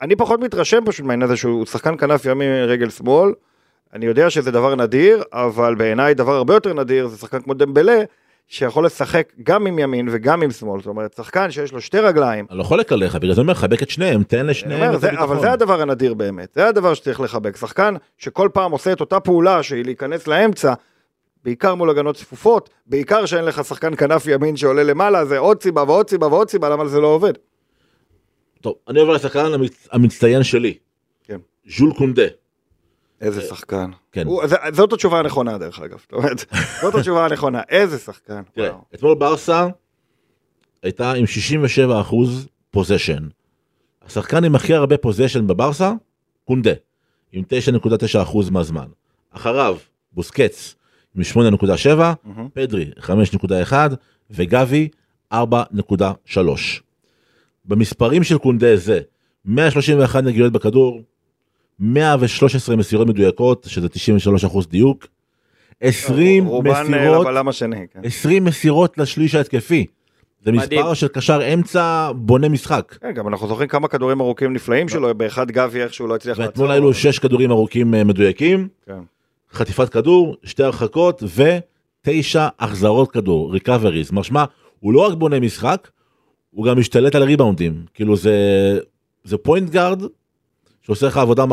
אני 0.01 0.17
פחות 0.17 0.41
מתרשם 0.41 0.83
פשוט 0.87 1.07
מהעניין 1.07 1.23
הזה 1.23 1.37
שהוא 1.37 1.67
שחקן 1.67 1.97
כנף 1.97 2.25
ימין 2.25 2.65
רגל 2.65 2.91
שמאל. 2.91 3.33
אני 3.95 4.07
יודע 4.07 4.31
שזה 4.31 4.51
דבר 4.51 4.75
נדיר, 4.75 5.23
אבל 5.33 5.75
בעיניי 5.75 6.15
דבר 6.15 6.33
הרבה 6.33 6.55
יותר 6.55 6.73
נדיר 6.73 7.07
זה 7.07 7.17
שחקן 7.17 7.41
כמו 7.41 7.55
דמבלה, 7.55 8.03
שיכול 8.51 8.87
לשחק 8.87 9.33
גם 9.43 9.67
עם 9.67 9.79
ימין 9.79 10.09
וגם 10.13 10.43
עם 10.43 10.51
שמאל. 10.51 10.81
זאת 10.81 10.87
אומרת, 10.87 11.13
שחקן 11.17 11.51
שיש 11.51 11.73
לו 11.73 11.81
שתי 11.81 11.99
רגליים. 11.99 12.47
אני 12.51 12.59
לא 12.59 12.63
חולק 12.63 12.93
עליך, 12.93 13.15
בגלל 13.15 13.35
זה 13.35 13.41
אני 13.41 13.45
אומר, 13.45 13.55
חבק 13.55 13.83
את 13.83 13.91
שניהם, 13.91 14.23
תן 14.23 14.47
לשניהם 14.47 14.83
אומר, 14.83 14.95
את 14.95 15.01
זה. 15.01 15.11
אבל 15.11 15.41
זה 15.41 15.53
הדבר 15.53 15.81
הנדיר 15.83 16.15
באמת, 16.15 16.53
זה 16.55 16.67
הדבר 16.69 16.95
שצריך 16.95 17.21
לחבק. 17.21 17.57
שחקן 17.57 17.95
שכל 18.19 18.49
פעם 18.53 18.73
עושה 18.73 18.93
את 18.93 19.01
אותה 19.01 19.21
פעולה 19.21 19.63
שהיא 19.63 19.85
להיכנס 19.85 20.27
לאמצע, 20.27 20.75
בעיקר 21.45 21.75
מול 21.75 21.91
הגנות 21.91 22.17
צפופות, 22.17 22.71
בעיקר 22.87 23.27
שאין 23.27 23.45
לך 23.45 23.65
שחקן 23.65 23.97
כנף 23.97 24.27
ימין 24.27 24.57
שעולה 24.57 24.83
למעלה, 24.83 25.25
זה 25.25 25.39
עוד 25.39 25.63
סיבה 25.63 25.83
ועוד 25.83 26.11
סיבה 26.11 26.27
ועוד 26.27 26.51
סיבה 26.51 26.69
למה 26.69 26.87
זה 26.87 27.01
לא 27.01 27.07
עובד. 27.07 27.33
טוב, 28.61 28.75
אני 28.89 29.01
עובר 29.01 29.13
לשחקן 29.13 29.45
המצ- 29.55 29.89
המצטיין 29.93 30.43
שלי, 30.43 30.75
כן. 31.25 31.39
ז'ול 31.77 31.93
קונדה. 31.99 32.27
איזה 33.21 33.41
שחקן. 33.41 33.91
כן. 34.13 34.27
הוא, 34.27 34.47
זה, 34.47 34.57
זאת 34.73 34.93
התשובה 34.93 35.19
הנכונה 35.19 35.59
דרך 35.59 35.81
אגב. 35.81 35.99
זאת 35.99 36.13
אומרת, 36.13 36.45
זאת 36.83 36.95
התשובה 36.95 37.25
הנכונה. 37.25 37.61
איזה 37.69 37.99
שחקן. 37.99 38.43
תראה. 38.53 38.73
אתמול 38.95 39.15
ברסה 39.15 39.69
הייתה 40.83 41.13
עם 41.13 41.27
67 41.27 42.01
אחוז 42.01 42.49
פוזיישן. 42.71 43.29
השחקן 44.03 44.45
עם 44.45 44.55
הכי 44.55 44.75
הרבה 44.75 44.97
פוזיישן 44.97 45.47
בברסה, 45.47 45.93
קונדה, 46.45 46.73
עם 47.33 47.45
9.9 47.49 48.23
אחוז 48.23 48.51
מהזמן. 48.51 48.87
אחריו, 49.31 49.77
בוסקץ, 50.13 50.75
עם 51.17 51.23
8.7, 51.23 51.89
מהמם. 52.25 52.49
פדרי, 52.55 52.91
5.1, 52.99 53.73
וגבי, 54.31 54.89
4.3. 55.33 55.39
במספרים 57.65 58.25
של 58.25 58.39
קונדה 58.39 58.77
זה 58.77 59.01
131 59.45 60.25
נגיעות 60.25 60.53
בכדור, 60.53 61.03
113 61.81 62.77
מסירות 62.77 63.09
מדויקות, 63.09 63.67
שזה 63.69 63.89
93 63.89 64.45
אחוז 64.45 64.67
דיוק, 64.69 65.07
20 65.81 66.47
רובן 66.47 66.71
אה, 66.71 66.83
מסירות 66.83 67.27
לבלם 67.27 67.49
השני. 67.49 67.87
כן. 67.93 68.01
20 68.05 68.45
מסירות 68.45 68.99
לשליש 68.99 69.35
ההתקפי. 69.35 69.87
זה 70.45 70.53
מדהים. 70.53 70.81
מספר 70.81 70.95
של 70.95 71.09
קשר 71.09 71.55
אמצע 71.55 72.11
בונה 72.15 72.49
משחק. 72.49 72.97
כן, 73.01 73.13
גם 73.13 73.29
אנחנו 73.29 73.49
זוכרים 73.49 73.69
כמה 73.69 73.89
כדורים 73.89 74.21
ארוכים 74.21 74.53
נפלאים 74.53 74.89
שלו, 74.89 75.15
באחד 75.15 75.51
גבי 75.51 75.83
איכשהו 75.83 76.07
לא 76.07 76.15
הצליח 76.15 76.39
ואתמול 76.39 76.71
היו 76.71 76.83
לו 76.83 76.95
6 76.95 77.19
כדורים 77.19 77.51
ארוכים 77.51 77.95
אה, 77.95 78.05
מדויקים, 78.05 78.69
כן. 78.87 78.99
חטיפת 79.53 79.89
כדור, 79.89 80.37
שתי 80.45 80.63
הרחקות 80.63 81.23
ותשע 82.07 82.49
החזרות 82.59 83.11
כדור, 83.11 83.53
recoveries. 83.53 84.13
משמע, 84.13 84.45
הוא 84.81 84.93
לא 84.93 85.07
רק 85.07 85.15
בונה 85.15 85.41
משחק, 85.41 85.89
הוא 86.51 86.67
גם 86.67 86.79
משתלט 86.79 87.15
על 87.15 87.23
הריבאונדים. 87.23 87.85
כאילו 87.95 88.17
זה, 88.17 88.35
זה 89.25 89.39
point 89.39 89.71
guard 89.71 90.03
שעושה 90.83 91.07
לך 91.07 91.17
עבודה 91.17 91.45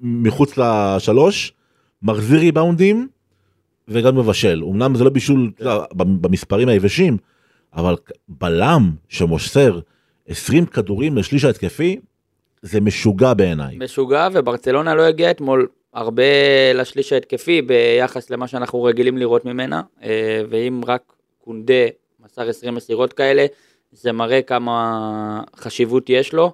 מחוץ 0.00 0.58
לשלוש, 0.58 1.52
מחזיר 2.02 2.40
ריבאונדים 2.40 3.08
וגם 3.88 4.18
מבשל. 4.18 4.62
אמנם 4.64 4.94
זה 4.94 5.04
לא 5.04 5.10
בישול 5.10 5.50
יודע, 5.60 5.76
במספרים 5.94 6.68
היבשים, 6.68 7.16
אבל 7.74 7.96
בלם 8.28 8.90
שמוסר 9.08 9.78
20 10.28 10.66
כדורים 10.66 11.16
לשליש 11.16 11.44
ההתקפי, 11.44 12.00
זה 12.62 12.80
משוגע 12.80 13.34
בעיניי. 13.34 13.76
משוגע, 13.78 14.28
וברצלונה 14.32 14.94
לא 14.94 15.02
הגיעה 15.02 15.30
אתמול 15.30 15.68
הרבה 15.94 16.22
לשליש 16.74 17.12
ההתקפי 17.12 17.62
ביחס 17.62 18.30
למה 18.30 18.48
שאנחנו 18.48 18.82
רגילים 18.82 19.18
לראות 19.18 19.44
ממנה, 19.44 19.82
אה, 20.02 20.42
ואם 20.48 20.80
רק 20.86 21.02
קונדה 21.44 21.84
מסר 22.24 22.48
20 22.48 22.74
מסירות 22.74 23.12
כאלה, 23.12 23.46
זה 23.92 24.12
מראה 24.12 24.42
כמה 24.42 25.42
חשיבות 25.56 26.10
יש 26.10 26.32
לו, 26.32 26.52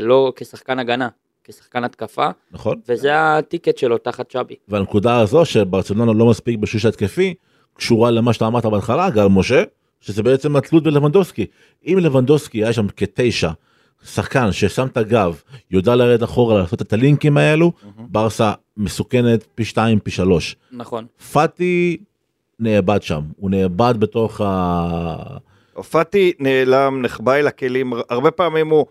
לא 0.00 0.32
כשחקן 0.36 0.78
הגנה, 0.78 1.08
כשחקן 1.44 1.84
התקפה, 1.84 2.28
נכון? 2.52 2.80
וזה 2.88 3.10
הטיקט 3.14 3.78
שלו 3.78 3.98
תחת 3.98 4.30
צ'אבי. 4.30 4.54
והנקודה 4.68 5.20
הזו 5.20 5.44
שברצלונה 5.44 6.12
לא 6.12 6.26
מספיק 6.26 6.58
בשליש 6.58 6.84
התקפי 6.84 7.34
קשורה 7.74 8.10
למה 8.10 8.32
שאתה 8.32 8.46
אמרת 8.46 8.66
בהתחלה 8.66 9.10
גל 9.10 9.26
משה 9.26 9.62
שזה 10.00 10.22
בעצם 10.22 10.56
התלות 10.56 10.82
בלבנדוסקי 10.82 11.46
אם 11.86 11.98
לבנדוסקי 12.00 12.64
היה 12.64 12.72
שם 12.72 12.86
כתשע 12.96 13.50
שחקן 14.04 14.52
ששם 14.52 14.86
את 14.86 14.96
הגב 14.96 15.42
יודע 15.70 15.96
לרדת 15.96 16.22
אחורה 16.22 16.58
לעשות 16.58 16.82
את 16.82 16.92
הלינקים 16.92 17.36
האלו 17.36 17.72
ברסה 17.98 18.52
מסוכנת 18.76 19.46
פי 19.54 19.64
שתיים 19.64 19.98
פי 19.98 20.10
שלוש 20.10 20.56
נכון. 20.72 21.06
פאטי 21.32 21.96
נאבד 22.60 23.02
שם 23.02 23.20
הוא 23.36 23.50
נאבד 23.50 23.94
בתוך 23.98 24.40
ה... 24.44 25.36
פאטי 25.90 26.32
נעלם, 26.38 27.02
נחבא 27.02 27.34
אל 27.34 27.46
הכלים, 27.46 27.92
הרבה 28.10 28.30
פעמים 28.30 28.68
הוא, 28.68 28.86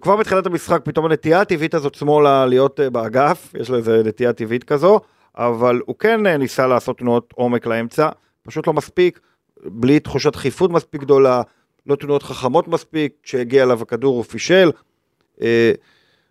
כבר 0.00 0.16
בתחילת 0.16 0.46
המשחק 0.46 0.80
פתאום 0.84 1.06
הנטייה 1.06 1.40
הטבעית 1.40 1.74
הזאת 1.74 1.94
שמאלה 1.94 2.46
להיות 2.46 2.80
אה, 2.80 2.90
באגף, 2.90 3.54
יש 3.60 3.70
לו 3.70 3.76
איזה 3.76 4.02
נטייה 4.04 4.32
טבעית 4.32 4.64
כזו, 4.64 5.00
אבל 5.36 5.80
הוא 5.86 5.96
כן 5.98 6.26
אה, 6.26 6.36
ניסה 6.36 6.66
לעשות 6.66 6.98
תנועות 6.98 7.32
עומק 7.36 7.66
לאמצע, 7.66 8.08
פשוט 8.42 8.66
לא 8.66 8.72
מספיק, 8.72 9.20
בלי 9.64 10.00
תחושת 10.00 10.32
דחיפות 10.32 10.70
מספיק 10.70 11.00
גדולה, 11.00 11.42
לא 11.86 11.96
תנועות 11.96 12.22
חכמות 12.22 12.68
מספיק, 12.68 13.12
כשהגיע 13.22 13.62
אליו 13.62 13.82
הכדור 13.82 14.16
הוא 14.16 14.24
פישל. 14.24 14.70
אה, 15.42 15.72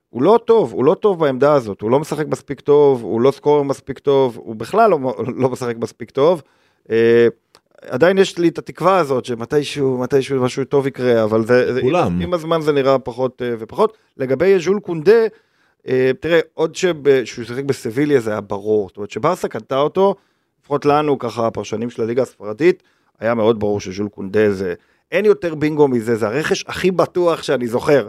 הוא 0.10 0.24
לא 0.24 0.40
טוב, 0.46 0.74
הוא 0.74 0.86
לא 0.86 0.94
טוב 0.94 1.20
בעמדה 1.20 1.54
הזאת, 1.54 1.82
הוא 1.82 1.92
לא 1.92 2.00
משחק 2.00 2.28
מספיק 2.28 2.60
טוב, 2.60 3.04
הוא 3.04 3.22
לא 3.22 3.32
סקורר 3.32 3.64
מספיק 3.64 4.00
טוב, 4.00 4.38
הוא 4.38 4.56
בכלל 4.56 4.90
לא, 4.90 5.00
לא 5.36 5.50
משחק 5.50 5.76
מספיק 5.78 6.12
טוב. 6.12 6.42
אה, 6.92 7.28
עדיין 7.82 8.18
יש 8.18 8.38
לי 8.38 8.48
את 8.48 8.58
התקווה 8.58 8.98
הזאת 8.98 9.26
שמתישהו, 9.26 9.98
מתישהו 9.98 10.44
משהו 10.44 10.66
טוב 10.66 10.88
יקרה, 10.88 11.24
אבל 11.24 11.46
זה, 11.46 11.74
זה 11.74 11.82
כולם. 11.82 12.14
עם, 12.14 12.22
עם 12.22 12.34
הזמן 12.34 12.62
זה 12.62 12.72
נראה 12.72 13.00
פחות 13.00 13.42
אה, 13.42 13.54
ופחות. 13.60 13.98
לגבי 14.18 14.60
ז'ול 14.60 14.80
קונדה, 14.80 15.28
אה, 15.88 16.12
תראה, 16.20 16.40
עוד 16.54 16.76
שהוא 16.76 16.96
שיחק 17.26 17.64
בסביליה 17.64 18.20
זה 18.20 18.32
היה 18.32 18.42
ברור, 18.42 18.88
זאת 18.88 18.98
אומרת 18.98 19.12
שברסה 19.12 19.48
קנתה 19.48 19.78
אותו, 19.78 20.16
לפחות 20.62 20.86
לנו, 20.86 21.20
ככה 21.20 21.48
הפרשנים 21.48 21.90
של 21.90 22.02
הליגה 22.02 22.22
הספרדית, 22.22 22.84
היה 23.20 23.34
מאוד 23.34 23.60
ברור 23.60 23.80
שז'ול 23.80 24.10
קונדה 24.10 24.52
זה, 24.52 24.74
אין 25.12 25.26
יותר 25.26 25.56
בינגו 25.56 25.88
מזה, 25.88 26.16
זה 26.16 26.28
הרכש 26.28 26.66
הכי 26.68 26.92
בטוח 26.92 27.44
שאני 27.44 27.68
זוכר. 27.68 28.08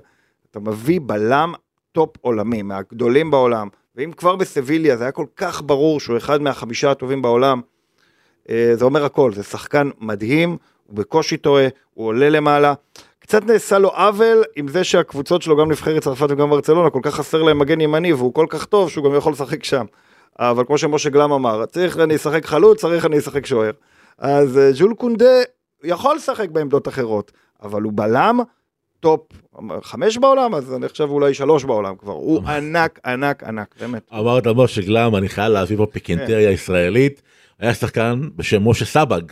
אתה 0.51 0.61
מביא 0.61 1.01
בלם 1.03 1.53
טופ 1.93 2.17
עולמי, 2.21 2.63
מהגדולים 2.63 3.31
בעולם, 3.31 3.69
ואם 3.97 4.13
כבר 4.13 4.37
בסביליה 4.37 4.97
זה 4.97 5.05
היה 5.05 5.13
כל 5.13 5.27
כך 5.37 5.63
ברור 5.63 6.01
שהוא 6.01 6.17
אחד 6.17 6.43
מהחמישה 6.43 6.91
הטובים 6.91 7.23
בעולם, 7.23 7.61
זה 8.75 8.85
אומר 8.85 9.05
הכל, 9.05 9.33
זה 9.33 9.43
שחקן 9.43 9.91
מדהים, 10.01 10.57
הוא 10.87 10.97
בקושי 10.97 11.37
טועה, 11.37 11.67
הוא 11.95 12.07
עולה 12.07 12.31
למעלה. 12.31 12.75
קצת 13.19 13.47
נעשה 13.47 13.79
לו 13.79 13.89
עוול 13.89 14.45
עם 14.57 14.69
זה 14.69 14.85
שהקבוצות 14.85 15.43
שלו, 15.43 15.57
גם 15.57 15.71
נבחרת 15.71 16.03
צרפת 16.03 16.27
וגם 16.31 16.51
ברצלונה, 16.51 16.91
כל 16.91 17.01
כך 17.03 17.15
חסר 17.15 17.43
להם 17.43 17.59
מגן 17.59 17.81
ימני, 17.81 18.13
והוא 18.13 18.35
כל 18.35 18.47
כך 18.49 18.65
טוב 18.65 18.91
שהוא 18.91 19.05
גם 19.05 19.17
יכול 19.17 19.33
לשחק 19.33 19.65
שם. 19.65 19.85
אבל 20.39 20.65
כמו 20.65 20.79
שמשה 20.79 21.11
גלם 21.11 21.33
אמר, 21.33 21.67
צריך 21.67 21.99
אני 21.99 22.17
אשחק 22.17 22.47
חלוץ, 22.47 22.81
צריך 22.81 23.07
אני 23.07 23.19
אשחק 23.19 23.47
שוער. 23.47 23.71
אז 24.19 24.59
אה, 24.59 24.73
ז'ול 24.73 24.95
קונדה 24.95 25.43
יכול 25.85 26.17
לשחק 26.17 26.49
בעמדות 26.51 26.89
אחרות, 26.89 27.33
אבל 27.63 27.83
הוא 27.83 27.93
בלם 27.95 28.41
טופ 29.01 29.21
חמש 29.83 30.19
בעולם, 30.19 30.55
אז 30.55 30.75
אני 30.75 30.89
חושב 30.89 31.11
אולי 31.11 31.35
שלוש 31.35 31.65
בעולם 31.65 31.97
כבר. 31.97 32.13
הוא 32.13 32.43
ענק, 32.57 33.01
ענק, 33.07 33.45
ענק, 33.45 33.75
באמת. 33.81 34.03
אמרת 34.13 34.47
משה 34.47 34.81
גלם, 34.81 35.17
אני 35.17 35.29
חייב 35.29 35.53
להביא 35.53 35.77
פה 35.77 35.87
פיקנטריה 35.87 36.51
ישראלית. 36.51 37.23
היה 37.61 37.75
שחקן 37.75 38.21
בשם 38.37 38.69
משה 38.69 38.85
סבג. 38.85 39.23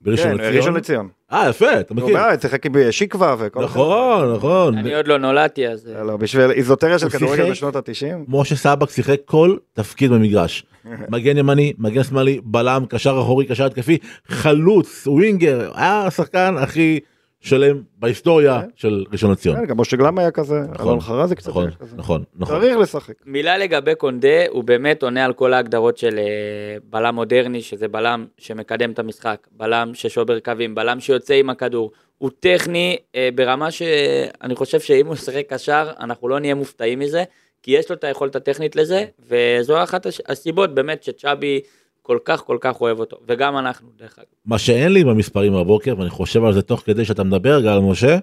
בראשון 0.00 0.26
כן, 0.26 0.34
לציון. 0.34 0.56
ראשון 0.56 0.74
לציון. 0.74 1.08
אה, 1.32 1.48
יפה, 1.48 1.80
אתה 1.80 1.94
מכיר. 1.94 2.16
מה, 2.16 2.28
שיחק 2.40 2.66
בשיקווה 2.66 3.36
וכל 3.38 3.64
נכון, 3.64 4.34
נכון. 4.34 4.78
אני 4.78 4.94
עוד 4.94 5.08
לא 5.08 5.18
נולדתי, 5.18 5.68
אז... 5.68 5.90
אה, 5.96 6.04
לא, 6.04 6.16
בשביל 6.16 6.50
איזוטריה 6.50 6.98
של 6.98 7.06
הוא 7.06 7.12
כדורגל 7.12 7.36
שיחק? 7.36 7.50
בשנות 7.50 7.76
ה-90. 7.76 8.14
משה 8.28 8.56
סבק 8.56 8.90
שיחק 8.90 9.16
כל 9.24 9.56
תפקיד 9.72 10.10
במגרש. 10.10 10.66
מגן 11.12 11.36
ימני, 11.36 11.72
מגן 11.78 12.02
שמאלי, 12.02 12.40
בלם, 12.44 12.84
קשר 12.88 13.18
אחורי, 13.20 13.46
קשר 13.46 13.66
התקפי, 13.66 13.98
חלוץ, 14.28 15.06
ווינגר, 15.06 15.70
היה 15.74 16.06
השחקן 16.06 16.54
הכי 16.58 17.00
שלם 17.44 17.82
בהיסטוריה 17.98 18.60
כן. 18.62 18.68
של 18.76 19.04
ראשון 19.12 19.30
לציון. 19.30 19.56
כן, 19.56 19.64
גם 19.64 19.80
משה 19.80 19.96
גלם 19.96 20.18
היה 20.18 20.30
כזה, 20.30 20.60
נכון, 20.72 20.86
אלון 20.86 21.00
חרזי 21.00 21.34
קצת 21.34 21.48
נכון, 21.48 21.64
היה 21.64 21.76
כזה. 21.76 21.96
נכון, 21.96 22.24
נכון. 22.36 22.60
צריך 22.60 22.76
לשחק. 22.76 23.14
מילה 23.26 23.58
לגבי 23.58 23.94
קונדה, 23.94 24.46
הוא 24.48 24.64
באמת 24.64 25.02
עונה 25.02 25.24
על 25.24 25.32
כל 25.32 25.52
ההגדרות 25.52 25.98
של 25.98 26.18
אה, 26.18 26.76
בלם 26.84 27.14
מודרני, 27.14 27.62
שזה 27.62 27.88
בלם 27.88 28.26
שמקדם 28.38 28.90
את 28.90 28.98
המשחק, 28.98 29.46
בלם 29.52 29.94
ששובר 29.94 30.40
קווים, 30.40 30.74
בלם 30.74 31.00
שיוצא 31.00 31.34
עם 31.34 31.50
הכדור. 31.50 31.90
הוא 32.18 32.30
טכני 32.40 32.96
אה, 33.14 33.28
ברמה 33.34 33.70
שאני 33.70 34.54
חושב 34.54 34.80
שאם 34.80 35.06
הוא 35.06 35.14
ישחק 35.14 35.44
קשר, 35.48 35.90
אנחנו 36.00 36.28
לא 36.28 36.40
נהיה 36.40 36.54
מופתעים 36.54 36.98
מזה, 36.98 37.24
כי 37.62 37.70
יש 37.70 37.90
לו 37.90 37.96
את 37.96 38.04
היכולת 38.04 38.36
הטכנית 38.36 38.76
לזה, 38.76 39.04
וזו 39.28 39.82
אחת 39.82 40.06
הסיבות 40.28 40.74
באמת 40.74 41.02
שצ'אבי 41.02 41.60
כל 42.06 42.18
כך 42.24 42.40
כל 42.40 42.58
כך 42.60 42.80
אוהב 42.80 43.00
אותו, 43.00 43.16
וגם 43.28 43.58
אנחנו 43.58 43.88
דרך 43.98 44.18
אגב. 44.18 44.26
מה 44.46 44.58
שאין 44.58 44.92
לי 44.92 45.04
במספרים 45.04 45.52
בבוקר, 45.52 45.94
ואני 45.98 46.10
חושב 46.10 46.44
על 46.44 46.52
זה 46.52 46.62
תוך 46.62 46.82
כדי 46.86 47.04
שאתה 47.04 47.24
מדבר, 47.24 47.60
גל 47.60 47.78
משה, 47.78 48.18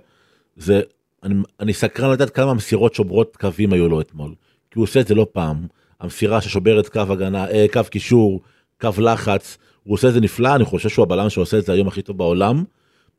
זה, 0.58 0.82
אני, 1.24 1.36
אני 1.60 1.74
סקרן 1.74 2.12
לדעת 2.12 2.30
כמה 2.30 2.54
מסירות 2.54 2.94
שוברות 2.94 3.38
קווים 3.38 3.74
היו 3.74 3.90
לו 3.90 4.02
אתמול. 4.02 4.34
כי 4.72 4.80
הוא 4.80 4.84
עושה 4.84 5.00
את 5.00 5.08
זה 5.08 5.16
לא 5.16 5.28
פעם. 5.32 5.68
המסירה 6.00 6.42
ששוברת 6.42 6.90
קו 6.90 7.00
הגנה, 7.00 7.48
אה, 7.52 7.66
קו 7.74 7.82
קישור, 7.90 8.42
קו 8.82 8.90
לחץ, 8.98 9.58
הוא 9.84 9.94
עושה 9.94 10.08
את 10.08 10.14
זה 10.14 10.20
נפלא, 10.22 10.56
אני 10.56 10.66
חושב 10.66 10.90
שהוא 10.90 11.04
הבלם 11.04 11.30
שעושה 11.30 11.58
את 11.58 11.66
זה 11.66 11.74
היום 11.74 11.88
הכי 11.88 12.02
טוב 12.02 12.18
בעולם. 12.18 12.58
גם 12.58 12.64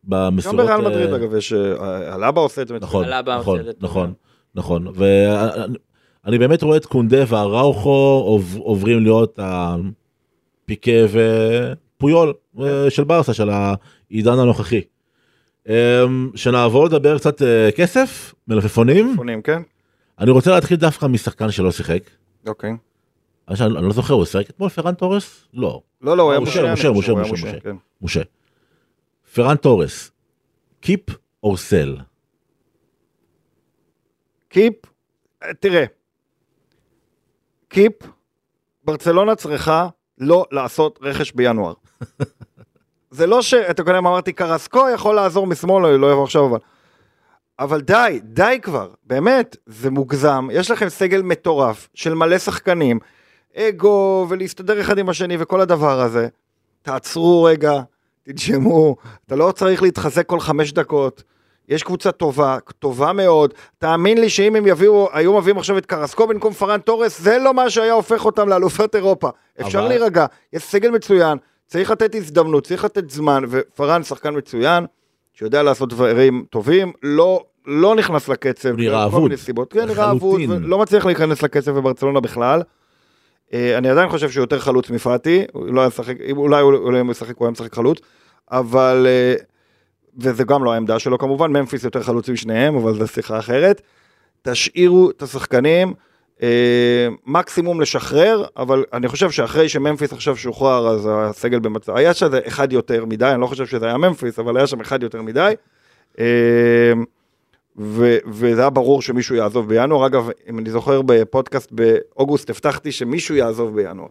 במסירות... 0.04 0.56
בריאל 0.56 0.70
אה, 0.70 0.78
מדריד 0.90 1.12
אגב, 1.12 1.34
יש... 1.34 1.52
אה, 1.52 2.14
אלאבה 2.14 2.40
עושה 2.40 2.62
את 2.62 2.68
זה 2.68 2.74
מצוין. 2.74 2.88
נכון, 2.88 3.04
נכון, 3.08 3.34
עושה 3.36 3.60
את 3.60 3.66
זה 3.66 3.72
טוב 3.72 3.84
נכון, 3.84 4.02
מאוד. 4.02 4.14
נכון. 4.54 4.86
ואני 4.94 5.76
אני 6.26 6.38
באמת 6.38 6.62
רואה 6.62 6.76
את 6.76 6.86
קונדה 6.86 7.24
והראוכו 7.28 8.22
עוב- 8.26 8.56
עוברים 8.58 9.02
להיות 9.02 9.38
הפיקה 10.64 10.90
ופויול 11.12 12.32
אה, 12.60 12.90
של 12.90 13.04
ברסה, 13.04 13.34
של 13.34 13.50
העידן 13.50 14.38
הנוכחי. 14.38 14.80
אמ, 15.68 16.30
שנעבור 16.34 16.84
לדבר 16.84 17.18
קצת 17.18 17.42
אה, 17.42 17.70
כסף, 17.76 18.34
מלפפונים. 18.48 19.12
פונים, 19.16 19.42
כן? 19.42 19.62
אני 20.18 20.30
רוצה 20.30 20.50
להתחיל 20.50 20.76
דווקא 20.76 21.06
משחקן 21.06 21.50
שלא 21.50 21.72
שיחק. 21.72 22.02
אוקיי. 22.46 22.76
אני 23.48 23.86
לא 23.86 23.92
זוכר, 23.92 24.14
הוא 24.14 24.24
שיחק 24.24 24.50
אתמול 24.50 24.68
פרן 24.68 24.94
תורס? 24.94 25.48
לא, 25.54 25.82
לא, 26.02 26.16
לא, 26.16 26.22
הוא 26.22 26.30
היה 26.30 26.40
משה, 26.40 26.72
משה. 26.72 26.90
משה, 26.90 27.12
משה, 27.12 27.12
משה, 27.14 27.32
משה. 27.32 27.60
כן. 27.60 27.76
משה. 28.02 28.22
פרן 29.34 29.56
תורס, 29.56 30.10
keep 30.80 31.00
או 31.42 31.56
sell? 31.56 31.96
keep, 34.48 34.74
אה, 35.42 35.54
תראה, 35.54 35.84
keep, 37.68 37.92
ברצלונה 38.84 39.34
צריכה 39.36 39.88
לא 40.22 40.46
לעשות 40.50 40.98
רכש 41.02 41.32
בינואר. 41.32 41.72
זה 43.10 43.26
לא 43.26 43.42
ש... 43.42 43.54
אתה 43.54 43.84
קודם 43.84 44.06
אמרתי 44.06 44.32
קרסקו 44.32 44.88
יכול 44.94 45.14
לעזור 45.14 45.46
משמאל, 45.46 45.96
לא 45.96 46.12
יבוא 46.12 46.24
עכשיו 46.24 46.46
אבל... 46.46 46.58
אבל 47.58 47.80
די, 47.80 48.20
די 48.22 48.58
כבר, 48.62 48.90
באמת, 49.04 49.56
זה 49.66 49.90
מוגזם, 49.90 50.48
יש 50.52 50.70
לכם 50.70 50.88
סגל 50.88 51.22
מטורף 51.22 51.88
של 51.94 52.14
מלא 52.14 52.38
שחקנים, 52.38 52.98
אגו 53.56 54.26
ולהסתדר 54.28 54.80
אחד 54.80 54.98
עם 54.98 55.08
השני 55.08 55.36
וכל 55.38 55.60
הדבר 55.60 56.00
הזה. 56.00 56.28
תעצרו 56.82 57.42
רגע, 57.42 57.80
תנשמו, 58.22 58.96
אתה 59.26 59.36
לא 59.36 59.52
צריך 59.52 59.82
להתחזק 59.82 60.26
כל 60.26 60.40
חמש 60.40 60.72
דקות. 60.72 61.22
יש 61.68 61.82
קבוצה 61.82 62.12
טובה, 62.12 62.58
טובה 62.78 63.12
מאוד, 63.12 63.54
תאמין 63.78 64.18
לי 64.20 64.30
שאם 64.30 64.56
הם 64.56 64.66
יביאו, 64.66 65.08
היו 65.12 65.38
מביאים 65.38 65.58
עכשיו 65.58 65.78
את 65.78 65.86
קרסקו 65.86 66.26
במקום 66.26 66.52
פארן 66.52 66.80
תורס, 66.80 67.20
זה 67.20 67.38
לא 67.38 67.54
מה 67.54 67.70
שהיה 67.70 67.92
הופך 67.92 68.24
אותם 68.24 68.48
לאלופת 68.48 68.94
אירופה. 68.96 69.28
אפשר 69.60 69.78
אבל- 69.78 69.88
להירגע, 69.88 70.26
יש 70.52 70.62
סגל 70.62 70.90
מצוין, 70.90 71.38
צריך 71.66 71.90
לתת 71.90 72.14
הזדמנות, 72.14 72.66
צריך 72.66 72.84
לתת 72.84 73.10
זמן, 73.10 73.42
ופארן 73.48 74.02
שחקן 74.02 74.36
מצוין, 74.36 74.86
שיודע 75.34 75.62
לעשות 75.62 75.88
דברים 75.88 76.44
טובים, 76.50 76.92
לא, 77.02 77.44
לא 77.66 77.94
נכנס 77.94 78.28
לקצב, 78.28 78.68
נראה 78.76 79.04
אבוד. 79.04 79.30
כן, 79.70 79.86
נראה 79.88 80.10
אבוד. 80.10 80.40
ולא 80.64 80.78
מצליח 80.78 81.06
להיכנס 81.06 81.42
לקצב 81.42 81.70
בברצלונה 81.70 82.20
בכלל. 82.20 82.62
אה, 83.54 83.78
אני 83.78 83.88
עדיין 83.90 84.08
חושב 84.08 84.30
שהוא 84.30 84.42
יותר 84.42 84.58
חלוץ 84.58 84.90
מפאטי, 84.90 85.44
הוא 85.52 85.66
לא 85.74 85.80
היה 85.80 85.88
משחק, 85.88 86.14
אם- 86.30 86.36
אולי 86.38 86.62
הוא 86.62 86.74
אולי 86.74 86.98
הוא 86.98 87.06
משחק, 87.06 87.36
הוא 87.36 87.46
היה 87.46 87.52
משחק 87.52 87.74
חלוץ, 87.74 87.98
אבל, 88.50 89.06
אה, 89.08 89.34
וזה 90.18 90.44
גם 90.44 90.64
לא 90.64 90.72
העמדה 90.72 90.98
שלו 90.98 91.18
כמובן, 91.18 91.52
ממפיס 91.52 91.84
יותר 91.84 92.02
חלוצים 92.02 92.36
שניהם, 92.36 92.76
אבל 92.76 92.94
זו 92.94 93.06
שיחה 93.06 93.38
אחרת. 93.38 93.82
תשאירו 94.42 95.10
את 95.10 95.22
השחקנים, 95.22 95.94
אה, 96.42 97.08
מקסימום 97.26 97.80
לשחרר, 97.80 98.44
אבל 98.56 98.84
אני 98.92 99.08
חושב 99.08 99.30
שאחרי 99.30 99.68
שממפיס 99.68 100.12
עכשיו 100.12 100.36
שוחרר, 100.36 100.88
אז 100.88 101.08
הסגל 101.12 101.58
במצב, 101.58 101.96
היה 101.96 102.14
שזה 102.14 102.40
אחד 102.46 102.72
יותר 102.72 103.04
מדי, 103.04 103.26
אני 103.26 103.40
לא 103.40 103.46
חושב 103.46 103.66
שזה 103.66 103.86
היה 103.86 103.96
ממפיס, 103.96 104.38
אבל 104.38 104.56
היה 104.56 104.66
שם 104.66 104.80
אחד 104.80 105.02
יותר 105.02 105.22
מדי. 105.22 105.54
אה, 106.18 106.92
ו- 107.78 108.18
וזה 108.26 108.60
היה 108.60 108.70
ברור 108.70 109.02
שמישהו 109.02 109.36
יעזוב 109.36 109.68
בינואר. 109.68 110.06
אגב, 110.06 110.28
אם 110.50 110.58
אני 110.58 110.70
זוכר 110.70 111.02
בפודקאסט 111.02 111.72
באוגוסט, 111.72 112.50
הבטחתי 112.50 112.92
שמישהו 112.92 113.34
יעזוב 113.34 113.74
בינואר. 113.74 114.08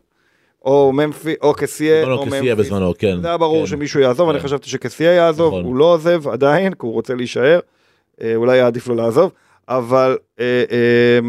או 0.66 0.92
ממפי, 0.94 1.34
או 1.42 1.54
קסיה, 1.54 2.12
או 2.12 2.26
קסיה 2.26 2.42
ממפיס. 2.42 2.68
בזמנו, 2.68 2.94
כן. 2.98 3.22
זה 3.22 3.28
היה 3.28 3.38
ברור 3.38 3.60
כן. 3.60 3.66
שמישהו 3.66 4.00
יעזוב, 4.00 4.30
אני 4.30 4.40
כן. 4.40 4.46
חשבתי 4.46 4.70
שקסיה 4.70 5.14
יעזוב, 5.14 5.54
נכון. 5.54 5.66
הוא 5.66 5.76
לא 5.76 5.94
עוזב 5.94 6.28
עדיין, 6.28 6.74
כי 6.74 6.80
הוא 6.82 6.94
רוצה 6.94 7.16
להישאר. 7.16 7.60
אה, 8.22 8.36
אולי 8.36 8.58
היה 8.58 8.68
עדיף 8.68 8.88
לו 8.88 8.96
לעזוב, 8.96 9.32
אבל 9.70 10.18
אה, 10.40 10.64
אה, 10.72 11.20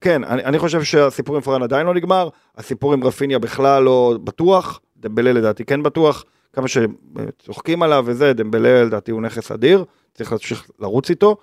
כן, 0.00 0.24
אני, 0.24 0.44
אני 0.44 0.58
חושב 0.58 0.82
שהסיפור 0.82 1.36
עם 1.36 1.42
פארן 1.42 1.62
עדיין 1.62 1.86
לא 1.86 1.94
נגמר, 1.94 2.28
הסיפור 2.56 2.92
עם 2.92 3.04
רפיניה 3.04 3.38
בכלל 3.38 3.82
לא 3.82 4.14
בטוח, 4.24 4.80
דמבלה 4.96 5.32
לדעתי 5.32 5.64
כן 5.64 5.82
בטוח, 5.82 6.24
כמה 6.52 6.66
שצוחקים 6.68 7.82
עליו 7.82 8.04
וזה, 8.06 8.32
דמבלה 8.32 8.84
לדעתי 8.84 9.10
הוא 9.10 9.22
נכס 9.22 9.52
אדיר, 9.52 9.84
צריך 10.14 10.32
להמשיך 10.32 10.70
לרוץ 10.78 11.10
איתו. 11.10 11.36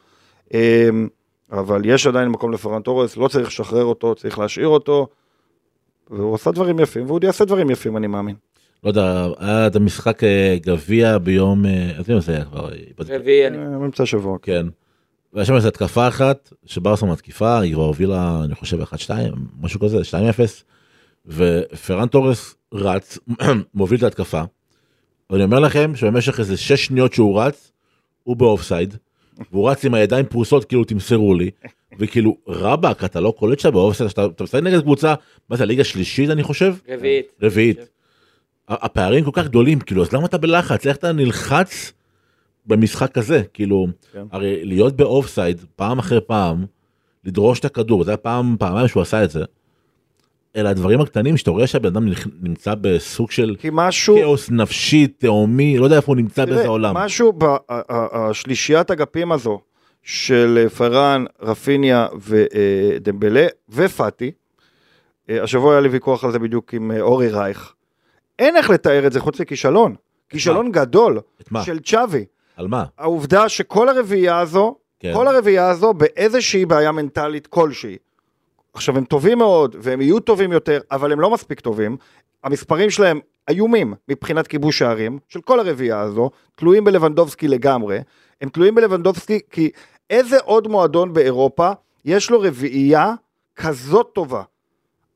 אה, 0.54 0.90
אבל 1.52 1.82
יש 1.86 2.08
עדיין 2.08 2.30
מקום 2.30 2.52
לפרן 2.52 2.82
תורס, 2.82 3.18
לא 3.18 3.28
צריך 3.28 3.48
לשחרר 3.48 3.84
אותו, 3.84 4.16
צריך 4.16 4.40
להשאיר 4.40 4.68
אותו, 4.68 5.08
והוא 6.10 6.36
עשה 6.36 6.52
דברים 6.52 6.80
יפים, 6.80 7.06
והוא 7.06 7.16
עוד 7.16 7.24
יעשה 7.24 7.46
דברים 7.46 7.70
יפים, 7.70 7.98
אני 7.98 8.08
מאמין. 8.08 8.36
לא 8.84 8.90
יודע, 8.90 9.28
היה 9.40 9.68
את 9.68 9.76
המשחק 9.76 10.24
אה, 10.24 10.58
גביע 10.62 11.18
ביום, 11.18 11.66
אה, 11.66 11.92
אז 11.98 12.10
אם 12.10 12.20
זה 12.20 12.36
היה 12.36 12.46
כבר, 12.46 12.70
אה, 12.74 12.78
רביעי, 13.16 13.48
אני... 13.48 13.58
אה, 13.58 13.80
באמצע 13.80 14.04
השבוע. 14.04 14.38
כן. 14.42 14.68
והיה 15.34 15.46
שם 15.46 15.56
איזו 15.56 15.68
התקפה 15.68 16.08
אחת, 16.08 16.54
שברסה 16.66 17.06
מתקיפה, 17.06 17.60
היא 17.60 17.74
כבר 17.74 17.84
הובילה, 17.84 18.42
אני 18.44 18.56
חושב, 18.56 18.82
1-2, 18.82 19.10
משהו 19.62 19.80
כזה, 19.80 19.98
2-0, 19.98 20.10
ופרן 21.26 22.08
תורס 22.08 22.56
רץ, 22.74 23.20
מוביל 23.74 23.98
את 23.98 24.04
ההתקפה. 24.04 24.42
ואני 25.30 25.44
אומר 25.44 25.60
לכם 25.60 25.96
שבמשך 25.96 26.40
איזה 26.40 26.58
6 26.58 26.86
שניות 26.86 27.14
שהוא 27.14 27.42
רץ, 27.42 27.72
הוא 28.24 28.36
באופסייד, 28.36 28.98
והוא 29.52 29.70
רץ 29.70 29.86
עם 29.86 29.94
הידיים 29.94 30.26
פרוסות, 30.26 30.66
כאילו 30.66 30.84
תמסרו 30.84 31.34
לי, 31.34 31.52
וכאילו, 32.00 32.38
רבאק, 32.48 33.04
אתה 33.04 33.20
לא 33.20 33.34
קולט 33.38 33.60
שאתה 33.60 33.78
שאתה 34.08 34.26
אתה 34.26 34.44
משחק 34.44 34.60
נגד 34.60 34.82
קבוצה, 34.82 35.14
מה 35.50 35.56
זה, 35.56 35.64
הליגה 35.64 35.82
השלישית, 35.82 36.30
אני 36.30 36.44
חושב? 36.44 36.76
רביעית. 36.90 37.26
רביעית. 37.42 37.78
הפערים 38.68 39.24
כל 39.24 39.32
כך 39.34 39.46
גדולים, 39.46 39.80
כאילו, 39.80 40.02
אז 40.02 40.14
למה 40.14 40.26
אתה 40.26 40.38
בלחץ? 40.38 40.88
איך 40.88 40.98
אתה 40.98 41.12
נלחץ 41.12 41.94
במשחק 42.66 43.18
הזה? 43.18 43.44
כאילו, 43.54 43.88
כן. 44.14 44.24
הרי 44.32 44.66
להיות 44.66 44.96
באופסייד 44.96 45.66
פעם 45.76 46.00
אחרי 46.00 46.22
פעם, 46.22 46.66
לדרוש 47.24 47.60
את 47.60 47.66
הכדור, 47.66 48.04
זה 48.04 48.12
היה 48.12 48.18
פעם, 48.18 48.56
פעמיים 48.60 48.88
שהוא 48.88 49.02
עשה 49.02 49.24
את 49.24 49.32
זה. 49.32 49.44
אלה 50.56 50.70
הדברים 50.70 51.02
הקטנים 51.02 51.38
שאתה 51.38 51.52
רואה 51.52 51.68
שהבן 51.68 51.88
אדם 51.88 52.08
נמצא 52.42 52.76
בסוג 52.82 53.32
של 53.32 53.56
משהו, 53.72 54.18
כאוס 54.18 54.52
נפשי, 54.52 55.08
תהומי, 55.08 55.78
לא 55.78 55.84
יודע 55.84 55.96
איפה 55.96 56.12
הוא 56.12 56.18
נמצא 56.18 56.46
באיזה 56.46 56.60
תראה, 56.60 56.72
עולם. 56.72 56.98
משהו 56.98 57.34
בשלישיית 57.40 58.92
אגפים 58.92 59.32
הזו 59.32 59.60
של 60.04 60.60
אה, 60.64 60.70
פארן, 60.70 61.26
רפיניה 61.42 62.08
ודמבלה 62.20 63.48
ופאטי, 63.70 64.32
אה, 65.30 65.44
השבוע 65.44 65.72
היה 65.72 65.82
לי 65.82 65.90
ויכוח 65.90 66.24
על 66.24 66.32
זה 66.32 66.40
בדיוק 66.40 66.74
עם 66.74 66.92
אה, 66.92 67.02
אורי 67.02 67.30
רייך, 67.30 67.74
אין 68.40 68.58
איך 68.58 68.70
לתאר 68.70 69.08
את 69.08 69.14
זה 69.14 69.20
חוץ 69.20 69.42
מכישלון. 69.42 69.96
כישלון 70.30 70.72
גדול? 70.72 71.20
של 71.64 71.80
צ'אבי. 71.80 72.26
על 72.58 72.68
מה? 72.68 72.86
העובדה 72.98 73.50
שכל 73.50 73.90
הרביעייה 73.90 74.40
הזו, 74.40 74.76
כן. 75.00 75.14
כל 75.14 75.28
הרביעייה 75.28 75.70
הזו 75.70 75.94
באיזושהי 75.94 76.66
בעיה 76.66 76.92
מנטלית 76.92 77.48
כלשהי. 77.48 77.98
עכשיו 78.76 78.98
הם 78.98 79.06
טובים 79.06 79.38
מאוד 79.38 79.76
והם 79.80 80.02
יהיו 80.02 80.20
טובים 80.20 80.52
יותר, 80.52 80.80
אבל 80.92 81.12
הם 81.12 81.20
לא 81.20 81.30
מספיק 81.30 81.60
טובים. 81.60 81.98
המספרים 82.44 82.90
שלהם 82.90 83.20
איומים 83.50 83.94
מבחינת 84.10 84.48
כיבוש 84.48 84.80
שערים 84.80 85.20
של 85.30 85.42
כל 85.42 85.60
הרביעייה 85.60 86.00
הזו, 86.00 86.30
תלויים 86.56 86.84
בלבנדובסקי 86.84 87.48
לגמרי. 87.48 88.00
הם 88.42 88.50
תלויים 88.50 88.76
בלבנדובסקי 88.76 89.40
כי 89.50 89.70
איזה 90.10 90.38
עוד 90.44 90.68
מועדון 90.68 91.14
באירופה 91.14 91.72
יש 92.06 92.30
לו 92.30 92.40
רביעייה 92.40 93.14
כזאת 93.56 94.10
טובה? 94.14 94.44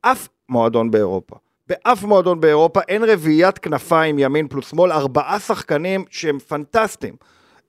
אף 0.01 0.27
מועדון 0.49 0.91
באירופה. 0.91 1.35
באף 1.67 2.03
מועדון 2.03 2.39
באירופה 2.39 2.79
אין 2.87 3.03
רביעיית 3.03 3.57
כנפיים 3.57 4.19
ימין 4.19 4.47
פלוס 4.47 4.69
שמאל, 4.69 4.91
ארבעה 4.91 5.39
שחקנים 5.39 6.05
שהם 6.09 6.39
פנטסטיים. 6.39 7.15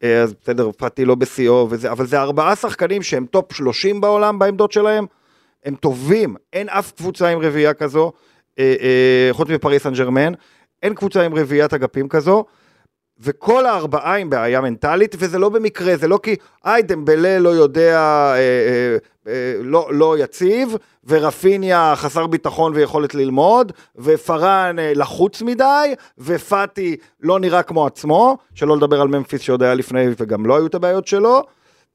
אה, 0.03 0.22
אז 0.22 0.34
בסדר, 0.43 0.70
פאטי 0.72 1.05
לא 1.05 1.14
בשיאו 1.14 1.66
וזה, 1.70 1.93
אבל 1.93 2.07
זה 2.07 2.20
ארבעה 2.20 2.57
שחקנים 2.57 3.03
שהם 3.03 3.26
טופ 3.26 3.53
30 3.53 4.01
בעולם 4.01 4.38
בעמדות 4.38 4.72
שלהם, 4.72 5.07
הם 5.64 5.74
טובים, 5.74 6.36
אין 6.52 6.68
אף 6.68 6.92
קבוצה 6.92 7.28
עם 7.28 7.38
רביעייה 7.38 7.74
כזו, 7.74 8.12
אה, 8.58 8.74
אה, 8.80 9.28
חוץ 9.32 9.48
מפריס 9.48 9.82
סן 9.82 9.92
ג'רמן, 9.92 10.32
אין 10.82 10.94
קבוצה 10.94 11.22
עם 11.22 11.34
רביעיית 11.34 11.74
אגפים 11.74 12.08
כזו, 12.08 12.44
וכל 13.20 13.66
הארבעה 13.66 14.16
עם 14.16 14.30
בעיה 14.30 14.61
מנטלית, 14.61 15.16
וזה 15.18 15.38
לא 15.38 15.48
במקרה, 15.48 15.96
זה 15.96 16.08
לא 16.08 16.18
כי, 16.22 16.36
היי, 16.64 16.82
דמבלה 16.82 17.38
לא 17.38 17.48
יודע, 17.48 17.98
אה, 17.98 18.36
אה, 18.36 18.96
אה, 19.28 19.54
לא, 19.62 19.88
לא 19.92 20.18
יציב, 20.18 20.76
ורפיניה 21.04 21.92
חסר 21.96 22.26
ביטחון 22.26 22.72
ויכולת 22.74 23.14
ללמוד, 23.14 23.72
ופרן 23.96 24.76
אה, 24.78 24.92
לחוץ 24.94 25.42
מדי, 25.42 25.94
ופאטי 26.18 26.96
לא 27.20 27.38
נראה 27.38 27.62
כמו 27.62 27.86
עצמו, 27.86 28.38
שלא 28.54 28.76
לדבר 28.76 29.00
על 29.00 29.08
ממפיס 29.08 29.40
שעוד 29.40 29.62
היה 29.62 29.74
לפני 29.74 30.06
וגם 30.18 30.46
לא 30.46 30.56
היו 30.56 30.66
את 30.66 30.74
הבעיות 30.74 31.06
שלו, 31.06 31.42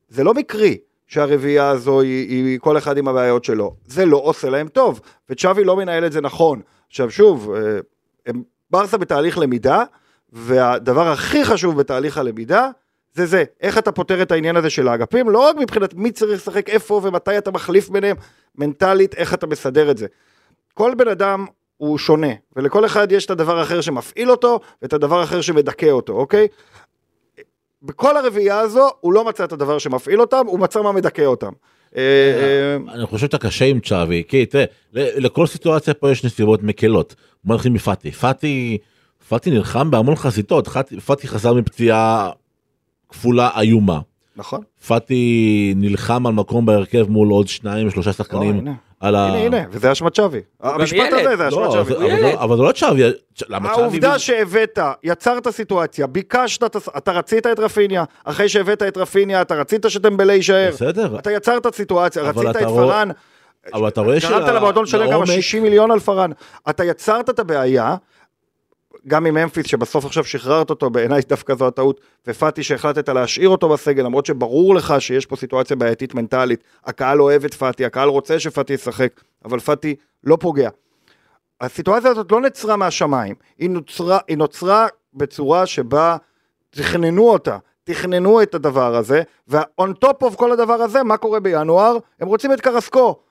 זה 0.09 0.24
לא 0.24 0.34
מקרי 0.34 0.78
שהרביעייה 1.08 1.70
הזו 1.70 2.01
היא, 2.01 2.30
היא 2.30 2.60
כל 2.60 2.78
אחד 2.78 2.97
עם 2.97 3.08
הבעיות 3.08 3.43
שלו, 3.43 3.76
זה 3.86 4.06
לא 4.06 4.18
עושה 4.18 4.49
להם 4.49 4.68
טוב, 4.68 4.99
וצ'אבי 5.30 5.64
לא 5.64 5.76
מנהל 5.76 6.06
את 6.06 6.12
זה 6.12 6.22
נכון. 6.22 6.62
עכשיו 6.88 7.12
שוב, 7.12 7.53
אה, 7.56 7.80
הם, 8.26 8.43
ברסה 8.72 8.97
בתהליך 8.97 9.38
למידה, 9.38 9.84
והדבר 10.34 11.08
הכי 11.08 11.45
חשוב 11.45 11.80
בתהליך 11.80 12.18
הלמידה, 12.18 12.70
זה 13.14 13.26
זה, 13.26 13.43
איך 13.62 13.78
אתה 13.78 13.91
פותר 13.91 14.22
את 14.22 14.32
העניין 14.32 14.56
הזה 14.56 14.70
של 14.70 14.88
האגפים, 14.88 15.30
לא 15.30 15.39
רק 15.39 15.56
מבחינת 15.56 15.93
מי 15.93 16.12
צריך 16.12 16.41
לשחק 16.41 16.70
איפה 16.70 17.01
ומתי 17.03 17.38
אתה 17.38 17.51
מחליף 17.51 17.89
ביניהם, 17.89 18.18
מנטלית, 18.56 19.16
איך 19.16 19.34
אתה 19.34 19.47
מסדר 19.47 19.91
את 19.91 19.97
זה. 19.97 20.08
כל 20.74 20.93
בן 20.97 21.08
אדם 21.08 21.45
הוא 21.78 21.97
שונה, 21.97 22.28
ולכל 22.56 22.86
אחד 22.86 23.12
יש 23.12 23.26
את 23.26 23.32
הדבר 23.32 23.60
האחר 23.60 23.82
שמפעיל 23.82 24.32
אותו, 24.32 24.60
ואת 24.82 24.93
הדבר 24.93 25.20
האחר 25.20 25.41
שמדכא 25.41 25.89
אותו, 25.89 26.14
אוקיי? 26.14 26.47
בכל 27.86 28.17
הרביעייה 28.17 28.59
הזו, 28.59 28.89
הוא 28.99 29.13
לא 29.13 29.25
מצא 29.25 29.43
את 29.43 29.51
הדבר 29.53 29.77
שמפעיל 29.77 30.21
אותם, 30.21 30.43
הוא 30.47 30.59
מצא 30.59 30.81
מה 30.81 30.91
מדכא 30.91 31.21
אותם. 31.21 31.51
אה, 31.97 32.01
אה, 32.01 32.93
אני 32.93 33.05
חושב 33.05 33.25
שאתה 33.25 33.38
קשה 33.38 33.65
עם 33.65 33.79
צ'אבי, 33.79 34.23
כי 34.27 34.45
תראה, 34.45 34.65
לכל 34.93 35.47
סיטואציה 35.47 35.93
פה 35.93 36.11
יש 36.11 36.25
נסיבות 36.25 36.63
מקלות. 36.63 37.15
בוא 37.43 37.55
נתחיל 37.55 37.71
מפאטי. 37.71 38.11
פאטי, 38.11 38.77
פאטי 39.29 39.51
נלחם 39.51 39.91
בהמון 39.91 40.15
חזיתות, 40.15 40.67
פאטי- 41.05 41.27
חזר 41.27 41.53
מפציעה 41.53 42.29
כפולה 43.09 43.49
איומה. 43.59 43.99
נכון. 44.36 44.61
פאטי 44.88 45.73
נלחם 45.75 46.27
על 46.27 46.33
מקום 46.33 46.65
בהרכב 46.65 47.05
מול 47.09 47.29
עוד 47.29 47.47
שניים 47.47 47.89
שלושה 47.89 48.13
שחקנים. 48.13 48.65
על 49.00 49.16
ה... 49.16 49.26
הנה, 49.28 49.38
הנה, 49.38 49.58
וזה 49.72 49.91
אשמת 49.91 50.16
שווי. 50.16 50.41
המשפט. 50.62 51.14
הזה 51.14 51.38
זה 51.38 51.48
אשמת 51.48 51.60
לא. 51.60 51.82
אבל- 51.82 51.96
אבל 51.96 52.22
לא- 52.22 52.34
אבל 52.43 52.58
זה 52.58 52.64
לא 52.64 52.72
צ'אבי, 52.72 53.04
למה 53.50 53.70
צ'אבי... 53.70 53.82
העובדה 53.82 54.20
שהבאת, 54.20 54.80
יצרת 55.04 55.50
סיטואציה, 55.50 56.08
ביקשת, 56.08 56.64
אתה 56.98 57.12
רצית 57.12 57.48
את 57.48 57.60
רפיניה, 57.60 58.04
אחרי 58.24 58.50
שהבאת 58.50 58.84
את 58.84 58.98
רפיניה, 58.98 59.41
אתה 59.41 59.56
רצית 59.56 59.86
שדמבלה 59.88 60.34
יישאר. 60.34 60.70
בסדר, 60.74 61.20
אתה 61.20 61.32
יצרת 61.32 61.76
סיטואציה, 61.76 62.24
רצית 62.24 62.50
אתה 62.50 62.60
את 62.60 62.66
פארן, 62.66 63.10
אבל 63.74 63.88
אתה 63.88 64.02
רואה 64.02 64.18
גרמת 64.20 64.48
למועדון 64.50 64.84
לשלם 64.84 65.06
כמה 65.08 65.12
לעומק- 65.26 65.26
60 65.41 65.64
מיליון 65.64 65.91
על 65.91 66.00
פארן. 66.00 66.32
אתה 66.70 66.84
יצרת 66.86 67.30
את 67.30 67.39
הבעיה, 67.39 67.96
גם 69.08 69.26
עם 69.26 69.38
אמפיס 69.38 69.68
שבסוף 69.68 70.06
עכשיו 70.06 70.24
שחררת 70.24 70.70
אותו, 70.70 70.89
בעיניי 70.89 71.22
דווקא 71.28 71.56
זו 71.56 71.68
הטעות, 71.68 72.01
ופאטי 72.28 72.64
שהחלטת 72.64 73.10
להשאיר 73.10 73.49
אותו 73.49 73.70
בסגל, 73.70 74.03
למרות 74.03 74.26
שברור 74.26 74.76
לך 74.76 74.93
שיש 74.99 75.26
פה 75.26 75.36
סיטואציה 75.36 75.76
בעייתית 75.76 76.14
מנטלית, 76.14 76.64
הקהל 76.86 77.22
אוהב 77.22 77.45
את 77.45 77.53
פאטי, 77.53 77.86
הקהל 77.86 78.10
רוצה 78.10 78.39
שפאטי 78.39 78.74
ישחק, 78.74 79.22
אבל 79.45 79.60
פאטי 79.60 79.95
לא 80.24 80.38
פוגע. 80.39 80.70
הסיטואציה 81.62 82.12
הזאת 82.12 82.32
לא 82.32 82.41
נצרה 82.41 82.76
מהשמיים, 82.76 83.36
היא 83.58 83.70
נוצרה, 83.70 84.20
היא 84.28 84.38
נוצרה 84.38 84.88
בצורה 85.14 85.66
שבה 85.66 86.18
תכננו 86.70 87.30
אותה, 87.30 87.58
תכננו 87.84 88.41
את 88.41 88.56
הדבר 88.56 88.95
הזה, 88.95 89.22
ו-on 89.47 90.06
top 90.06 90.24
of 90.24 90.36
כל 90.36 90.51
הדבר 90.51 90.74
הזה, 90.74 91.03
מה 91.03 91.18
קורה 91.18 91.39
בינואר? 91.39 91.97
הם 92.20 92.28
רוצים 92.28 92.53
את 92.53 92.62
קרסקו. 92.62 93.24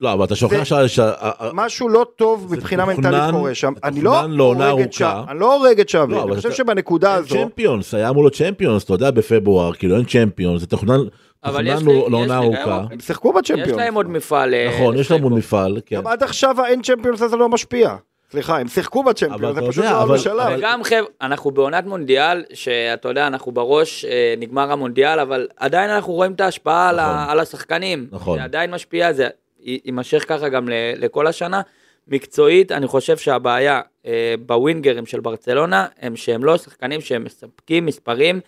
לא, 0.00 0.12
אבל 0.12 0.24
אתה 0.24 0.36
שוכח 0.36 0.58
זה- 0.58 0.64
שה- 0.64 0.88
שה- 0.88 1.12
משהו 1.52 1.88
לא 1.88 2.06
טוב 2.16 2.54
מבחינה 2.56 2.84
מנטלית 2.84 3.22
קורה 3.30 3.54
שם. 3.54 3.72
זה 3.82 3.88
אני 3.88 4.00
לא 4.00 4.20
הורג 4.44 4.80
את 4.80 4.92
שווי, 4.92 5.10
ארוכה. 5.10 5.30
אני 5.30 5.38
לא 5.40 5.54
הורג 5.54 5.80
את 5.80 5.88
שווי, 5.88 6.14
לא, 6.14 6.24
אני 6.24 6.36
חושב 6.36 6.52
שבנקודה 6.52 7.14
הזו, 7.14 7.34
צ'מפיונס, 7.34 7.94
היה 7.94 8.08
אמור 8.08 8.22
להיות 8.22 8.34
צ'מפיונס, 8.34 8.84
אתה 8.84 8.94
יודע, 8.94 9.10
בפברואר, 9.10 9.72
כאילו 9.72 9.96
אין 9.96 10.04
צ'מפיונס, 10.04 10.60
זה 10.60 10.66
תוכנן 10.66 10.98
אבל 11.44 11.66
יש 11.66 11.82
לעונה 11.82 12.24
יש 12.24 12.30
ארוכה. 12.30 12.64
גם- 12.78 12.84
הם 12.90 13.00
שיחקו 13.00 13.28
יש 13.28 13.50
בצ'מפיון. 13.50 13.78
להם 13.78 13.94
עוד 13.94 14.10
מפעל. 14.10 14.54
אה, 14.54 14.70
נכון, 14.74 14.96
יש 14.98 15.10
להם 15.10 15.22
עוד. 15.22 15.32
מפעל, 15.32 15.78
כן. 15.86 15.96
גם 15.96 16.06
עד 16.06 16.22
עכשיו 16.22 16.60
האין 16.60 16.82
צ'מפיונס 16.82 17.22
הזה 17.22 17.36
לא 17.36 17.48
משפיע. 17.48 17.94
סליחה, 18.30 18.58
הם 18.60 18.68
שיחקו 18.68 19.02
אבל 19.02 19.10
בצ'מפיון, 19.12 19.54
זה 19.54 19.60
פשוט 19.68 19.84
לא 19.84 20.04
בשלב. 20.14 20.38
אבל- 20.40 20.58
וגם 20.58 20.82
חבר'ה, 20.84 21.00
אנחנו 21.22 21.50
בעונת 21.50 21.86
מונדיאל, 21.86 22.44
שאתה 22.54 23.08
יודע, 23.08 23.26
אנחנו 23.26 23.52
בראש, 23.52 24.04
אה, 24.04 24.34
נגמר 24.38 24.72
המונדיאל, 24.72 25.20
אבל 25.20 25.46
עדיין 25.56 25.90
אנחנו 25.90 26.12
רואים 26.12 26.32
את 26.32 26.40
ההשפעה 26.40 26.88
על, 26.88 26.96
נכון. 27.00 27.16
על 27.30 27.40
השחקנים. 27.40 28.06
נכון. 28.12 28.38
זה 28.38 28.44
עדיין 28.44 28.70
משפיע, 28.70 29.12
זה 29.12 29.28
יימשך 29.60 30.24
ככה 30.28 30.48
גם 30.48 30.68
ל, 30.68 30.72
לכל 30.96 31.26
השנה. 31.26 31.60
מקצועית, 32.10 32.72
אני 32.72 32.86
חושב 32.86 33.16
שהבעיה 33.16 33.80
אה, 34.06 34.34
בווינגרים 34.46 35.06
של 35.06 35.20
ברצלונה, 35.20 35.86
הם 36.00 36.16
שהם 36.16 36.44
לא 36.44 36.56
שחקנים 36.56 37.00
שהם 37.00 37.24
מספקים 37.24 37.86
מספרים 37.86 38.40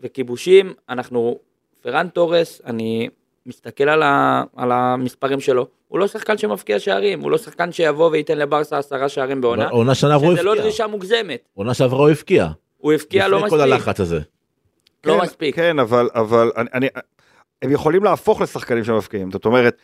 וכיבושים. 0.00 0.72
אנחנו, 0.88 1.38
פרן 1.82 2.08
תורס, 2.08 2.60
אני 2.66 3.08
מסתכל 3.46 3.88
על, 3.88 4.02
ה, 4.02 4.42
על 4.56 4.72
המספרים 4.72 5.40
שלו, 5.40 5.66
הוא 5.88 5.98
לא 5.98 6.06
שחקן 6.06 6.38
שמבקיע 6.38 6.78
שערים, 6.78 7.20
הוא 7.20 7.30
לא 7.30 7.38
שחקן 7.38 7.72
שיבוא 7.72 8.10
וייתן 8.10 8.38
לברסה 8.38 8.78
עשרה 8.78 9.08
שערים 9.08 9.40
בעונה. 9.40 9.68
עונה 9.68 9.94
שעברה 9.94 10.16
הוא 10.16 10.34
שזה 10.34 10.42
לא. 10.42 10.54
דרישה 10.54 10.86
מוגזמת. 10.86 11.48
עונה 11.54 11.74
שעברה 11.74 12.00
הוא 12.00 12.10
הבקיע. 12.10 12.48
הוא 12.76 12.92
הבקיע 12.92 13.28
לא 13.28 13.36
לפני 13.36 13.50
כל 13.50 13.56
מספיק. 13.56 13.72
הלחץ 13.72 14.00
הזה. 14.00 14.20
לא 15.04 15.14
כן, 15.14 15.20
מספיק. 15.20 15.56
כן, 15.56 15.78
אבל, 15.78 16.08
אבל 16.14 16.50
אני, 16.56 16.68
אני, 16.74 16.88
הם 17.62 17.70
יכולים 17.70 18.04
להפוך 18.04 18.40
לשחקנים 18.40 18.84
שמבקיעים. 18.84 19.30
זאת 19.30 19.44
אומרת, 19.44 19.76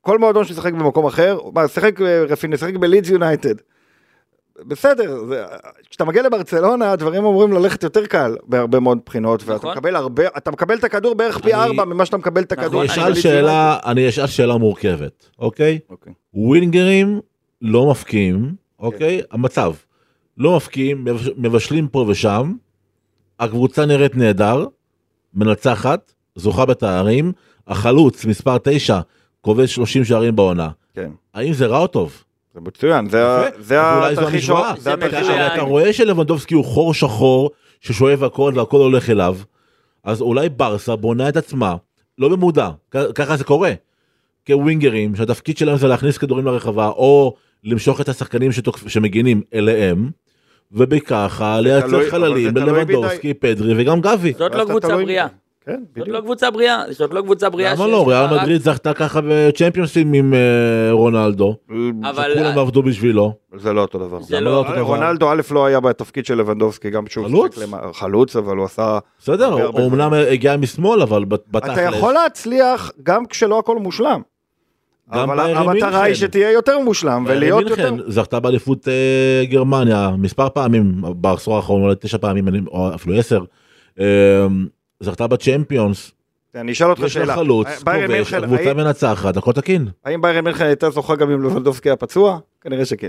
כל 0.00 0.18
מועדון 0.18 0.44
ששיחק 0.44 0.72
במקום 0.72 1.06
אחר, 1.06 1.38
מה, 1.54 1.68
שיחק 1.68 2.00
אה, 2.00 2.24
רפיני, 2.28 2.56
שיחק 2.56 2.74
בלידס 2.76 3.08
יונייטד. 3.10 3.54
בסדר, 4.66 5.24
זה- 5.28 5.44
כשאתה 5.90 6.04
מגיע 6.04 6.22
לברצלונה, 6.22 6.92
הדברים 6.92 7.24
אמורים 7.24 7.52
ללכת 7.52 7.82
יותר 7.82 8.06
קל 8.06 8.36
בהרבה 8.46 8.80
מאוד 8.80 8.98
בחינות, 9.06 9.42
ואתה 9.44 9.54
נכון. 9.54 9.70
מקבל 9.72 9.96
הרבה, 9.96 10.22
אתה 10.36 10.50
מקבל 10.50 10.78
את 10.78 10.84
הכדור 10.84 11.14
בערך 11.14 11.38
פי 11.38 11.54
ארבע 11.54 11.84
ממה 11.84 12.06
שאתה 12.06 12.16
מקבל 12.16 12.42
את 12.42 12.52
נכון, 12.52 12.64
הכדור. 12.64 12.82
אני 12.82 12.88
אני 12.92 13.02
אשאל 13.02 13.14
שאלה. 13.14 13.78
אני 13.86 14.08
אשאל 14.08 14.26
שאלה 14.26 14.56
מורכבת, 14.56 15.30
אוקיי? 15.38 15.78
אוקיי. 15.90 16.12
ווינגרים 16.34 17.20
לא 17.62 17.90
מפקיעים, 17.90 18.44
כן. 18.44 18.84
אוקיי? 18.84 19.20
המצב. 19.30 19.72
לא 20.36 20.56
מפקיעים, 20.56 21.04
מבש- 21.04 21.30
מבשלים 21.36 21.88
פה 21.88 22.04
ושם, 22.08 22.52
הקבוצה 23.40 23.86
נראית 23.86 24.16
נהדר, 24.16 24.66
מנצחת, 25.34 26.12
זוכה 26.36 26.64
בתארים, 26.66 27.32
החלוץ 27.66 28.24
מספר 28.24 28.56
9 28.62 29.00
כובש 29.40 29.74
30 29.74 30.04
שערים 30.04 30.36
בעונה. 30.36 30.68
כן, 30.94 31.10
האם 31.34 31.52
זה 31.52 31.66
רע 31.66 31.78
או 31.78 31.86
טוב? 31.86 32.24
זה 32.54 32.60
מצוין, 32.60 33.08
זה 33.08 33.26
התרחיש 34.94 35.28
אתה. 35.54 35.62
רואה 35.62 35.92
שלבנדובסקי 35.92 36.54
הוא 36.54 36.64
חור 36.64 36.94
שחור 36.94 37.50
ששואב 37.80 38.24
הכל 38.24 38.52
והכל 38.56 38.76
הולך 38.76 39.10
אליו, 39.10 39.36
אז 40.04 40.20
אולי 40.20 40.48
ברסה 40.48 40.96
בונה 40.96 41.28
את 41.28 41.36
עצמה, 41.36 41.76
לא 42.18 42.28
במודע, 42.28 42.68
כ- 42.90 43.12
ככה 43.14 43.36
זה 43.36 43.44
קורה, 43.44 43.72
כווינגרים 44.46 45.16
שהתפקיד 45.16 45.58
שלהם 45.58 45.76
זה 45.76 45.86
להכניס 45.88 46.18
כדורים 46.18 46.44
לרחבה 46.46 46.88
או 46.88 47.34
למשוך 47.64 48.00
את 48.00 48.08
השחקנים 48.08 48.52
שתוקפ... 48.52 48.88
שמגינים 48.88 49.42
אליהם, 49.54 50.10
ובככה 50.72 51.60
לייצר 51.60 52.10
חללים 52.10 52.54
בלבנדובסקי, 52.54 53.34
פדרי 53.34 53.74
וגם 53.76 54.00
גבי. 54.00 54.32
זאת 54.38 54.54
לא 54.54 54.64
קבוצה 54.64 54.88
בריאה. 55.04 55.26
כן, 55.68 55.74
זאת 55.80 55.88
בדיוק. 55.92 56.08
לא 56.08 56.20
קבוצה 56.20 56.50
בריאה. 56.50 56.82
זאת 56.90 57.12
לא 57.14 57.20
קבוצה 57.20 57.50
בריאה. 57.50 57.74
למה 57.74 57.86
לא? 57.86 58.08
ריאל 58.08 58.26
מדריד 58.40 58.60
זכתה 58.62 58.94
ככה 58.94 59.20
בצ'מפיונסים 59.28 60.12
עם 60.12 60.34
אה, 60.34 60.38
רונלדו, 60.92 61.54
אבל 62.04 62.32
כולם 62.38 62.58
עבדו 62.58 62.82
בשבילו. 62.82 63.32
זה 63.56 63.72
לא 63.72 63.80
אותו 63.80 63.98
דבר. 63.98 64.20
זה 64.22 64.40
לא- 64.40 64.50
לא 64.50 64.56
אותו 64.56 64.72
דבר? 64.72 64.80
רונלדו 64.82 65.30
א' 65.32 65.40
לא 65.50 65.66
היה 65.66 65.80
בתפקיד 65.80 66.26
של 66.26 66.34
לבנדובסקי, 66.38 66.90
גם 66.90 67.04
כשהוא 67.04 67.26
חלוץ? 67.28 67.58
חלוץ, 67.92 68.36
אבל 68.36 68.56
הוא 68.56 68.64
עשה... 68.64 68.98
בסדר, 69.18 69.52
הוא 69.52 69.86
אמנם 69.86 70.12
הגיע 70.12 70.56
משמאל 70.56 71.02
אבל 71.02 71.24
בת- 71.24 71.44
בתכלס. 71.50 71.72
אתה 71.72 71.96
יכול 71.96 72.12
להצליח 72.12 72.90
גם 73.02 73.26
כשלא 73.26 73.58
הכל 73.58 73.76
מושלם. 73.78 74.20
אבל 75.10 75.40
המטרה 75.40 76.02
היא. 76.02 76.14
שתהיה 76.14 76.52
יותר 76.52 76.78
מושלם 76.78 77.24
ולהיות 77.28 77.70
יותר... 77.70 77.94
זכתה 78.08 78.40
באליפות 78.40 78.88
אה, 78.88 79.44
גרמניה 79.44 80.10
מספר 80.18 80.48
פעמים 80.48 80.94
בעשור 81.16 81.56
האחרון 81.56 81.82
אולי 81.82 81.94
תשע 82.00 82.18
פעמים 82.18 82.66
או 82.66 82.94
אפילו 82.94 83.14
עשר. 83.14 83.40
אה, 85.02 85.06
זכתה 85.06 85.26
בצ'מפיונס. 85.26 86.10
אני 86.54 86.72
אשאל 86.72 86.90
אותך 86.90 87.02
יש 87.02 87.16
לה 87.16 87.22
שאלה. 87.22 87.34
חלוץ, 87.36 87.68
ביירן 87.84 88.18
כובש, 88.24 88.34
קבוצה 88.34 88.74
מנצחת 88.74 89.36
הכל 89.36 89.52
תקין. 89.52 89.88
האם 90.04 90.20
ביירן 90.22 90.44
מינכן 90.44 90.64
הייתה 90.64 90.90
זוכה 90.90 91.16
גם 91.16 91.30
אם 91.30 91.42
לבנדובסקי 91.44 91.88
היה 91.88 91.96
פצוע? 91.96 92.38
כנראה 92.60 92.84
שכן. 92.84 93.08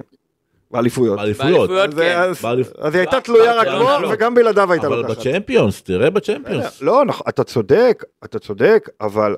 באליפויות. 0.71 1.19
באליפויות. 1.19 1.69
כן. 1.69 2.17
אז- 2.17 2.45
היא 2.93 2.99
הייתה 3.01 3.21
תלויה 3.21 3.53
רק 3.55 3.67
ברצלונה 3.67 3.99
בו. 4.07 4.13
וגם 4.13 4.35
בלעדיו 4.35 4.71
הייתה 4.71 4.87
אבל 4.87 4.95
לוקחת. 4.97 5.17
בצ'מפיונס 5.17 5.81
תראה 5.83 6.09
בצ'מפיונס. 6.09 6.81
לא, 6.81 7.05
נכון, 7.05 7.25
אתה 7.29 7.43
צודק, 7.43 8.03
אתה 8.23 8.39
צודק, 8.39 8.89
אבל 9.01 9.35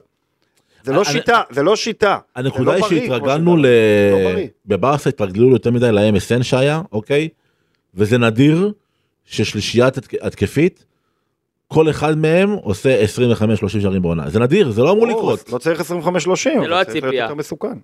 זה 0.83 0.91
לא 0.93 0.97
אני- 1.01 1.05
שיטה, 1.05 1.41
זה 1.49 1.63
לא 1.63 1.75
שיטה. 1.75 2.17
הנקודה 2.35 2.71
היא 2.73 2.81
לא 2.81 2.87
בריא, 2.87 2.99
כמו 2.99 3.15
שהתרגלנו 3.15 3.57
ל... 3.57 3.65
לא. 3.65 4.39
בברסה 4.65 5.09
התרגלו 5.09 5.49
יותר 5.49 5.71
מדי 5.71 5.91
ל-MSN 5.91 6.43
שהיה, 6.43 6.81
אוקיי? 6.91 7.27
וזה 7.95 8.17
נדיר 8.17 8.71
ששלישיית 9.25 9.97
התק- 9.97 10.17
התקפית, 10.25 10.85
כל 11.73 11.89
אחד 11.89 12.17
מהם 12.17 12.51
עושה 12.51 13.03
25-30 13.03 13.67
שערים 13.81 14.01
בעונה. 14.01 14.29
זה 14.29 14.39
נדיר, 14.39 14.71
זה 14.71 14.81
לא 14.81 14.91
אמור 14.91 15.07
לקרות. 15.07 15.49
לא 15.53 15.57
צריך 15.57 15.81
25-30, 15.81 15.83
זה 16.61 16.67
לא 16.67 16.79
הציפייה. 16.81 17.27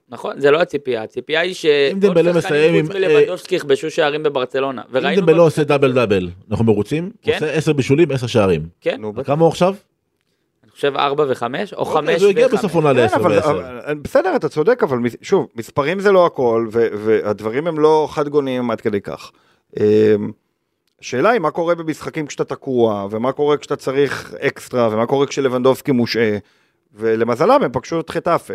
נכון, 0.09 0.39
זה 0.41 0.51
לא 0.51 0.61
הציפייה, 0.61 1.03
הציפייה 1.03 1.41
היא 1.41 1.55
אם 1.91 1.99
דמבלה 1.99 2.33
מסיים 2.33 2.41
שחקנים 2.41 2.85
חוץ 2.85 2.95
עם, 2.95 3.01
מלבנדובסקי 3.01 3.55
יכבשו 3.55 3.91
שערים 3.91 4.23
בברצלונה. 4.23 4.81
אם 4.95 5.15
דמבלה 5.15 5.41
עושה 5.41 5.63
דאבל 5.63 5.93
דאבל, 5.93 6.29
אנחנו 6.51 6.65
מרוצים? 6.65 7.11
כן. 7.21 7.33
עושה 7.33 7.51
10 7.51 7.73
בישולים, 7.73 8.11
10 8.11 8.27
שערים. 8.27 8.61
כן, 8.81 9.01
כמה 9.25 9.41
הוא 9.41 9.49
עכשיו? 9.49 9.75
אני 10.63 10.71
חושב 10.71 10.93
4 10.95 11.23
ו-5, 11.27 11.43
או 11.77 11.85
5 11.85 11.97
אוקיי, 11.99 12.15
אז 12.15 12.21
הוא 12.23 12.29
הגיע 12.29 12.47
ו-5. 12.47 12.53
בסוף 12.57 12.75
עונה 12.75 12.93
כן, 12.93 12.99
ל-10 12.99 13.15
אבל- 13.15 13.31
ו-10. 13.31 13.45
אבל- 13.49 13.95
בסדר, 14.01 14.35
אתה 14.35 14.49
צודק, 14.49 14.83
אבל 14.83 14.97
שוב, 15.21 15.47
מספרים 15.55 15.99
זה 15.99 16.11
לא 16.11 16.25
הכל, 16.25 16.67
ו- 16.71 16.87
והדברים 17.05 17.67
הם 17.67 17.79
לא 17.79 18.07
חד 18.11 18.29
גוניים 18.29 18.71
עד 18.71 18.81
כדי 18.81 19.01
כך. 19.01 19.31
השאלה 21.01 21.29
היא 21.29 21.39
מה 21.39 21.51
קורה 21.51 21.75
במשחקים 21.75 22.27
כשאתה 22.27 22.43
תקוע, 22.43 23.07
ומה 23.11 23.31
קורה 23.31 23.57
כשאתה 23.57 23.75
צריך 23.75 24.33
אקסטרה, 24.39 24.89
ומה 24.91 25.05
קורה 25.05 25.27
כשלבנדובסקי 25.27 25.91
מושעה, 25.91 26.37
ולמזלם 26.93 27.63
הם 27.63 27.71
פגשו 27.71 27.99
את 27.99 28.09
חטאפה. 28.09 28.53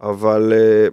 אבל 0.00 0.52
אה, 0.52 0.88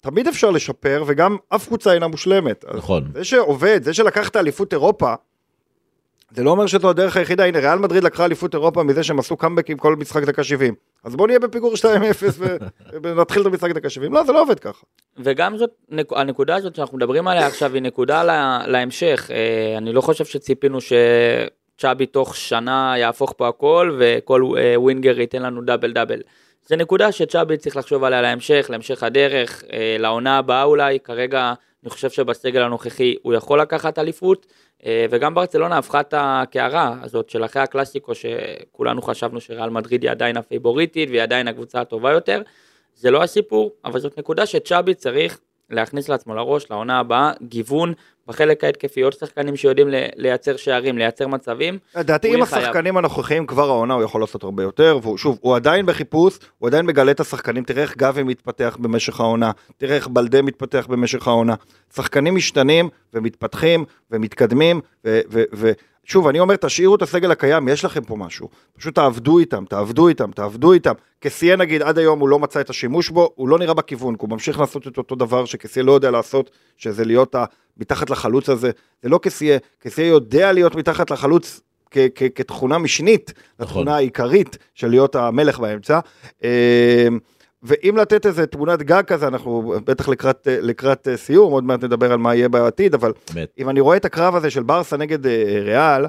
תמיד 0.00 0.28
אפשר 0.28 0.50
לשפר, 0.50 1.04
וגם 1.06 1.36
אף 1.48 1.66
קבוצה 1.66 1.92
אינה 1.92 2.08
מושלמת. 2.08 2.64
נכון. 2.74 3.04
זה 3.14 3.24
שעובד, 3.24 3.82
זה 3.82 3.94
שלקחת 3.94 4.36
אליפות 4.36 4.72
אירופה, 4.72 5.14
זה 6.34 6.44
לא 6.44 6.50
אומר 6.50 6.66
שזו 6.66 6.90
הדרך 6.90 7.16
היחידה, 7.16 7.44
הנה 7.44 7.58
ריאל 7.58 7.78
מדריד 7.78 8.04
לקחה 8.04 8.24
אליפות 8.24 8.54
אירופה 8.54 8.82
מזה 8.82 9.02
שהם 9.02 9.18
עשו 9.18 9.36
קאמבקים 9.36 9.78
כל 9.78 9.96
משחק 9.96 10.22
דקה 10.22 10.44
70. 10.44 10.74
אז 11.04 11.16
בוא 11.16 11.26
נהיה 11.26 11.38
בפיגור 11.38 11.74
2-0 11.74 11.84
ו- 12.38 12.56
ונתחיל 13.02 13.42
את 13.42 13.46
המשחק 13.46 13.70
דקה 13.70 13.88
70. 13.90 14.12
לא, 14.12 14.24
זה 14.24 14.32
לא 14.32 14.42
עובד 14.42 14.58
ככה. 14.58 14.82
וגם 15.18 15.56
זאת, 15.56 15.70
נק- 15.90 16.12
הנקודה 16.12 16.54
הזאת 16.56 16.74
שאנחנו 16.76 16.96
מדברים 16.96 17.28
עליה 17.28 17.46
עכשיו 17.46 17.74
היא 17.74 17.82
נקודה 17.82 18.24
לה, 18.24 18.58
להמשך. 18.66 19.30
אה, 19.34 19.78
אני 19.78 19.92
לא 19.92 20.00
חושב 20.00 20.24
שציפינו 20.24 20.78
שצ'אבי 20.80 22.06
תוך 22.06 22.36
שנה 22.36 22.94
יהפוך 22.98 23.34
פה 23.36 23.48
הכל 23.48 23.96
וכל 24.00 24.42
אה, 24.58 24.80
winger 24.80 25.20
ייתן 25.20 25.42
לנו 25.42 25.62
double 25.62 25.92
double. 25.92 26.20
זה 26.66 26.76
נקודה 26.76 27.12
שצ'אבי 27.12 27.56
צריך 27.56 27.76
לחשוב 27.76 28.04
עליה 28.04 28.22
להמשך, 28.22 28.66
להמשך 28.70 29.02
הדרך, 29.02 29.64
אה, 29.72 29.96
לעונה 29.98 30.38
הבאה 30.38 30.62
אולי, 30.62 30.98
כרגע 31.04 31.54
אני 31.82 31.90
חושב 31.90 32.10
שבסגל 32.10 32.62
הנוכחי 32.62 33.14
הוא 33.22 33.34
יכול 33.34 33.60
לקחת 33.60 33.98
אליפות, 33.98 34.46
אה, 34.86 35.06
וגם 35.10 35.34
ברצלונה 35.34 35.78
הפכה 35.78 36.00
את 36.00 36.14
הקערה 36.16 36.96
הזאת 37.02 37.30
של 37.30 37.44
אחרי 37.44 37.62
הקלאסיקו 37.62 38.12
שכולנו 38.14 39.02
חשבנו 39.02 39.40
שריאל 39.40 39.70
מדריד 39.70 40.02
היא 40.02 40.10
עדיין 40.10 40.36
הפייבוריטית 40.36 41.08
והיא 41.08 41.22
עדיין 41.22 41.48
הקבוצה 41.48 41.80
הטובה 41.80 42.12
יותר. 42.12 42.42
זה 42.94 43.10
לא 43.10 43.22
הסיפור, 43.22 43.72
אבל 43.84 44.00
זאת 44.00 44.18
נקודה 44.18 44.46
שצ'אבי 44.46 44.94
צריך 44.94 45.38
להכניס 45.70 46.08
לעצמו 46.08 46.34
לראש 46.34 46.70
לעונה 46.70 46.98
הבאה, 46.98 47.32
גיוון 47.42 47.92
בחלק 48.28 48.64
ההתקפי, 48.64 49.00
עוד 49.00 49.12
שחקנים 49.12 49.56
שיודעים 49.56 49.88
לייצר 50.16 50.56
שערים, 50.56 50.98
לייצר 50.98 51.26
מצבים. 51.26 51.78
לדעתי 51.96 52.34
עם. 52.34 52.42
השחקנים 52.42 52.96
הנוכחיים 52.96 53.46
כבר 53.46 53.68
העונה 53.68 53.94
הוא 53.94 54.02
יכול 54.02 54.20
לעשות 54.20 54.44
הרבה 54.44 54.62
יותר, 54.62 54.98
והוא 55.02 55.18
שוב, 55.18 55.38
הוא 55.40 55.56
עדיין 55.56 55.86
בחיפוש, 55.86 56.38
הוא 56.58 56.66
עדיין 56.66 56.86
מגלה 56.86 57.10
את 57.10 57.20
השחקנים, 57.20 57.64
תראה 57.64 57.82
איך 57.82 57.96
גבי 57.96 58.22
מתפתח 58.22 58.76
במשך 58.80 59.20
העונה, 59.20 59.50
תראה 59.76 59.96
איך 59.96 60.08
בלדה 60.08 60.42
מתפתח 60.42 60.86
במשך 60.90 61.28
העונה. 61.28 61.54
שחקנים 61.94 62.34
משתנים 62.34 62.88
ומתפתחים 63.14 63.84
ומתקדמים, 64.10 64.80
ו- 65.04 65.20
ו- 65.30 65.42
ו- 65.54 65.72
שוב, 66.04 66.28
אני 66.28 66.40
אומר, 66.40 66.56
תשאירו 66.56 66.94
את 66.94 67.02
הסגל 67.02 67.30
הקיים, 67.30 67.68
יש 67.68 67.84
לכם 67.84 68.04
פה 68.04 68.16
משהו. 68.16 68.48
פשוט 68.78 68.94
תעבדו 68.94 69.38
איתם, 69.38 69.64
תעבדו 69.68 70.08
איתם, 70.08 70.30
תעבדו 70.30 70.72
איתם. 70.72 70.92
קסיה 71.20 71.56
נגיד, 71.56 71.82
עד 71.82 71.98
היום 71.98 72.20
הוא 72.20 72.28
לא 72.28 72.38
מצא 72.38 72.60
את 72.60 72.70
השימוש 72.70 73.10
בו, 73.10 73.30
הוא 73.34 73.48
לא 73.48 73.58
נראה 73.58 73.74
בכיוון, 73.74 74.14
כי 74.16 74.20
הוא 74.20 74.30
ממשיך 74.30 74.60
לעשות 74.60 74.88
את 74.88 74.98
אותו 74.98 75.14
דבר 75.14 75.44
שקסיה 75.44 75.82
לא 75.82 75.92
יודע 75.92 76.10
לעשות, 76.10 76.50
שזה 76.76 77.04
להיות 77.04 77.34
ה- 77.34 77.44
מתחת 77.76 78.10
לחלוץ 78.10 78.48
הזה. 78.48 78.70
זה 79.02 79.08
לא 79.08 79.18
קסיה, 79.22 79.58
קסיה 79.78 80.06
יודע 80.06 80.52
להיות 80.52 80.74
מתחת 80.74 81.10
לחלוץ 81.10 81.60
כ- 81.90 81.98
כ- 82.14 82.22
כתכונה 82.34 82.78
משנית, 82.78 83.32
לתכונה 83.60 83.96
העיקרית 83.96 84.58
של 84.74 84.88
להיות 84.88 85.16
המלך 85.16 85.58
באמצע. 85.58 86.00
ואם 87.62 87.96
לתת 87.96 88.26
איזה 88.26 88.46
תמונת 88.46 88.82
גג 88.82 89.02
כזה, 89.06 89.26
אנחנו 89.26 89.74
בטח 89.84 90.08
לקראת, 90.08 90.48
לקראת 90.50 91.08
אה, 91.08 91.16
סיום, 91.16 91.52
עוד 91.52 91.64
מעט 91.64 91.84
נדבר 91.84 92.12
על 92.12 92.18
מה 92.18 92.34
יהיה 92.34 92.48
בעתיד, 92.48 92.94
אבל 92.94 93.12
באמת. 93.34 93.54
אם 93.58 93.68
אני 93.68 93.80
רואה 93.80 93.96
את 93.96 94.04
הקרב 94.04 94.36
הזה 94.36 94.50
של 94.50 94.62
ברסה 94.62 94.96
נגד 94.96 95.26
אה, 95.26 95.60
ריאל, 95.62 96.06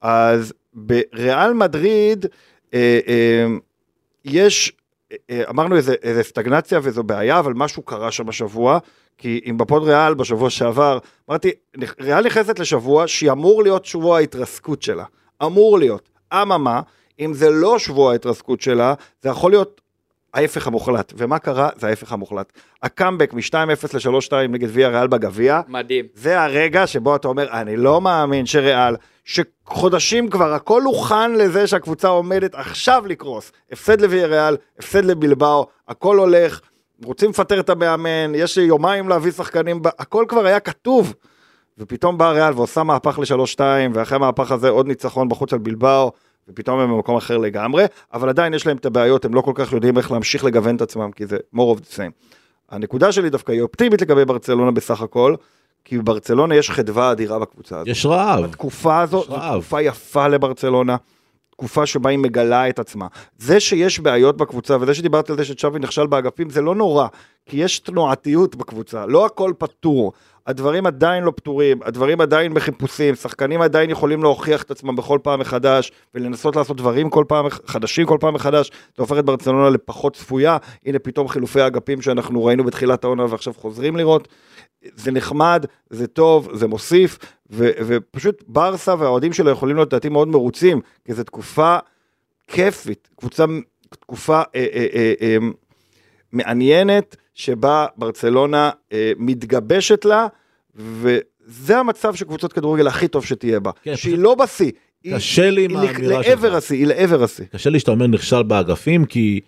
אז 0.00 0.52
בריאל 0.74 1.52
מדריד 1.52 2.26
אה, 2.74 3.00
אה, 3.08 3.46
יש, 4.24 4.72
אה, 5.30 5.42
אמרנו 5.50 5.76
איזה, 5.76 5.94
איזה 6.02 6.22
סטגנציה 6.22 6.80
וזו 6.82 7.02
בעיה, 7.02 7.38
אבל 7.38 7.52
משהו 7.52 7.82
קרה 7.82 8.10
שם 8.10 8.28
השבוע, 8.28 8.78
כי 9.18 9.40
אם 9.50 9.58
בפוד 9.58 9.82
ריאל 9.82 10.14
בשבוע 10.14 10.50
שעבר, 10.50 10.98
אמרתי, 11.30 11.50
ריאל 12.00 12.26
נכנסת 12.26 12.58
לשבוע 12.58 13.06
שאמור 13.06 13.62
להיות 13.62 13.84
שבוע 13.84 14.16
ההתרסקות 14.16 14.82
שלה, 14.82 15.04
אמור 15.42 15.78
להיות. 15.78 16.08
אממה, 16.32 16.80
אם 17.20 17.34
זה 17.34 17.50
לא 17.50 17.78
שבוע 17.78 18.12
ההתרסקות 18.12 18.60
שלה, 18.60 18.94
זה 19.22 19.28
יכול 19.28 19.50
להיות 19.50 19.80
ההפך 20.34 20.66
המוחלט. 20.66 21.12
ומה 21.16 21.38
קרה? 21.38 21.68
זה 21.76 21.86
ההפך 21.86 22.12
המוחלט. 22.12 22.52
הקאמבק 22.82 23.32
מ-2-0 23.32 24.10
ל-3-2 24.10 24.32
נגד 24.48 24.68
ויה 24.72 24.88
ריאל 24.88 25.06
בגביע, 25.06 25.60
מדהים. 25.68 26.04
זה 26.14 26.42
הרגע 26.42 26.86
שבו 26.86 27.16
אתה 27.16 27.28
אומר, 27.28 27.48
אני 27.50 27.76
לא 27.76 28.00
מאמין 28.00 28.46
שריאל, 28.46 28.96
שחודשים 29.24 30.30
כבר 30.30 30.54
הכל 30.54 30.82
הוכן 30.82 31.32
לזה 31.32 31.66
שהקבוצה 31.66 32.08
עומדת 32.08 32.54
עכשיו 32.54 33.04
לקרוס. 33.06 33.52
הפסד 33.72 34.00
לוויה 34.00 34.26
ריאל, 34.26 34.56
הפסד 34.78 35.04
לבלבאו, 35.04 35.66
הכל 35.88 36.18
הולך, 36.18 36.60
רוצים 37.04 37.30
לפטר 37.30 37.60
את 37.60 37.70
המאמן, 37.70 38.34
יש 38.34 38.56
יומיים 38.56 39.08
להביא 39.08 39.32
שחקנים, 39.32 39.82
הכל 39.98 40.24
כבר 40.28 40.46
היה 40.46 40.60
כתוב. 40.60 41.14
ופתאום 41.78 42.18
באה 42.18 42.32
ריאל 42.32 42.52
ועושה 42.52 42.82
מהפך 42.82 43.18
לשלוש-שתיים, 43.18 43.92
ואחרי 43.94 44.16
המהפך 44.16 44.52
הזה 44.52 44.68
עוד 44.68 44.86
ניצחון 44.86 45.28
בחוץ 45.28 45.52
על 45.52 45.58
בלבאו, 45.58 46.12
ופתאום 46.50 46.80
הם 46.80 46.90
במקום 46.90 47.16
אחר 47.16 47.38
לגמרי, 47.38 47.84
אבל 48.12 48.28
עדיין 48.28 48.54
יש 48.54 48.66
להם 48.66 48.76
את 48.76 48.86
הבעיות, 48.86 49.24
הם 49.24 49.34
לא 49.34 49.40
כל 49.40 49.52
כך 49.54 49.72
יודעים 49.72 49.98
איך 49.98 50.12
להמשיך 50.12 50.44
לגוון 50.44 50.76
את 50.76 50.82
עצמם, 50.82 51.10
כי 51.12 51.26
זה 51.26 51.36
more 51.54 51.76
of 51.76 51.80
the 51.80 51.94
same. 51.96 52.30
הנקודה 52.70 53.12
שלי 53.12 53.30
דווקא 53.30 53.52
היא 53.52 53.62
אופטימית 53.62 54.02
לגבי 54.02 54.24
ברצלונה 54.24 54.70
בסך 54.70 55.02
הכל, 55.02 55.34
כי 55.84 55.98
בברצלונה 55.98 56.54
יש 56.54 56.70
חדווה 56.70 57.12
אדירה 57.12 57.38
בקבוצה 57.38 57.76
הזאת. 57.76 57.88
יש 57.88 58.06
רעב. 58.06 58.44
התקופה 58.44 59.00
הזאת 59.00 59.26
זו. 59.26 59.36
תקופה 59.52 59.82
יפה 59.82 60.28
לברצלונה, 60.28 60.96
תקופה 61.60 61.86
שבה 61.86 62.10
היא 62.10 62.18
מגלה 62.18 62.68
את 62.68 62.78
עצמה. 62.78 63.06
זה 63.38 63.60
שיש 63.60 64.00
בעיות 64.00 64.36
בקבוצה, 64.36 64.76
וזה 64.80 64.94
שדיברתי 64.94 65.32
על 65.32 65.38
זה 65.38 65.44
שצ'אבי 65.44 65.78
נכשל 65.78 66.06
באגפים, 66.06 66.50
זה 66.50 66.60
לא 66.60 66.74
נורא, 66.74 67.06
כי 67.46 67.56
יש 67.56 67.78
תנועתיות 67.78 68.56
בקבוצה, 68.56 69.06
לא 69.06 69.26
הכל 69.26 69.52
פתור. 69.58 70.12
הדברים 70.46 70.86
עדיין 70.86 71.24
לא 71.24 71.32
פתורים, 71.36 71.78
הדברים 71.82 72.20
עדיין 72.20 72.54
בחיפושים, 72.54 73.14
שחקנים 73.14 73.62
עדיין 73.62 73.90
יכולים 73.90 74.22
להוכיח 74.22 74.62
את 74.62 74.70
עצמם 74.70 74.96
בכל 74.96 75.18
פעם 75.22 75.40
מחדש, 75.40 75.92
ולנסות 76.14 76.56
לעשות 76.56 76.76
דברים 76.76 77.10
כל 77.10 77.24
פעם 77.28 77.46
חדשים 77.66 78.06
כל 78.06 78.18
פעם 78.20 78.34
מחדש, 78.34 78.70
זה 78.96 79.02
הופך 79.02 79.18
את 79.18 79.24
ברצלונה 79.24 79.70
לפחות 79.70 80.16
צפויה, 80.16 80.56
הנה 80.86 80.98
פתאום 80.98 81.28
חילופי 81.28 81.60
האגפים 81.60 82.02
שאנחנו 82.02 82.44
ראינו 82.44 82.64
בתחילת 82.64 83.04
העונה 83.04 83.24
ועכשיו 83.28 83.54
חוזרים 83.56 83.96
לראות. 83.96 84.28
זה 84.94 85.10
נחמד, 85.12 85.66
זה 85.90 86.06
טוב, 86.06 86.48
זה 86.54 86.66
מוסיף, 86.66 87.18
ו- 87.50 87.70
ופשוט 87.86 88.44
ברסה 88.46 88.94
והאוהדים 88.98 89.32
שלו 89.32 89.50
יכולים 89.50 89.76
להיות 89.76 89.92
לדעתי 89.92 90.08
מאוד 90.08 90.28
מרוצים, 90.28 90.80
כי 91.04 91.14
זו 91.14 91.24
תקופה 91.24 91.76
כיפית, 92.48 93.08
קבוצה, 93.16 93.44
תקופה 94.00 94.36
אה, 94.54 94.66
אה, 94.74 94.86
אה, 94.94 95.12
אה, 95.22 95.36
מעניינת, 96.32 97.16
שבה 97.34 97.86
ברצלונה 97.96 98.70
אה, 98.92 99.12
מתגבשת 99.16 100.04
לה, 100.04 100.26
וזה 100.76 101.78
המצב 101.78 102.14
של 102.14 102.24
קבוצות 102.24 102.52
כדורגל 102.52 102.86
הכי 102.86 103.08
טוב 103.08 103.24
שתהיה 103.24 103.60
בה, 103.60 103.70
כן, 103.82 103.96
שהיא 103.96 104.12
פשוט 104.12 104.24
לא 104.24 104.34
בשיא. 104.34 104.70
היא- 105.04 105.14
קשה 105.16 105.50
לי 105.50 105.64
עם 105.64 105.76
היא 105.76 105.88
לק- 105.90 105.94
האמירה 105.96 106.20
לעבר 106.20 106.48
שלך. 106.48 106.54
השיא, 106.54 106.76
היא 106.76 106.86
לעבר 106.86 107.22
השיא. 107.22 107.44
קשה 107.52 107.70
לי 107.70 107.80
שאתה 107.80 107.90
אומר 107.90 108.06
נכשל 108.06 108.42
באגפים, 108.42 109.04
כי 109.04 109.40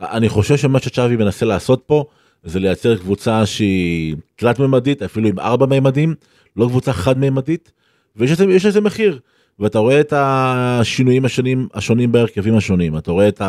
אני 0.00 0.28
חושב 0.28 0.56
שמה 0.56 0.78
שצ'אבי 0.80 1.16
מנסה 1.16 1.46
לעשות 1.46 1.82
פה, 1.86 2.04
זה 2.44 2.60
לייצר 2.60 2.96
קבוצה 2.96 3.46
שהיא 3.46 4.16
תלת-ממדית, 4.36 5.02
אפילו 5.02 5.28
עם 5.28 5.38
ארבע 5.38 5.66
ממדים, 5.66 6.14
לא 6.56 6.66
קבוצה 6.66 6.92
חד-ממדית, 6.92 7.72
ויש 8.16 8.30
לזה, 8.30 8.44
יש 8.44 8.66
לזה 8.66 8.80
מחיר. 8.80 9.18
ואתה 9.58 9.78
רואה 9.78 10.00
את 10.00 10.12
השינויים 10.16 11.24
השונים, 11.24 11.68
השונים 11.74 12.12
בהרכבים 12.12 12.56
השונים, 12.56 12.98
אתה 12.98 13.10
רואה 13.12 13.28
את 13.28 13.42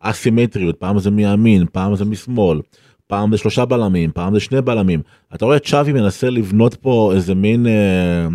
האסימטריות, 0.00 0.76
פעם 0.76 0.98
זה 0.98 1.10
מימין, 1.10 1.66
פעם 1.72 1.96
זה 1.96 2.04
משמאל, 2.04 2.60
פעם 3.06 3.32
זה 3.32 3.38
שלושה 3.38 3.64
בלמים, 3.64 4.10
פעם 4.14 4.34
זה 4.34 4.40
שני 4.40 4.62
בלמים. 4.62 5.02
אתה 5.34 5.44
רואה 5.44 5.56
את 5.56 5.64
שווי 5.64 5.92
מנסה 5.92 6.30
לבנות 6.30 6.74
פה 6.74 7.12
איזה 7.14 7.34
מין 7.34 7.66
אה, 7.66 8.26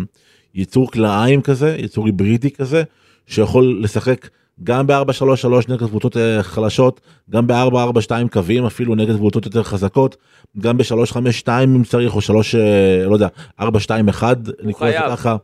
יצור 0.54 0.90
כלאיים 0.90 1.42
כזה, 1.42 1.76
יצור 1.78 2.06
היברידי 2.06 2.50
כזה, 2.50 2.82
שיכול 3.26 3.80
לשחק 3.82 4.28
גם 4.64 4.86
ב-4-3-3 4.86 4.94
נגד 5.68 5.86
קבוצות 5.86 6.16
אה, 6.16 6.42
חלשות, 6.42 7.00
גם 7.30 7.46
ב-4-4-2 7.46 8.10
קווים 8.32 8.66
אפילו 8.66 8.94
נגד 8.94 9.16
קבוצות 9.16 9.46
יותר 9.46 9.62
חזקות, 9.62 10.16
גם 10.58 10.76
ב-3-5-2 10.76 11.48
אם 11.64 11.84
צריך, 11.84 12.14
או 12.14 12.20
3, 12.20 12.54
אה, 12.54 13.04
לא 13.06 13.14
יודע, 13.14 13.28
4-2-1, 13.60 13.64
נקרא 14.62 14.88
לזה. 14.88 14.98
ככה. 15.08 15.36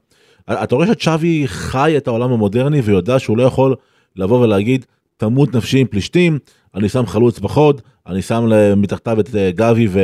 אתה 0.50 0.74
רואה 0.74 0.86
שצ'אבי 0.86 1.42
חי 1.46 1.94
את 1.96 2.08
העולם 2.08 2.32
המודרני 2.32 2.80
ויודע 2.80 3.18
שהוא 3.18 3.36
לא 3.38 3.42
יכול 3.42 3.74
לבוא 4.16 4.40
ולהגיד 4.40 4.86
תמות 5.16 5.54
נפשי 5.54 5.78
עם 5.78 5.86
פלישתים, 5.86 6.38
אני 6.74 6.88
שם 6.88 7.06
חלוץ 7.06 7.38
בחוד, 7.38 7.80
אני 8.06 8.22
שם 8.22 8.48
מתחתיו 8.76 9.20
את 9.20 9.34
אה, 9.34 9.50
גבי 9.54 9.86
ו- 9.86 10.00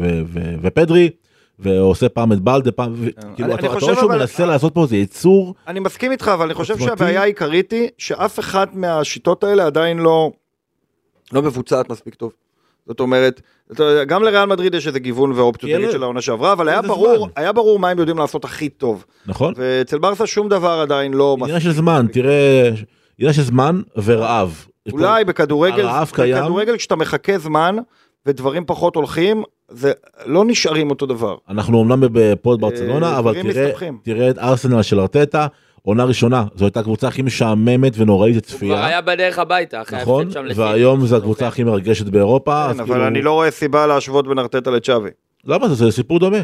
ו- 0.00 0.22
ו- 0.26 0.54
ופדרי, 0.62 1.10
ועושה 1.62 2.08
פעם 2.08 2.32
את 2.32 2.40
בלדה 2.40 2.72
פעם, 2.72 2.94
כאילו 3.36 3.54
אתה 3.54 3.66
רואה 3.66 3.94
שהוא 3.94 4.12
מנסה 4.12 4.46
לעשות 4.46 4.74
פה 4.74 4.82
איזה 4.82 4.96
יצור, 4.96 5.54
אני 5.66 5.80
מסכים 5.80 6.12
איתך, 6.12 6.30
אבל 6.34 6.44
אני 6.44 6.54
חושב. 6.54 6.78
שהבעיה 6.78 7.22
העיקרית 7.22 7.70
היא 7.72 7.88
שאף 7.98 8.38
אחת 8.38 8.74
מהשיטות 8.74 9.44
האלה 9.44 9.66
עדיין 9.66 9.98
לא, 9.98 10.30
לא 11.32 11.42
מבוצעת 11.42 11.90
מספיק 11.90 12.14
טוב. 12.14 12.32
זאת 12.86 13.00
אומרת, 13.00 13.40
גם 14.06 14.22
לריאל 14.22 14.44
מדריד 14.44 14.74
יש 14.74 14.86
איזה 14.86 14.98
גיוון 14.98 15.32
ואופציות 15.32 15.72
נגיד 15.80 15.90
של 15.90 16.02
העונה 16.02 16.20
שעברה, 16.20 16.52
אבל 16.52 16.68
היה 16.68 16.80
אין 16.80 16.88
ברור. 16.88 17.28
היה 17.36 17.52
ברור 17.52 17.78
מה 17.78 17.88
הם 17.88 17.98
יודעים 17.98 18.18
לעשות 18.18 18.44
הכי 18.44 18.68
טוב. 18.68 19.04
נכון? 19.26 19.54
ואצל 19.56 19.98
ברסה 19.98 20.26
שום 20.26 20.48
דבר 20.48 20.80
עדיין 20.80 21.14
לא 21.14 21.36
עניין 21.40 21.60
של 21.60 21.72
זמן, 21.72 22.06
תראה, 22.12 22.70
עניין 23.18 23.32
של 23.32 23.42
זמן 23.42 23.80
ורעב. 24.04 24.66
אולי 24.92 25.24
בכדורגל. 25.24 25.86
בכדורגל 26.12 26.76
כשאתה 26.76 26.96
מחכה 26.96 27.38
זמן 27.38 27.76
ודברים 28.26 28.64
פחות 28.66 28.96
הולכים, 28.96 29.42
זה 29.68 29.92
לא 30.26 30.44
נשארים 30.44 30.90
אותו 30.90 31.06
דבר. 31.06 31.36
אנחנו 31.48 31.82
אמנם 31.82 32.00
בפוד 32.12 32.60
ברצלונה, 32.60 33.12
אה, 33.12 33.18
אבל 33.18 33.32
דברים 33.32 33.98
תראה, 34.02 34.30
את 34.30 34.38
ארסנל 34.38 34.82
של 34.82 35.00
ארטטה, 35.00 35.46
עונה 35.82 36.04
ראשונה, 36.04 36.44
זו 36.54 36.64
הייתה 36.64 36.80
הקבוצה 36.80 37.08
הכי 37.08 37.22
משעממת 37.22 37.92
ונוראית 37.96 38.34
הוא 38.34 38.42
כבר 38.42 38.52
לצפייה, 38.54 38.86
היה 38.86 39.00
בדרך 39.00 39.38
הביתה, 39.38 39.82
אחרי 39.82 40.02
נכון? 40.02 40.22
ההפסד 40.24 40.38
שם 40.38 40.44
לסיטי. 40.44 40.60
והיום 40.60 41.06
זו 41.06 41.16
הקבוצה 41.16 41.48
הכי 41.48 41.64
מרגשת 41.64 42.06
באירופה, 42.06 42.66
כן, 42.74 42.80
אבל 42.80 42.92
כאילו- 42.92 43.06
אני 43.06 43.22
לא 43.22 43.32
רואה 43.32 43.50
סיבה 43.50 43.86
להשוות 43.86 44.28
בין 44.28 44.38
ארטטה 44.38 44.70
לצ'אבי. 44.70 45.08
למה 45.44 45.68
זה, 45.68 45.74
זה 45.74 45.90
סיפור 45.92 46.18
דומה. 46.18 46.38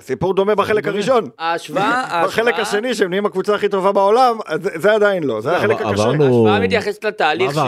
סיפור 0.00 0.34
דומה 0.34 0.54
בחלק. 0.54 0.88
הראשון. 0.88 1.28
ההשוואה, 1.38 2.22
בחלק 2.26 2.54
השני 2.58 2.94
שהם 2.94 3.10
נהיים 3.10 3.26
הקבוצה 3.26 3.54
הכי 3.54 3.68
טובה 3.68 3.92
בעולם, 3.92 4.36
זה- 4.80 4.92
עדיין 4.92 5.22
לא, 5.24 5.40
זה 5.40 5.50
לא, 5.50 5.56
החלק 5.56 5.80
אבל 5.80 5.90
הקשה. 5.90 6.02
ההשוואה 6.04 6.60
מתייחסת 6.60 7.04
מה 7.04 7.08
לתהליך 7.10 7.54
ש... 7.54 7.58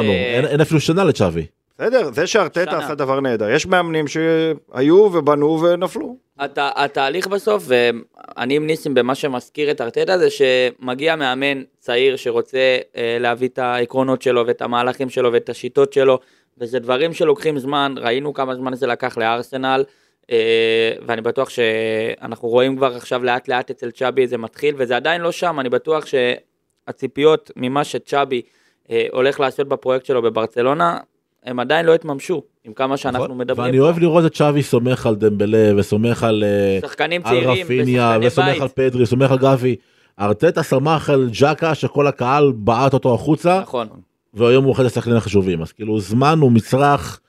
אין 0.46 0.60
אפילו 0.60 0.80
שנה 0.80 1.04
לצ'אבי. 1.04 1.46
בסדר, 1.78 2.12
זה 2.12 2.26
שארטטה. 2.26 2.78
עשה 2.78 2.94
דבר 2.94 3.20
נהדר. 3.20 3.50
יש 3.50 3.66
מאמנים 3.66 4.04
שהיו 4.08 4.94
ובנו 4.94 5.60
ונפלו. 5.60 6.16
הת, 6.38 6.58
התהליך 6.58 7.26
בסוף, 7.26 7.64
ואני 7.66 8.56
עם 8.56 8.66
ניסים 8.66 8.94
במה 8.94 9.14
שמזכיר 9.14 9.70
את 9.70 9.80
ארטטה, 9.80 10.18
זה 10.18 10.28
שמגיע 10.30 11.16
מאמן 11.16 11.62
צעיר 11.78 12.16
שרוצה 12.16 12.78
אה, 12.96 13.16
להביא 13.20 13.48
את 13.48 13.58
העקרונות 13.58 14.22
שלו 14.22 14.46
ואת 14.46 14.62
המהלכים 14.62 15.10
שלו 15.10 15.32
ואת 15.32 15.48
השיטות 15.48 15.92
שלו, 15.92 16.18
וזה 16.58 16.78
דברים 16.78 17.12
שלוקחים 17.12 17.58
זמן, 17.58 17.94
ראינו 17.96 18.34
כמה 18.34 18.54
זמן 18.54 18.74
זה 18.74 18.86
לקח 18.86 19.18
לארסנל, 19.18 19.84
אה, 20.30 20.92
ואני 21.06 21.20
בטוח 21.20 21.48
שאנחנו 21.48 22.48
רואים 22.48 22.76
כבר 22.76 22.96
עכשיו 22.96 23.24
לאט 23.24 23.48
לאט 23.48 23.70
אצל 23.70 23.90
צ'אבי 23.90 24.26
זה 24.26 24.38
מתחיל, 24.38 24.74
וזה 24.78 24.96
עדיין 24.96 25.20
לא 25.20 25.32
שם, 25.32 25.60
אני 25.60 25.68
בטוח 25.68 26.04
שהציפיות 26.06 27.50
ממה 27.56 27.84
שצ'אבי 27.84 28.42
אה, 28.90 29.06
הולך 29.12 29.40
לעשות 29.40 29.68
בפרויקט 29.68 30.06
שלו 30.06 30.22
בברצלונה, 30.22 30.98
הם 31.46 31.60
עדיין 31.60 31.86
לא 31.86 31.94
התממשו, 31.94 32.42
עם 32.64 32.72
כמה 32.72 32.96
שאנחנו 32.96 33.24
נכון? 33.24 33.38
מדברים. 33.38 33.66
ואני 33.66 33.78
פה. 33.78 33.84
אוהב 33.84 33.98
לראות 33.98 34.26
את 34.26 34.34
צ'אבי 34.34 34.62
סומך 34.62 35.06
על 35.06 35.14
דמבלה 35.14 35.72
וסומך 35.76 36.22
על, 36.22 36.44
אה, 36.46 36.78
שחקנים 36.88 37.20
על 37.24 37.30
צעירים 37.30 37.64
רפיניה 37.64 38.18
וסומך 38.22 38.46
בית. 38.48 38.62
על 38.62 38.68
פדרי, 38.68 39.06
סומך 39.06 39.30
על 39.30 39.38
גבי. 39.38 39.76
ארטטה 40.20 40.62
שמח 40.62 41.10
על 41.10 41.28
ג'קה 41.40 41.74
שכל 41.74 42.06
הקהל 42.06 42.52
בעט 42.56 42.94
אותו 42.94 43.14
החוצה, 43.14 43.60
נכון. 43.62 43.86
והיום 44.34 44.64
הוא 44.64 44.72
אחד 44.72 44.84
השחקנים 44.84 45.16
החשובים. 45.16 45.62
אז 45.62 45.72
כאילו 45.72 46.00
זמן 46.00 46.38
הוא 46.40 46.52
מצרך 46.52 47.20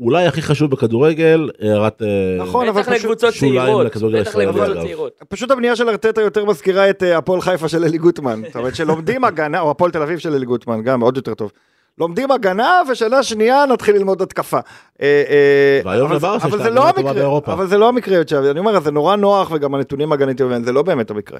אולי 0.00 0.26
הכי 0.26 0.42
חשוב 0.42 0.70
בכדורגל, 0.70 1.50
הערת... 1.60 2.02
אה, 2.02 2.36
נכון, 2.38 2.68
אבל 2.68 2.82
פשוט- 2.82 2.94
לקבוצות 2.94 3.34
שוליים 3.34 3.60
צעירות, 3.62 3.86
לכדורגל 3.86 4.20
בטח 4.20 4.28
הישראלי, 4.28 4.46
לקבוצות 4.46 4.70
אגב. 4.76 4.82
צעירות. 4.82 5.12
פשוט 5.28 5.50
הבנייה 5.50 5.76
של 5.76 5.88
ארטטה 5.88 6.20
יותר 6.20 6.44
מזכירה 6.44 6.90
את 6.90 7.02
אה, 7.02 7.18
הפועל 7.18 7.40
חיפה 7.40 7.68
של 7.68 7.84
אלי 7.84 7.98
גוטמן. 7.98 8.42
זאת 8.46 8.56
אומרת 8.56 8.74
שלומדים 8.74 9.24
הגנה, 9.24 9.60
או 9.60 9.70
הפועל 9.70 9.90
תל 9.90 10.02
אביב 10.02 10.18
של 10.18 10.34
אלי 10.34 10.46
גוטמן, 10.46 10.82
גם 10.82 11.00
עוד 11.00 11.16
יותר 11.16 11.34
טוב. 11.34 11.52
לומדים 11.98 12.30
הגנה 12.30 12.80
ושנה 12.90 13.22
שנייה 13.22 13.66
נתחיל 13.66 13.96
ללמוד 13.96 14.22
התקפה. 14.22 14.58
אה, 15.02 15.22
אה, 15.28 15.80
והיום 15.84 16.12
אבל 16.12 16.62
זה- 16.62 16.70
לא 16.70 16.88
המקרה, 16.88 17.12
באירופה. 17.12 17.52
אבל 17.52 17.66
זה 17.66 17.78
לא 17.78 17.88
המקרה 17.88 18.18
אני 18.50 18.58
אומר, 18.58 18.80
זה 18.80 18.90
נורא 18.90 19.16
נוח 19.16 19.50
וגם 19.54 19.74
הנתונים 19.74 20.12
הגנתיים, 20.12 20.64
זה 20.64 20.72
לא 20.72 20.82
באמת 20.82 21.10
המקרה. 21.10 21.38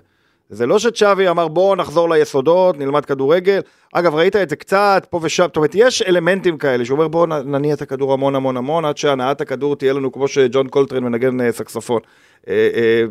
זה 0.51 0.67
לא 0.67 0.79
שצ'אבי 0.79 1.29
אמר 1.29 1.49
בואו 1.49 1.77
נחזור 1.77 2.11
ליסודות, 2.11 2.79
נלמד 2.79 3.05
כדורגל. 3.05 3.61
אגב, 3.93 4.15
ראית 4.15 4.37
את 4.37 4.49
זה 4.49 4.57
קצת 4.57 5.07
פה 5.11 5.21
ושם, 5.23 5.43
זאת 5.47 5.57
אומרת, 5.57 5.71
יש 5.75 6.03
אלמנטים 6.03 6.59
כאלה, 6.59 6.85
שהוא 6.85 6.97
אומר 6.97 7.09
בואו 7.09 7.27
נניע 7.27 7.75
את 7.75 7.83
הכדור 7.83 8.13
המון 8.13 8.35
המון 8.35 8.57
המון, 8.57 8.85
עד 8.85 8.97
שהנעת 8.97 9.41
הכדור 9.41 9.77
תהיה 9.77 9.93
לנו 9.93 10.13
כמו 10.13 10.29
שג'ון 10.29 10.69
קולטרן 10.69 11.05
מנגן 11.05 11.41
אה, 11.41 11.53
סקסופון. 11.53 12.01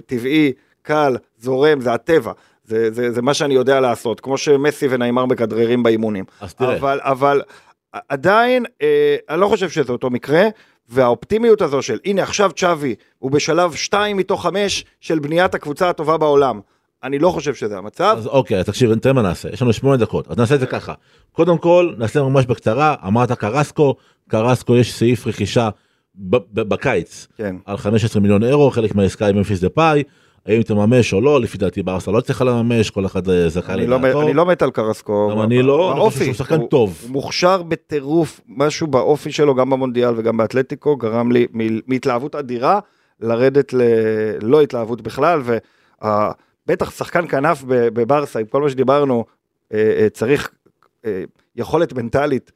טבעי, 0.06 0.52
קל, 0.82 1.18
זורם, 1.39 1.82
זה 1.82 1.94
הטבע. 1.94 2.32
זה, 2.64 2.91
זה, 2.91 3.12
זה 3.12 3.22
מה 3.22 3.34
שאני 3.34 3.53
יודע 3.53 3.80
לעשות, 3.80 4.20
כמו 4.20 4.38
שמסי 4.38 4.88
וניימר 4.89 5.26
מכדררים 5.26 5.84
באימונים. 5.84 6.26
אז 6.41 6.53
תראה. 6.53 6.78
אבל, 6.78 6.99
אבל 7.01 7.41
עדיין, 8.09 8.66
אה, 8.82 9.16
אני 9.30 9.41
לא 9.41 9.47
חושב 9.47 9.70
שזה 9.70 9.91
אותו 9.91 10.09
מקרה, 10.09 10.43
והאופטימיות 10.89 11.62
הזו 11.62 11.82
של 11.82 11.99
הנה 12.05 12.24
עכשיו 12.24 12.51
צ'אבי 12.51 12.95
הוא 13.20 13.32
בשלב 13.32 13.74
2 13.76 14.18
מתוך 14.18 14.43
5 14.43 14.86
של 14.99 15.20
בניית 15.20 15.55
הקבוצה 15.55 15.89
הטובה 15.89 16.18
בעולם. 16.18 16.59
אני 17.03 17.20
לא 17.20 17.30
חושב 17.30 17.53
שזה 17.53 17.78
המצב. 17.78 18.16
אז 18.18 18.28
אוקיי, 18.28 18.59
אז 18.59 18.66
תקשיב, 18.66 18.95
תראה 18.95 19.14
מה 19.14 19.22
נעשה, 19.22 19.49
יש 19.49 19.62
לנו 19.62 19.74
שמונה 19.74 19.97
דקות, 19.97 20.32
אז 20.32 20.38
נעשה 20.38 20.55
את 20.55 20.59
זה 20.59 20.66
ככה. 20.66 20.93
קודם 21.32 21.57
כל, 21.57 21.93
נעשה 21.97 22.22
ממש 22.22 22.45
בקצרה, 22.45 22.95
אמרת 23.07 23.32
קרסקו, 23.32 23.95
קרסקו 24.28 24.76
יש 24.76 24.93
סעיף 24.93 25.28
רכישה 25.28 25.70
בקיץ 26.53 27.28
כן. 27.38 27.55
על 27.66 27.78
15 27.78 28.22
מיליון 28.22 28.43
אירו, 28.43 28.72
חלק 28.72 28.95
מהעסקה 28.95 29.28
עם 29.28 29.38
ממפיס 29.38 29.59
דה 29.59 29.70
פאי, 29.70 30.03
האם 30.46 30.62
תממש 30.62 31.14
או 31.14 31.22
לא, 31.22 31.42
לפי 31.42 31.58
דעתי 31.58 31.84
ברסה 31.84 32.12
לא 32.12 32.22
צריכה 32.22 32.44
לממש, 32.44 32.89
כל 32.89 33.06
אחד 33.06 33.30
אה, 33.30 33.50
זכאי 33.50 33.74
אני 33.74 33.88
לא, 33.88 33.98
לדעתו. 33.98 34.22
אני 34.22 34.34
לא 34.34 34.46
מת 34.46 34.62
על 34.62 34.72
קרסקו. 34.72 35.30
גם 35.32 35.42
אני 35.42 35.62
לא, 35.62 35.92
אני 35.92 36.00
חושב 36.00 36.24
שהוא 36.24 36.34
שחקן 36.34 36.66
טוב. 36.66 37.00
הוא 37.04 37.12
מוכשר 37.12 37.64
בטירוף, 37.64 38.42
משהו 38.48 38.88
באופי 38.88 39.32
שלו, 39.32 39.56
גם 39.56 39.70
במונדיאל 39.70 40.14
וגם 40.18 40.38
באתלטיקו, 40.38 40.96
גרם 40.96 41.32
לי 41.32 41.48
מהתלהבות 41.88 42.36
אדירה 42.36 42.80
לרדת 43.20 43.74
ללא 43.74 44.62
התלהבות 44.62 45.02
בכלל, 45.02 45.42
ובטח 45.46 46.92
שחקן 46.92 47.28
כנף 47.28 47.64
בברסה, 47.68 48.39
עם 48.39 48.46
כל 48.46 48.62
מה 48.62 48.70
שדיברנו, 48.70 49.26
אה, 49.74 49.96
אה, 50.00 50.08
צריך 50.10 50.52
יכולת 51.56 51.94
מנטלית 51.94 52.52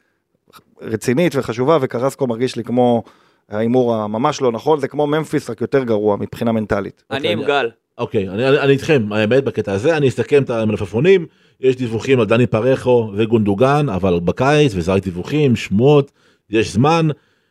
רצינית 0.81 1.35
וחשובה, 1.35 1.77
וקרסקו 1.81 2.27
מרגיש 2.27 2.55
לי 2.55 2.63
כמו 2.63 3.03
ההימור 3.49 3.95
הממש 3.95 4.41
לא 4.41 4.51
נכון, 4.51 4.79
זה 4.79 4.87
כמו 4.87 5.07
ממפיס, 5.07 5.49
רק 5.49 5.61
יותר 5.61 5.83
גרוע 5.83 6.17
מבחינה 6.17 6.51
מנטלית. 6.51 7.03
אני 7.11 7.31
עם 7.31 7.43
גל. 7.43 7.69
אוקיי, 7.97 8.29
אני, 8.29 8.47
אני, 8.47 8.59
אני 8.59 8.73
איתכם, 8.73 9.13
האמת 9.13 9.43
בקטע 9.43 9.71
הזה, 9.73 9.97
אני 9.97 10.07
אסכם 10.07 10.43
את 10.43 10.49
המלפפונים, 10.49 11.25
יש 11.61 11.75
דיווחים 11.75 12.19
על 12.19 12.25
דני 12.25 12.47
פרחו 12.47 13.11
וגונדוגן, 13.15 13.89
אבל 13.89 14.19
בקיץ, 14.23 14.73
וזה 14.75 14.93
רק 14.93 15.03
דיווחים, 15.03 15.55
שמועות, 15.55 16.11
יש 16.49 16.73
זמן, 16.73 17.07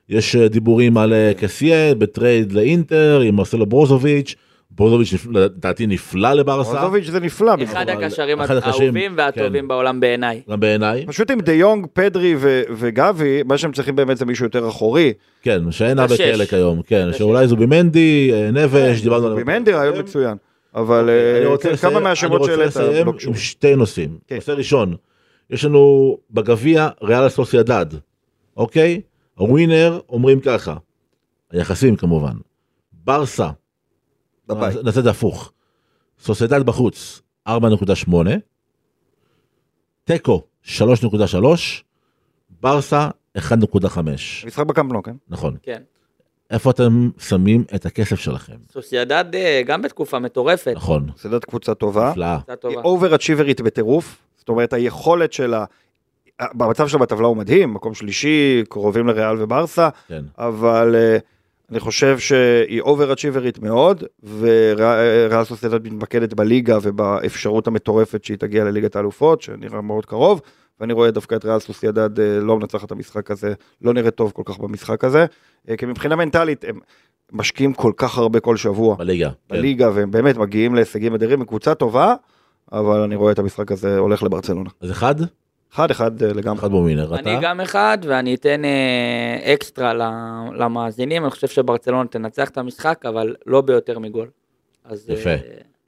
יש 0.08 0.36
אה, 0.36 0.48
דיבורים 0.48 0.98
על 0.98 1.12
אה, 1.12 1.32
קסיה 1.36 1.94
ב 1.94 2.04
trade 2.04 2.52
לאינטר 2.52 3.20
עם 3.24 3.34
מרסלו 3.34 3.66
ברוזוביץ', 3.66 4.34
ברוזוביץ' 4.76 5.14
לדעתי 5.30 5.86
נפלא 5.86 6.32
לברסה, 6.32 6.72
ברוזוביץ' 6.72 7.10
זה 7.10 7.20
נפלא. 7.20 7.54
אחד 7.64 7.88
הקשרים 7.88 8.38
האהובים 8.40 9.12
והטובים 9.16 9.62
כן. 9.62 9.68
בעולם 9.68 10.00
בעיניי. 10.00 10.42
גם 10.50 10.60
בעיניי, 10.60 11.06
פשוט 11.06 11.30
עם 11.30 11.40
דה 11.40 11.52
יונג, 11.52 11.86
פדרי 11.92 12.34
ו- 12.38 12.62
וגבי, 12.76 13.42
מה 13.42 13.58
שהם 13.58 13.72
צריכים 13.72 13.96
באמת 13.96 14.16
זה 14.16 14.24
מישהו 14.24 14.44
יותר 14.44 14.68
אחורי. 14.68 15.12
כן, 15.42 15.70
שאין 15.70 15.98
הרבה. 15.98 16.16
כאלה 16.16 16.46
כיום, 16.46 16.82
כן. 16.82 17.08
שאולי 17.12 17.46
זובימנדי, 17.48 18.30
אה, 18.32 18.50
נבש, 18.50 19.02
דיברנו 19.02 19.26
עליו. 19.26 19.38
במנדי 19.38 19.72
רעיון 19.72 19.98
מצוין. 19.98 20.36
אבל 20.74 21.00
אוקיי, 21.00 21.36
אני 21.38 21.44
אה, 21.46 21.50
רוצה 21.50 21.68
כן, 21.68 21.74
לסיים- 21.74 21.92
כמה 21.92 22.00
מהשמות 22.00 22.32
אני 22.32 22.40
רוצה 22.40 22.72
שהעלית 22.72 22.96
לסיים 22.96 23.08
עם. 23.28 23.34
שתי 23.34 23.76
נושאים. 23.76 24.18
כן. 24.26 24.34
נושא 24.34 24.52
ראשון, 24.52 24.94
יש 25.50 25.64
לנו 25.64 26.16
בגביע 26.30 26.88
ריאל 27.02 27.28
סוסיידד, 27.28 27.86
אוקיי? 28.56 29.00
הווינר 29.34 30.00
אומרים 30.08 30.40
ככה, 30.40 30.74
היחסים 31.52 31.96
כמובן, 31.96 32.32
ברסה, 33.04 33.48
בבית. 34.48 34.76
נעשה 34.84 34.98
את 34.98 35.04
זה 35.04 35.10
הפוך, 35.10 35.52
סוסיידד 36.20 36.62
בחוץ 36.62 37.22
4.8, 37.48 37.52
תיקו 40.04 40.42
3.3, 40.64 40.74
ברסה 42.60 43.08
1.5, 43.38 43.98
משחק 44.46 44.66
בקמפנו, 44.66 45.02
כן? 45.02 45.16
נכון. 45.28 45.56
כן. 45.62 45.82
איפה 46.50 46.70
אתם 46.70 47.10
שמים 47.18 47.64
את 47.74 47.86
הכסף 47.86 48.16
שלכם? 48.20 48.56
סוסיידד 48.72 49.24
אה, 49.34 49.62
גם 49.66 49.82
בתקופה 49.82 50.18
מטורפת. 50.18 50.72
נכון, 50.76 51.08
סדרת 51.16 51.44
קבוצה 51.44 51.74
טובה. 51.74 52.10
נפלאה. 52.10 52.36
קבוצה 52.36 52.52
היא 52.52 52.74
טובה. 52.76 52.88
אובר-אצ'יברית 52.88 53.60
בטירוף, 53.60 54.18
זאת 54.36 54.48
אומרת 54.48 54.72
היכולת 54.72 55.32
שלה, 55.32 55.64
במצב 56.42 56.88
שלה 56.88 56.98
בטבלה 56.98 57.26
הוא 57.26 57.36
מדהים, 57.36 57.74
מקום 57.74 57.94
שלישי, 57.94 58.62
קרובים 58.68 59.06
לריאל 59.06 59.42
וברסה, 59.42 59.88
כן. 60.08 60.24
אבל 60.38 60.94
אה, 60.98 61.18
אני 61.70 61.80
חושב 61.80 62.18
שהיא 62.18 62.80
אובר-אצ'יברית 62.80 63.58
מאוד, 63.58 64.04
וריאל 64.38 65.44
סוסיידד 65.44 65.86
מתמקדת 65.86 66.34
בליגה 66.34 66.78
ובאפשרות 66.82 67.66
המטורפת 67.66 68.24
שהיא 68.24 68.38
תגיע 68.38 68.64
לליגת 68.64 68.96
האלופות, 68.96 69.42
שנראה 69.42 69.80
מאוד 69.80 70.06
קרוב, 70.06 70.40
ואני 70.80 70.92
רואה 70.92 71.10
דווקא 71.10 71.34
את 71.34 71.44
ריאל 71.44 71.58
סוסיידד 71.58 72.20
אה, 72.20 72.40
לא 72.40 72.58
מנצחת 72.58 72.84
את 72.84 72.92
המשחק 72.92 73.30
הזה, 73.30 73.54
לא 73.82 73.94
נראה 73.94 74.10
טוב 74.10 74.32
כל 74.34 74.42
כך 74.44 74.58
במשחק 74.58 75.04
הזה, 75.04 75.26
אה, 75.68 75.76
כי 75.76 75.86
מבחינה 75.86 76.16
מנטלית 76.16 76.64
הם 76.68 76.78
משקיעים 77.32 77.74
כל 77.74 77.92
כך 77.96 78.18
הרבה 78.18 78.40
כל 78.40 78.56
שבוע. 78.56 78.96
בליגה. 78.96 79.30
כן. 79.30 79.56
בליגה, 79.56 79.90
והם 79.94 80.10
באמת 80.10 80.36
מגיעים 80.36 80.74
להישגים 80.74 81.14
אדירים, 81.14 81.40
הם 81.40 81.46
קבוצה 81.46 81.74
טובה, 81.74 82.14
אבל 82.72 83.00
אני 83.00 83.14
רואה 83.14 83.32
את 83.32 83.38
המשחק 83.38 83.72
הזה 83.72 83.98
הולך 83.98 84.22
לברצלונה. 84.22 84.70
אז 84.80 84.90
אחד, 84.90 85.14
אחד 85.74 85.90
אחד 85.90 86.22
אה, 86.22 86.32
לגמרי. 86.32 86.58
אחד 86.58 86.70
בווינר. 86.70 87.14
אני 87.14 87.20
אתה? 87.36 87.38
גם 87.42 87.60
אחד, 87.60 87.98
ואני 88.06 88.34
אתן 88.34 88.64
אה, 88.64 89.54
אקסטרה 89.54 89.94
ל- 89.94 90.02
למאזינים, 90.62 91.22
אני 91.22 91.30
חושב 91.30 91.48
שברצלונה 91.48 92.08
תנצח 92.08 92.48
את 92.48 92.58
המשחק, 92.58 93.00
אבל 93.08 93.34
לא 93.46 93.60
ביותר 93.60 93.98
מגול. 93.98 94.28
אז, 94.84 95.10
יפה. 95.10 95.30
אה, 95.30 95.36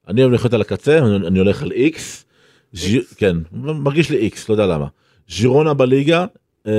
אני 0.08 0.20
אוהב 0.22 0.32
ללכת 0.32 0.52
על 0.54 0.60
הקצה, 0.60 0.98
אני 0.98 1.26
אני 1.26 1.38
הולך 1.38 1.62
על 1.62 1.72
איקס. 1.72 2.24
כן, 3.16 3.36
מרגיש 3.52 4.10
לי 4.10 4.16
איקס, 4.16 4.48
לא 4.48 4.54
יודע 4.54 4.66
למה. 4.66 4.86
ז'ירונה 5.28 5.74
בליגה, 5.74 6.24
אה, 6.66 6.72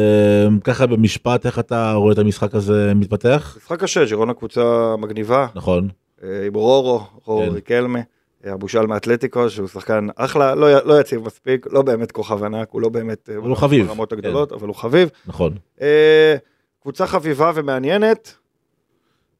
ככה 0.63 0.85
במשפט, 0.85 1.45
איך 1.45 1.59
אתה 1.59 1.93
רואה 1.93 2.13
את 2.13 2.17
המשחק 2.17 2.55
הזה 2.55 2.91
מתפתח? 2.95 3.57
משחק 3.57 3.79
קשה, 3.79 4.05
ג'ירונה 4.05 4.33
קבוצה 4.33 4.95
מגניבה, 4.97 5.47
נכון, 5.55 5.89
אה, 6.23 6.45
עם 6.47 6.53
רורו, 6.53 7.01
רורו 7.25 7.43
כן. 7.45 7.51
ריקלמה, 7.51 7.99
אה, 8.45 8.53
הבושל 8.53 8.85
מאתלטיקו, 8.85 9.49
שהוא 9.49 9.67
שחקן 9.67 10.07
אחלה, 10.15 10.55
לא 10.55 10.85
לא 10.85 10.99
יציב 10.99 11.25
מספיק, 11.25 11.67
לא 11.71 11.81
באמת 11.81 12.11
כוכב 12.11 12.43
ענק, 12.43 12.67
הוא 12.71 12.81
לא 12.81 12.89
באמת 12.89 13.29
אה, 13.29 13.37
אבל 13.37 13.49
הוא 13.49 13.57
חביב, 13.57 13.87
ברמות 13.87 14.09
כן. 14.09 14.17
הגדולות, 14.17 14.51
אבל 14.51 14.67
הוא 14.67 14.75
חביב. 14.75 15.09
נכון. 15.25 15.53
אה, 15.81 16.35
קבוצה 16.81 17.07
חביבה 17.07 17.51
ומעניינת, 17.55 18.37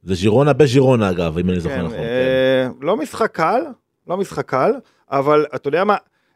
זה 0.03 0.15
ז'ירונה 0.15 0.53
בז'ירונה 0.53 1.09
אגב, 1.09 1.37
אם 1.37 1.49
אני 1.49 1.59
זוכר 1.59 1.75
כן, 1.75 1.81
נכון. 1.81 1.97
כן. 1.97 2.03
אה, 2.03 2.67
לא 2.81 2.97
משחק 2.97 3.31
קל, 3.31 3.61
לא 4.07 4.17
משחק 4.17 4.49
קל, 4.49 4.71
אבל 5.11 5.45
אתה 5.55 5.67
יודע 5.67 5.83
מה, 5.83 5.95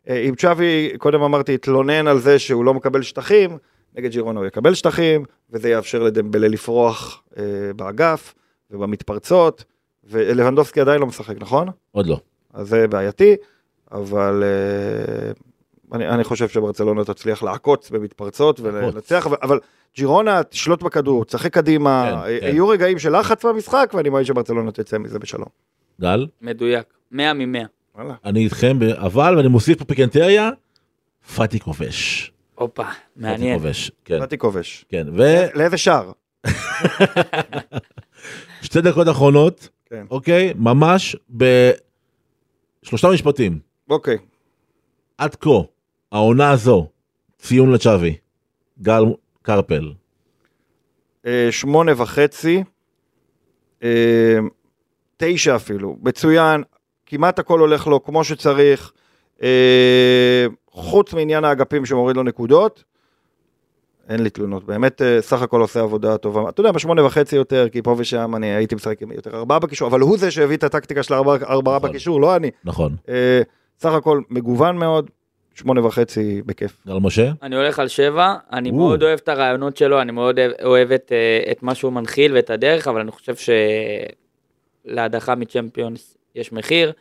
אה, 0.10 0.18
אם 0.30 0.36
צ'אבי, 0.36 0.92
קודם 0.98 1.22
אמרתי, 1.22 1.54
התלונן 1.54 2.08
על 2.08 2.20
זה 2.20 2.40
שהוא 2.40 2.66
לא 2.66 2.74
מקבל 2.74 3.02
שטחים, 3.02 3.58
נגד 3.98 4.12
ג'ירונה 4.12 4.40
הוא 4.40 4.48
יקבל 4.48 4.74
שטחים, 4.74 5.24
וזה 5.50 5.70
יאפשר 5.70 6.04
לדמבלה 6.04 6.48
לפרוח 6.48 7.24
אה, 7.38 7.44
באגף 7.76 8.34
ובמתפרצות, 8.72 9.64
ולבנדובסקי 10.04 10.82
עדיין 10.82 11.02
לא 11.02 11.08
משחק, 11.08 11.36
נכון? 11.40 11.68
עוד 11.92 12.08
לא. 12.08 12.20
אז 12.54 12.68
זה 12.68 12.88
בעייתי, 12.88 13.36
אבל 13.92 14.44
אה, 14.44 15.32
אני, 15.94 16.10
אני 16.10 16.24
חושב 16.24 16.48
שברצלונה 16.48 17.04
תצליח 17.04 17.44
לעקוץ 17.44 17.90
במתפרצות 17.90 18.60
ולנצח, 18.60 19.28
אבל, 19.28 19.38
אבל 19.42 19.60
ג'ירונה 19.96 20.44
תשלוט 20.44 20.84
בכדור, 20.84 21.26
תשחק 21.26 21.54
קדימה, 21.54 22.22
כן, 22.26 22.40
כן. 22.40 22.48
יהיו 22.48 22.68
רגעים 22.68 23.00
של 23.00 23.20
לחץ 23.20 23.46
במשחק, 23.46 23.92
ואני 23.94 24.10
מאמין 24.10 24.26
שברצלונה 24.26 24.72
תצא 24.72 24.98
מזה 24.98 25.20
בשלום. 25.20 25.48
גל, 26.02 26.28
מדויק. 26.42 26.86
100 27.12 27.34
מ-100. 27.34 27.68
וואלה. 27.96 28.14
אני 28.26 28.44
איתכם, 28.44 28.80
ב- 28.80 28.84
אבל, 28.84 29.38
ואני 29.38 29.48
מוסיף 29.48 29.78
פה 29.78 29.86
פיקנטריה, 29.86 30.50
פאטי 31.36 31.60
כובש. 31.60 32.32
הופה, 32.56 32.84
פאטי 32.84 32.96
מעניין. 33.16 33.58
כובש, 33.60 33.92
כן, 34.06 34.20
באתי 34.20 34.38
כובש. 34.38 34.86
כן. 34.90 35.08
לאיזה 35.56 35.78
שער? 35.78 36.12
ושתי 38.62 38.82
דקות 38.82 39.10
אחרונות, 39.10 39.70
כן. 39.90 40.06
אוקיי, 40.10 40.54
ממש 40.56 41.16
בשלושה 42.84 43.08
משפטים. 43.10 43.60
אוקיי. 43.90 44.18
עד 45.18 45.36
כה, 45.36 45.50
העונה 46.12 46.52
הזו, 46.52 46.88
ציון 47.38 47.72
לצ'אבי, 47.72 48.16
גל 48.82 49.04
קרפל, 49.42 49.92
אה, 51.26 51.48
שמונה 51.52 51.92
וחצי, 52.02 52.64
אה, 53.84 54.38
תשע 55.18 55.56
אפילו, 55.56 55.98
מצוין, 56.02 56.64
כמעט 57.06 57.40
הכל 57.40 57.60
הולך 57.60 57.88
לו 57.88 58.04
כמו 58.04 58.24
שצריך, 58.24 58.92
אה, 59.44 60.46
חוץ 60.72 61.14
מעניין 61.14 61.44
האגפים 61.44 61.86
שמוריד 61.86 62.16
לו 62.16 62.24
נקודות, 62.24 62.84
אין 64.12 64.24
לי 64.24 64.30
תלונות, 64.30 64.64
באמת 64.66 65.02
אה, 65.02 65.22
סך 65.22 65.42
הכל 65.42 65.62
עושה 65.62 65.80
עבודה 65.82 66.18
טובה, 66.18 66.50
אתה 66.50 66.62
יודע, 66.62 66.72
בשמונה 66.72 67.06
וחצי 67.06 67.36
יותר, 67.36 67.70
כי 67.70 67.82
פה 67.82 67.96
ושם 67.98 68.36
אני 68.36 68.48
הייתי 68.48 68.76
משחק 68.76 69.02
עם 69.02 69.12
יותר 69.12 69.38
ארבעה 69.38 69.60
בקישור, 69.60 69.88
אבל 69.88 70.00
הוא 70.00 70.18
זה 70.18 70.32
שהביא 70.32 70.58
את 70.58 70.64
הטקטיקה 70.64 71.04
של 71.04 71.14
ארבעה, 71.14 71.36
ארבעה 71.50 71.78
נכון. 71.78 71.90
בקישור, 71.90 72.22
לא 72.22 72.36
אני. 72.36 72.52
נכון. 72.64 72.96
אה, 73.10 73.42
סך 73.80 73.92
הכל 73.92 74.22
מגוון 74.30 74.78
מאוד, 74.78 75.10
שמונה 75.56 75.86
וחצי 75.86 76.42
בכיף. 76.46 76.82
גל 76.88 76.94
משה? 77.02 77.32
אני 77.42 77.56
הולך 77.56 77.80
על 77.80 77.88
שבע, 77.88 78.34
אני 78.54 78.70
או. 78.70 78.76
מאוד 78.76 79.04
אוהב 79.04 79.20
את 79.24 79.30
הרעיונות 79.30 79.78
שלו, 79.78 80.02
אני 80.02 80.12
מאוד 80.12 80.40
אוהב- 80.40 80.52
אוהב 80.64 80.92
את, 80.92 81.12
אה, 81.12 81.52
את 81.52 81.64
מה 81.64 81.76
שהוא 81.76 81.94
מנחיל 81.94 82.34
ואת 82.36 82.50
הדרך, 82.50 82.88
אבל 82.88 83.02
אני 83.02 83.12
חושב 83.12 83.34
שלהדחה 84.86 85.36
מצ'מפיונס 85.36 86.18
יש 86.36 86.52
מחיר, 86.54 86.92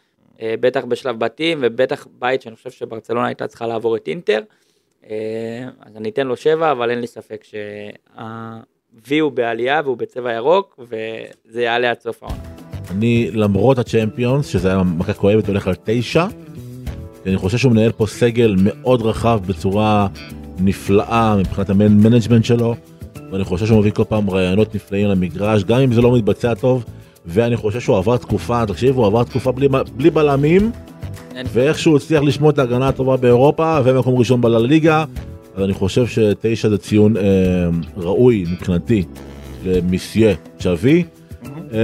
אה, 0.42 0.54
בטח 0.60 0.84
בשלב 0.84 1.18
בתים 1.18 1.58
ובטח 1.62 2.06
בית 2.18 2.42
שאני 2.42 2.56
חושב 2.56 2.70
שברצלונה 2.70 3.26
הייתה 3.26 3.46
צריכה 3.46 3.66
לעבור 3.66 3.96
את 3.96 4.08
אינטר. 4.08 4.40
אה, 5.10 5.68
אז 5.86 5.96
אני 5.96 6.08
אתן 6.08 6.26
לו 6.26 6.36
שבע, 6.36 6.72
אבל 6.72 6.90
אין 6.90 7.00
לי 7.00 7.06
ספק 7.06 7.44
שה-V 7.44 9.14
הוא 9.20 9.32
בעלייה 9.32 9.80
והוא 9.84 9.96
בצבע 9.96 10.32
ירוק, 10.32 10.80
וזה 10.80 11.62
יעלה 11.62 11.90
עד 11.90 12.00
סוף 12.00 12.22
העונה. 12.22 12.38
אני, 12.90 13.30
למרות 13.32 13.78
הצ'מפיונס, 13.78 14.46
שזה 14.46 14.68
היה 14.68 14.82
מכה 14.82 15.12
כואבת, 15.12 15.48
הולך 15.48 15.68
על 15.68 15.74
תשע. 15.84 16.26
אני 17.26 17.36
חושב 17.36 17.58
שהוא 17.58 17.72
מנהל 17.72 17.92
פה 17.92 18.06
סגל 18.06 18.54
מאוד 18.58 19.02
רחב 19.02 19.40
בצורה 19.46 20.08
נפלאה 20.60 21.36
מבחינת 21.36 21.70
ה 21.70 21.77
management 21.77 22.44
שלו. 22.44 22.74
ואני 23.30 23.44
חושב 23.44 23.66
שהוא 23.66 23.78
מביא 23.78 23.90
כל 23.90 24.04
פעם 24.04 24.30
רעיונות 24.30 24.74
נפלאים 24.74 25.08
למגרש, 25.08 25.64
גם 25.64 25.80
אם 25.80 25.92
זה 25.92 26.00
לא 26.00 26.16
מתבצע 26.16 26.54
טוב. 26.54 26.84
ואני 27.26 27.56
חושב 27.56 27.80
שהוא 27.80 27.96
עבר 27.96 28.16
תקופה, 28.16 28.66
תקשיב, 28.66 28.96
הוא 28.96 29.06
עבר 29.06 29.24
תקופה 29.24 29.52
בלי, 29.52 29.68
בלי 29.96 30.10
בלמים, 30.10 30.70
ואיכשהו 31.52 31.96
הצליח 31.96 32.22
לשמור 32.22 32.50
את 32.50 32.58
ההגנה 32.58 32.88
הטובה 32.88 33.16
באירופה, 33.16 33.78
ומקום 33.84 34.18
ראשון 34.18 34.40
בליגה. 34.40 35.04
אז 35.56 35.64
אני 35.64 35.74
חושב 35.74 36.06
שתשע 36.06 36.68
זה 36.68 36.78
ציון 36.78 37.16
אה, 37.16 37.22
ראוי 37.96 38.44
מבחינתי 38.52 39.04
למיסיה 39.64 40.34
צ'אבי. 40.58 41.04
אה, 41.72 41.78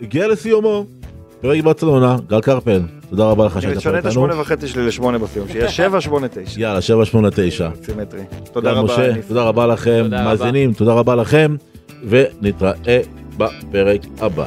הגיע 0.00 0.28
לסיומו, 0.28 0.86
פרק 1.40 1.64
ברצלונה, 1.64 2.16
גל 2.26 2.40
קרפל, 2.40 2.80
תודה 3.10 3.24
רבה 3.24 3.46
לך 3.46 3.52
אני 3.56 3.62
שהיית 3.62 3.74
פה 3.74 3.78
משנה 3.80 3.92
את 3.92 3.96
איתנו. 3.96 4.10
השמונה 4.10 4.40
וחצי 4.40 4.68
שלי 4.68 4.86
לשמונה 4.86 5.18
בסיום, 5.18 5.48
שיהיה 5.48 5.68
שבע, 5.78 6.00
שמונה, 6.00 6.26
תשע. 6.28 6.60
יאללה, 6.60 6.80
789. 6.80 7.68
סימטרי. 7.82 8.20
תודה 8.52 8.70
רבה. 8.72 8.82
משה. 8.94 9.12
תודה 9.28 9.42
רבה 9.42 9.66
לכם, 9.66 10.00
תודה 10.04 10.20
רבה. 10.20 10.30
מאזינים, 10.30 10.72
תודה 10.72 10.92
רבה 10.92 11.14
לכם, 11.14 11.56
ונתראה 12.08 13.00
בפרק 13.36 14.00
הבא. 14.20 14.46